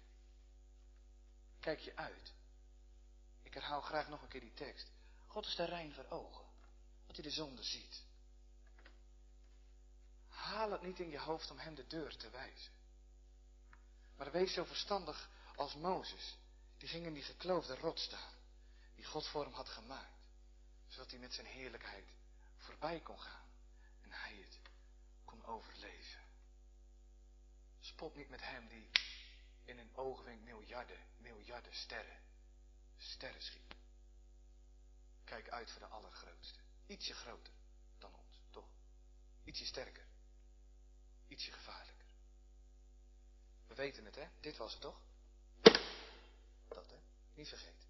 Kijk 1.60 1.78
je 1.78 1.96
uit. 1.96 2.32
Ik 3.42 3.54
herhaal 3.54 3.80
graag 3.80 4.08
nog 4.08 4.22
een 4.22 4.28
keer 4.28 4.40
die 4.40 4.54
tekst. 4.54 4.90
God 5.26 5.46
is 5.46 5.56
de 5.56 5.64
rein 5.64 5.94
voor 5.94 6.06
ogen, 6.08 6.44
dat 7.06 7.16
hij 7.16 7.24
de 7.24 7.30
zonde 7.30 7.62
ziet. 7.62 8.08
Haal 10.50 10.70
het 10.70 10.82
niet 10.82 11.00
in 11.00 11.10
je 11.10 11.18
hoofd 11.18 11.50
om 11.50 11.58
hem 11.58 11.74
de 11.74 11.86
deur 11.86 12.16
te 12.16 12.30
wijzen. 12.30 12.72
Maar 14.16 14.30
wees 14.30 14.52
zo 14.52 14.64
verstandig 14.64 15.30
als 15.54 15.74
Mozes. 15.74 16.36
Die 16.76 16.88
ging 16.88 17.06
in 17.06 17.14
die 17.14 17.22
gekloofde 17.22 17.74
rot 17.74 17.98
staan. 17.98 18.34
Die 18.94 19.04
God 19.04 19.26
voor 19.26 19.44
hem 19.44 19.52
had 19.52 19.68
gemaakt. 19.68 20.18
Zodat 20.88 21.10
hij 21.10 21.20
met 21.20 21.34
zijn 21.34 21.46
heerlijkheid 21.46 22.04
voorbij 22.56 23.00
kon 23.00 23.20
gaan. 23.20 23.48
En 24.02 24.10
hij 24.10 24.34
het 24.34 24.58
kon 25.24 25.44
overleven. 25.44 26.20
Spot 27.80 28.14
niet 28.16 28.28
met 28.28 28.42
hem 28.42 28.68
die 28.68 28.90
in 29.64 29.78
een 29.78 29.96
oogwenk 29.96 30.40
miljarden, 30.40 31.06
miljarden 31.16 31.74
sterren, 31.74 32.20
sterren 32.96 33.42
schiet. 33.42 33.74
Kijk 35.24 35.48
uit 35.48 35.70
voor 35.70 35.80
de 35.80 35.86
allergrootste. 35.86 36.58
Ietsje 36.86 37.14
groter 37.14 37.52
dan 37.98 38.14
ons, 38.14 38.40
toch? 38.50 38.68
Ietsje 39.44 39.64
sterker. 39.64 40.09
Ietsje 41.30 41.52
gevaarlijker. 41.52 42.06
We 43.66 43.74
weten 43.74 44.04
het, 44.04 44.14
hè? 44.14 44.26
Dit 44.40 44.56
was 44.56 44.72
het 44.72 44.80
toch? 44.80 45.00
Dat, 46.68 46.90
hè? 46.90 46.96
Niet 47.34 47.48
vergeten. 47.48 47.88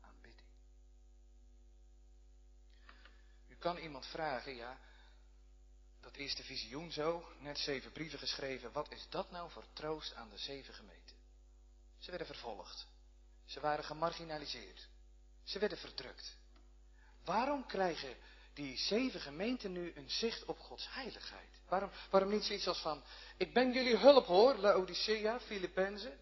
Aanbidding. 0.00 0.48
U 3.48 3.56
kan 3.56 3.76
iemand 3.76 4.06
vragen, 4.06 4.54
ja, 4.54 4.78
dat 6.00 6.14
eerste 6.16 6.42
visioen 6.42 6.92
zo, 6.92 7.32
net 7.38 7.58
zeven 7.58 7.92
brieven 7.92 8.18
geschreven, 8.18 8.72
wat 8.72 8.90
is 8.90 9.06
dat 9.08 9.30
nou 9.30 9.50
voor 9.50 9.66
troost 9.72 10.14
aan 10.14 10.30
de 10.30 10.38
zeven 10.38 10.74
gemeenten? 10.74 11.16
Ze 11.98 12.10
werden 12.10 12.26
vervolgd. 12.26 12.86
Ze 13.44 13.60
waren 13.60 13.84
gemarginaliseerd. 13.84 14.88
Ze 15.42 15.58
werden 15.58 15.78
verdrukt. 15.78 16.36
Waarom 17.24 17.66
krijgen 17.66 18.16
die 18.54 18.76
zeven 18.76 19.20
gemeenten 19.20 19.72
nu 19.72 19.92
een 19.94 20.10
zicht 20.10 20.44
op 20.44 20.58
Gods 20.58 20.88
heiligheid? 20.90 21.48
Waarom, 21.68 21.90
waarom 22.10 22.30
niet 22.30 22.44
zoiets 22.44 22.68
als 22.68 22.80
van, 22.80 23.02
ik 23.36 23.52
ben 23.52 23.72
jullie 23.72 23.96
hulp 23.96 24.26
hoor, 24.26 24.54
Laodicea, 24.56 25.40
Filippenzen. 25.40 26.18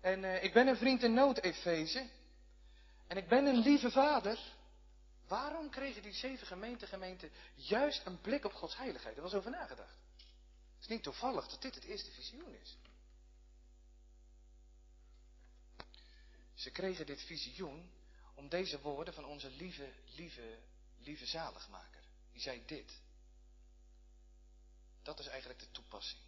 En 0.00 0.22
uh, 0.22 0.42
ik 0.42 0.52
ben 0.52 0.66
een 0.66 0.76
vriend 0.76 1.02
in 1.02 1.14
nood, 1.14 1.38
Efeze. 1.38 2.08
En 3.06 3.16
ik 3.16 3.28
ben 3.28 3.46
een 3.46 3.58
lieve 3.58 3.90
vader. 3.90 4.38
Waarom 5.28 5.70
kregen 5.70 6.02
die 6.02 6.12
zeven 6.12 6.46
gemeentegemeenten 6.46 7.30
juist 7.54 8.06
een 8.06 8.20
blik 8.20 8.44
op 8.44 8.52
Gods 8.52 8.76
heiligheid? 8.76 9.16
Er 9.16 9.22
was 9.22 9.34
over 9.34 9.50
nagedacht. 9.50 9.96
Het 10.74 10.80
is 10.80 10.86
niet 10.86 11.02
toevallig 11.02 11.48
dat 11.48 11.62
dit 11.62 11.74
het 11.74 11.84
eerste 11.84 12.10
visioen 12.10 12.54
is. 12.62 12.76
Ze 16.54 16.70
kregen 16.70 17.06
dit 17.06 17.22
visioen 17.22 17.90
om 18.34 18.48
deze 18.48 18.80
woorden 18.80 19.14
van 19.14 19.24
onze 19.24 19.50
lieve, 19.50 19.92
lieve, 20.14 20.58
lieve 21.06 21.26
zaligmaker. 21.26 22.02
Die 22.32 22.40
zei 22.40 22.62
dit. 22.66 23.00
Dat 25.02 25.18
is 25.18 25.26
eigenlijk 25.26 25.60
de 25.60 25.70
toepassing. 25.70 26.22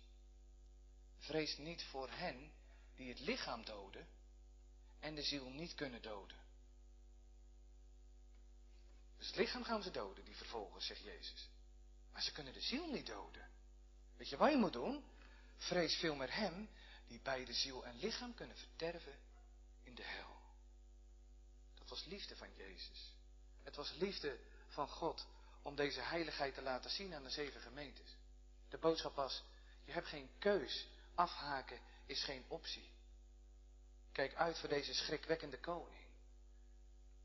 Vrees 1.19 1.57
niet 1.57 1.85
voor 1.85 2.11
hen 2.11 2.53
die 2.95 3.09
het 3.09 3.21
lichaam 3.21 3.65
doden 3.65 4.07
en 5.01 5.15
de 5.15 5.23
ziel 5.23 5.51
niet 5.51 5.75
kunnen 5.75 6.03
doden. 6.03 6.37
Dus 9.17 9.27
het 9.27 9.37
lichaam 9.37 9.65
gaan 9.65 9.83
ze 9.83 9.91
doden, 9.91 10.25
die 10.25 10.37
vervolgen, 10.37 10.83
zegt 10.83 11.03
Jezus. 11.03 11.49
Maar 12.13 12.23
ze 12.23 12.33
kunnen 12.33 12.53
de 12.53 12.61
ziel 12.61 12.91
niet 12.91 13.07
doden. 13.07 13.51
Weet 14.17 14.29
je 14.29 14.37
wat 14.37 14.51
je 14.51 14.57
moet 14.57 14.73
doen? 14.73 15.05
Vrees 15.57 15.95
veel 15.95 16.15
meer 16.15 16.35
hem 16.35 16.69
die 17.07 17.21
beide 17.21 17.53
ziel 17.53 17.85
en 17.85 17.97
lichaam 17.97 18.35
kunnen 18.35 18.57
verterven 18.57 19.19
in 19.83 19.95
de 19.95 20.03
hel. 20.03 20.37
Dat 21.75 21.89
was 21.89 22.05
liefde 22.05 22.37
van 22.37 22.55
Jezus. 22.55 23.15
Het 23.63 23.77
was 23.77 23.93
liefde 23.93 24.39
van 24.79 24.89
God 24.89 25.27
om 25.63 25.77
deze 25.77 26.01
heiligheid 26.01 26.55
te 26.55 26.63
laten 26.63 26.91
zien 26.91 27.15
aan 27.15 27.23
de 27.23 27.31
zeven 27.31 27.61
gemeentes. 27.61 28.17
De 28.69 28.79
boodschap 28.79 29.15
was, 29.15 29.45
je 29.85 29.93
hebt 29.93 30.07
geen 30.07 30.31
keus. 30.39 30.89
Afhaken 31.15 31.81
is 32.07 32.25
geen 32.25 32.45
optie. 32.49 32.91
Kijk 34.13 34.35
uit 34.35 34.59
voor 34.59 34.69
deze 34.69 34.95
schrikwekkende 34.95 35.61
koning. 35.61 36.07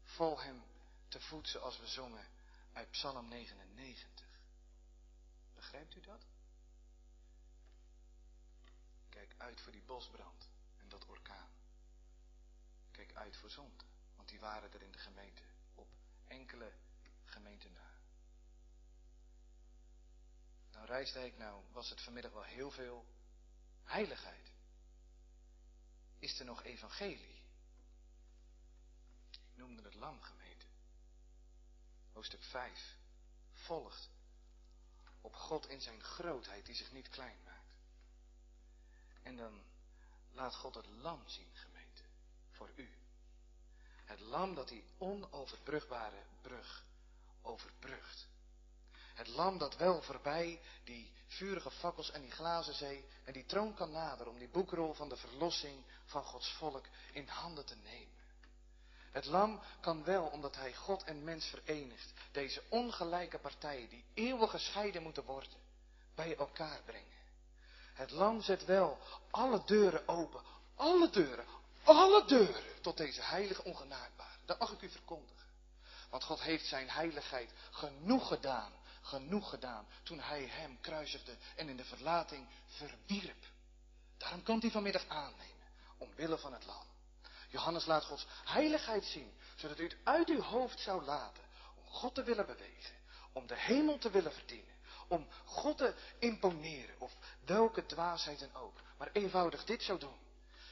Vol 0.04 0.42
hem 0.42 0.64
te 1.08 1.22
voet 1.22 1.48
zoals 1.48 1.80
we 1.80 1.88
zongen 1.88 2.28
uit 2.74 2.92
Psalm 2.92 3.28
99. 3.28 4.26
Begrijpt 5.56 5.96
u 5.96 6.02
dat? 6.02 6.26
Kijk 9.10 9.36
uit 9.38 9.62
voor 9.62 9.72
die 9.72 9.84
bosbrand 9.86 10.50
en 10.78 10.90
dat 10.90 11.06
orkaan. 11.06 11.50
Kijk 12.92 13.14
uit 13.14 13.38
voor 13.38 13.50
zonde, 13.50 13.84
want 14.16 14.30
die 14.30 14.40
waren 14.40 14.74
er 14.74 14.82
in 14.82 14.92
de 14.92 14.98
gemeente 14.98 15.44
op 15.76 15.88
enkele 16.28 16.72
gemeenten 17.34 17.72
na. 17.72 17.92
Nou, 20.72 20.86
Rijsdijk, 20.86 21.38
nou 21.38 21.64
was 21.72 21.90
het 21.90 22.02
vanmiddag 22.02 22.32
wel 22.32 22.44
heel 22.44 22.72
veel 22.72 23.06
heiligheid. 23.84 24.52
Is 26.20 26.40
er 26.40 26.46
nog 26.46 26.64
evangelie? 26.64 27.42
Ik 29.32 29.56
noemde 29.56 29.82
het 29.82 29.94
lam 29.94 30.22
gemeente. 30.22 30.66
Hoofdstuk 32.12 32.44
5 32.44 32.98
volgt 33.52 34.10
op 35.22 35.36
God 35.36 35.68
in 35.68 35.82
zijn 35.82 36.04
grootheid 36.04 36.66
die 36.66 36.76
zich 36.76 36.92
niet 36.92 37.10
klein 37.10 37.44
maakt. 37.44 37.76
En 39.22 39.36
dan 39.36 39.64
laat 40.32 40.56
God 40.56 40.76
het 40.76 40.88
lam 40.88 41.28
zien, 41.28 41.56
gemeente, 41.56 42.04
voor 42.52 42.72
u. 42.76 42.90
Het 44.06 44.20
lam 44.20 44.56
dat 44.56 44.68
die 44.68 44.84
onoverbrugbare 44.98 46.24
brug 46.42 46.86
overbrugt. 47.44 48.28
Het 49.14 49.28
lam 49.28 49.58
dat 49.58 49.76
wel 49.76 50.02
voorbij 50.02 50.62
die 50.84 51.12
vurige 51.28 51.72
fakkels 51.72 52.12
en 52.12 52.22
die 52.22 52.32
glazen 52.32 52.74
zee 52.74 53.06
en 53.24 53.34
die 53.34 53.46
troon 53.46 53.74
kan 53.74 53.92
naderen 53.92 54.32
om 54.32 54.38
die 54.38 54.48
boekrol 54.50 54.94
van 54.94 55.10
de 55.10 55.18
verlossing 55.18 55.84
van 56.06 56.24
Gods 56.24 56.52
volk 56.52 56.86
in 57.12 57.28
handen 57.28 57.66
te 57.66 57.76
nemen. 57.76 58.22
Het 59.12 59.26
lam 59.26 59.62
kan 59.80 60.04
wel, 60.04 60.26
omdat 60.26 60.56
hij 60.56 60.74
God 60.74 61.04
en 61.04 61.24
mens 61.24 61.46
verenigt, 61.46 62.14
deze 62.32 62.64
ongelijke 62.70 63.40
partijen 63.40 63.90
die 63.90 64.06
eeuwig 64.14 64.50
gescheiden 64.50 65.04
moeten 65.04 65.24
worden, 65.24 65.60
bij 66.16 66.38
elkaar 66.38 66.82
brengen. 66.86 67.22
Het 67.94 68.12
lam 68.12 68.42
zet 68.42 68.66
wel 68.66 68.98
alle 69.30 69.62
deuren 69.66 70.08
open, 70.08 70.42
alle 70.76 71.10
deuren, 71.10 71.46
alle 71.84 72.26
deuren 72.26 72.64
tot 72.82 72.98
deze 72.98 73.22
heilige 73.22 73.64
ongenaakbare. 73.64 74.38
Dat 74.46 74.60
mag 74.60 74.72
ik 74.72 74.82
u 74.82 74.90
verkondigen. 74.90 75.43
Want 76.14 76.26
God 76.26 76.42
heeft 76.42 76.66
zijn 76.66 76.90
heiligheid 76.90 77.52
genoeg 77.72 78.28
gedaan, 78.28 78.72
genoeg 79.02 79.50
gedaan, 79.50 79.88
toen 80.04 80.20
hij 80.20 80.46
hem 80.46 80.82
kruisigde 80.82 81.38
en 81.56 81.70
in 81.70 81.78
de 81.78 81.84
verlating 81.84 82.48
verwierp. 82.66 83.46
Daarom 84.18 84.44
kan 84.44 84.60
hij 84.60 84.72
vanmiddag 84.72 85.08
aannemen, 85.08 85.68
omwille 85.98 86.38
van 86.38 86.54
het 86.54 86.66
lam. 86.66 86.86
Johannes 87.50 87.86
laat 87.86 88.06
Gods 88.06 88.26
heiligheid 88.44 89.06
zien, 89.06 89.34
zodat 89.56 89.80
u 89.80 89.84
het 89.84 89.96
uit 90.04 90.30
uw 90.30 90.42
hoofd 90.42 90.80
zou 90.80 91.04
laten, 91.04 91.44
om 91.76 91.86
God 91.86 92.16
te 92.16 92.24
willen 92.24 92.46
bewegen, 92.46 92.96
om 93.32 93.48
de 93.48 93.58
hemel 93.58 93.98
te 93.98 94.10
willen 94.10 94.34
verdienen, 94.34 94.76
om 95.08 95.28
God 95.46 95.78
te 95.78 95.96
imponeren, 96.20 97.00
of 97.00 97.14
welke 97.46 97.86
dwaasheid 97.86 98.56
ook, 98.56 98.82
maar 98.98 99.10
eenvoudig 99.12 99.66
dit 99.66 99.84
zou 99.84 100.00
doen. 100.00 100.20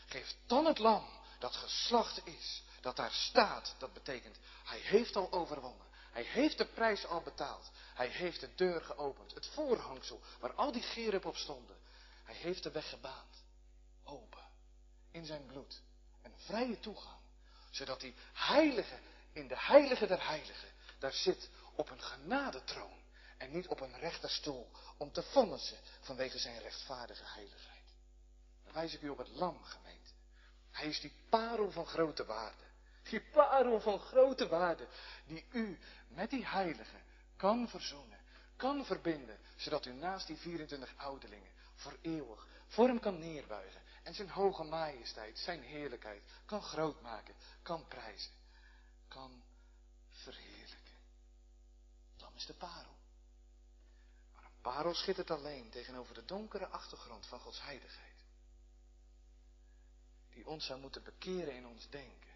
Geef 0.06 0.36
dan 0.46 0.66
het 0.66 0.78
lam 0.78 1.06
dat 1.39 1.56
geslacht 1.56 2.28
is, 2.28 2.64
dat 2.82 2.96
daar 2.96 3.12
staat, 3.12 3.76
dat 3.78 3.94
betekent, 3.94 4.38
hij 4.64 4.80
heeft 4.80 5.16
al 5.16 5.32
overwonnen. 5.32 5.90
Hij 6.12 6.24
heeft 6.24 6.58
de 6.58 6.66
prijs 6.66 7.06
al 7.06 7.22
betaald. 7.22 7.72
Hij 7.94 8.08
heeft 8.08 8.40
de 8.40 8.56
deur 8.56 8.82
geopend. 8.82 9.34
Het 9.34 9.48
voorhangsel 9.48 10.22
waar 10.40 10.54
al 10.54 10.72
die 10.72 10.82
geren 10.82 11.24
op 11.24 11.36
stonden. 11.36 11.78
Hij 12.24 12.36
heeft 12.36 12.64
de 12.64 12.72
weg 12.72 12.90
gebaand. 12.90 13.44
Open. 14.04 14.44
In 15.12 15.26
zijn 15.26 15.46
bloed. 15.46 15.82
Een 16.22 16.34
vrije 16.38 16.80
toegang. 16.80 17.20
Zodat 17.70 18.00
die 18.00 18.16
heilige 18.34 19.00
in 19.34 19.48
de 19.48 19.58
heilige 19.58 20.08
der 20.08 20.28
heiligen 20.28 20.70
daar 21.00 21.14
zit 21.14 21.50
op 21.76 21.90
een 21.90 22.02
genadetroon. 22.02 23.00
En 23.38 23.52
niet 23.52 23.68
op 23.68 23.80
een 23.80 24.00
rechterstoel 24.00 24.72
om 24.98 25.12
te 25.12 25.24
vonnissen 25.24 25.78
vanwege 26.02 26.40
zijn 26.40 26.62
rechtvaardige 26.62 27.24
heiligheid. 27.26 27.86
Dan 28.64 28.74
wijs 28.74 28.94
ik 28.94 29.02
u 29.02 29.10
op 29.10 29.18
het 29.18 29.30
lam, 29.30 29.64
gemeente. 29.64 30.12
Hij 30.72 30.88
is 30.88 31.00
die 31.00 31.14
parel 31.30 31.72
van 31.72 31.86
grote 31.86 32.26
waarde. 32.26 32.64
Die 33.10 33.22
parel 33.22 33.80
van 33.80 33.99
grote 33.99 34.47
waarde, 34.47 34.88
die 35.26 35.45
u 35.52 35.80
met 36.08 36.30
die 36.30 36.45
heilige 36.45 36.97
kan 37.38 37.70
verzoenen, 37.70 38.20
kan 38.56 38.86
verbinden, 38.86 39.38
zodat 39.56 39.86
u 39.86 39.93
naast 39.93 40.28
die 40.28 40.38
24 40.38 40.93
ouderlingen 40.97 41.52
voor 41.76 41.97
eeuwig 42.02 42.47
voor 42.72 42.88
hem 42.88 42.99
kan 42.99 43.20
neerbuigen 43.20 43.82
en 44.04 44.14
zijn 44.14 44.30
hoge 44.30 44.64
majesteit, 44.64 45.39
zijn 45.39 45.62
heerlijkheid 45.62 46.24
kan 46.45 46.62
grootmaken, 46.62 47.36
kan 47.62 47.88
prijzen, 47.88 48.34
kan 49.08 49.43
verheerlijken. 50.10 50.95
Dan 52.18 52.34
is 52.36 52.45
de 52.45 52.54
parel. 52.54 52.95
Maar 54.34 54.43
een 54.43 54.62
parel 54.62 54.93
schittert 54.93 55.32
alleen 55.32 55.70
tegenover 55.70 56.14
de 56.14 56.26
donkere 56.26 56.68
achtergrond 56.68 57.26
van 57.26 57.39
Gods 57.39 57.62
heiligheid. 57.62 58.26
Die 60.30 60.47
ons 60.47 60.66
zou 60.66 60.80
moeten 60.80 61.04
bekeren 61.04 61.56
in 61.56 61.68
ons 61.68 61.89
denken. 61.89 62.31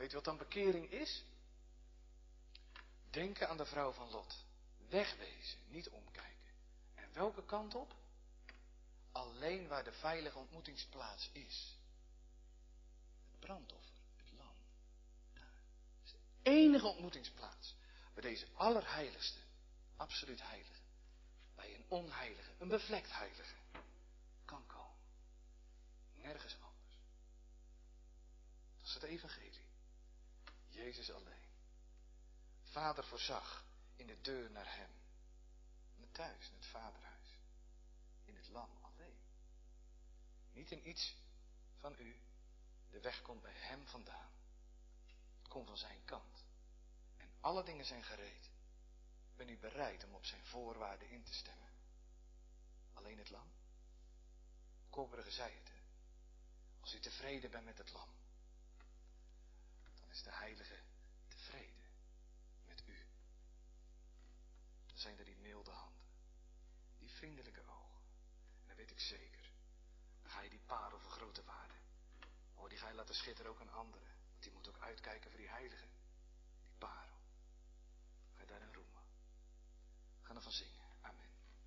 Weet 0.00 0.10
je 0.10 0.16
wat 0.16 0.24
dan 0.24 0.36
bekering 0.36 0.90
is? 0.90 1.24
Denken 3.10 3.48
aan 3.48 3.56
de 3.56 3.66
vrouw 3.66 3.92
van 3.92 4.10
Lot. 4.10 4.44
Wegwezen, 4.88 5.58
niet 5.68 5.88
omkijken. 5.88 6.52
En 6.94 7.12
welke 7.12 7.44
kant 7.44 7.74
op? 7.74 7.94
Alleen 9.12 9.68
waar 9.68 9.84
de 9.84 9.92
veilige 9.92 10.38
ontmoetingsplaats 10.38 11.30
is. 11.32 11.76
Het 13.30 13.40
brandoffer, 13.40 13.94
het 14.16 14.32
lam. 14.38 14.54
Daar. 15.32 15.62
is 16.04 16.10
de 16.10 16.18
enige 16.42 16.86
ontmoetingsplaats. 16.86 17.74
Bij 18.14 18.22
deze 18.22 18.46
allerheiligste, 18.54 19.40
absoluut 19.96 20.42
heilige. 20.42 20.80
Bij 21.54 21.74
een 21.74 21.84
onheilige, 21.88 22.50
een 22.58 22.68
bevlekt 22.68 23.12
heilige. 23.12 23.54
Kan 24.44 24.66
komen. 24.66 25.00
Nergens 26.14 26.56
anders. 26.60 26.98
Dat 28.76 28.86
is 28.86 28.94
het 28.94 29.02
evangelie. 29.02 29.49
Jezus 30.80 31.10
alleen. 31.10 31.48
Vader 32.62 33.04
voorzag 33.04 33.64
in 33.96 34.06
de 34.06 34.20
deur 34.20 34.50
naar 34.50 34.76
hem. 34.76 34.90
In 35.96 36.10
thuis, 36.12 36.48
in 36.48 36.54
het 36.54 36.66
vaderhuis. 36.66 37.28
In 38.24 38.36
het 38.36 38.48
lam 38.48 38.70
alleen. 38.80 39.18
Niet 40.52 40.70
in 40.70 40.88
iets 40.88 41.14
van 41.76 41.94
u. 41.98 42.20
De 42.90 43.00
weg 43.00 43.22
komt 43.22 43.42
bij 43.42 43.54
hem 43.54 43.86
vandaan. 43.86 44.30
Het 45.38 45.48
komt 45.48 45.66
van 45.66 45.78
zijn 45.78 46.04
kant. 46.04 46.44
En 47.16 47.32
alle 47.40 47.64
dingen 47.64 47.84
zijn 47.84 48.04
gereed. 48.04 48.50
Ben 49.36 49.48
u 49.48 49.58
bereid 49.58 50.04
om 50.04 50.14
op 50.14 50.24
zijn 50.24 50.44
voorwaarden 50.44 51.10
in 51.10 51.22
te 51.22 51.34
stemmen? 51.34 51.70
Alleen 52.92 53.18
het 53.18 53.30
lam? 53.30 53.50
Koperige 54.90 55.30
zei 55.30 55.54
het. 55.54 55.72
Als 56.80 56.94
u 56.94 57.00
tevreden 57.00 57.50
bent 57.50 57.64
met 57.64 57.78
het 57.78 57.92
lam 57.92 58.19
is 60.20 60.26
de 60.26 60.38
heilige 60.38 60.78
tevreden 61.28 61.88
met 62.66 62.82
u. 62.86 63.06
Dan 64.86 64.98
zijn 64.98 65.18
er 65.18 65.24
die 65.24 65.36
milde 65.36 65.70
handen, 65.70 66.06
die 66.98 67.10
vriendelijke 67.10 67.62
ogen. 67.66 68.02
En 68.60 68.66
dan 68.66 68.76
weet 68.76 68.90
ik 68.90 69.00
zeker, 69.00 69.52
dan 70.22 70.30
ga 70.30 70.40
je 70.40 70.50
die 70.50 70.66
parel 70.66 70.98
van 70.98 71.10
grote 71.10 71.44
waarde. 71.44 71.74
Oh, 72.54 72.68
die 72.68 72.78
ga 72.78 72.88
je 72.88 72.94
laten 72.94 73.14
schitteren 73.14 73.50
ook 73.50 73.60
aan 73.60 73.72
anderen. 73.72 74.08
Want 74.30 74.42
die 74.42 74.52
moet 74.52 74.68
ook 74.68 74.78
uitkijken 74.78 75.30
voor 75.30 75.40
die 75.40 75.48
heilige. 75.48 75.86
Die 76.64 76.78
parel. 76.78 77.18
Ga 78.34 78.40
je 78.40 78.46
daarin 78.46 78.74
roemen. 78.74 79.02
Ga 80.22 80.34
ervan 80.34 80.52
zingen. 80.52 80.79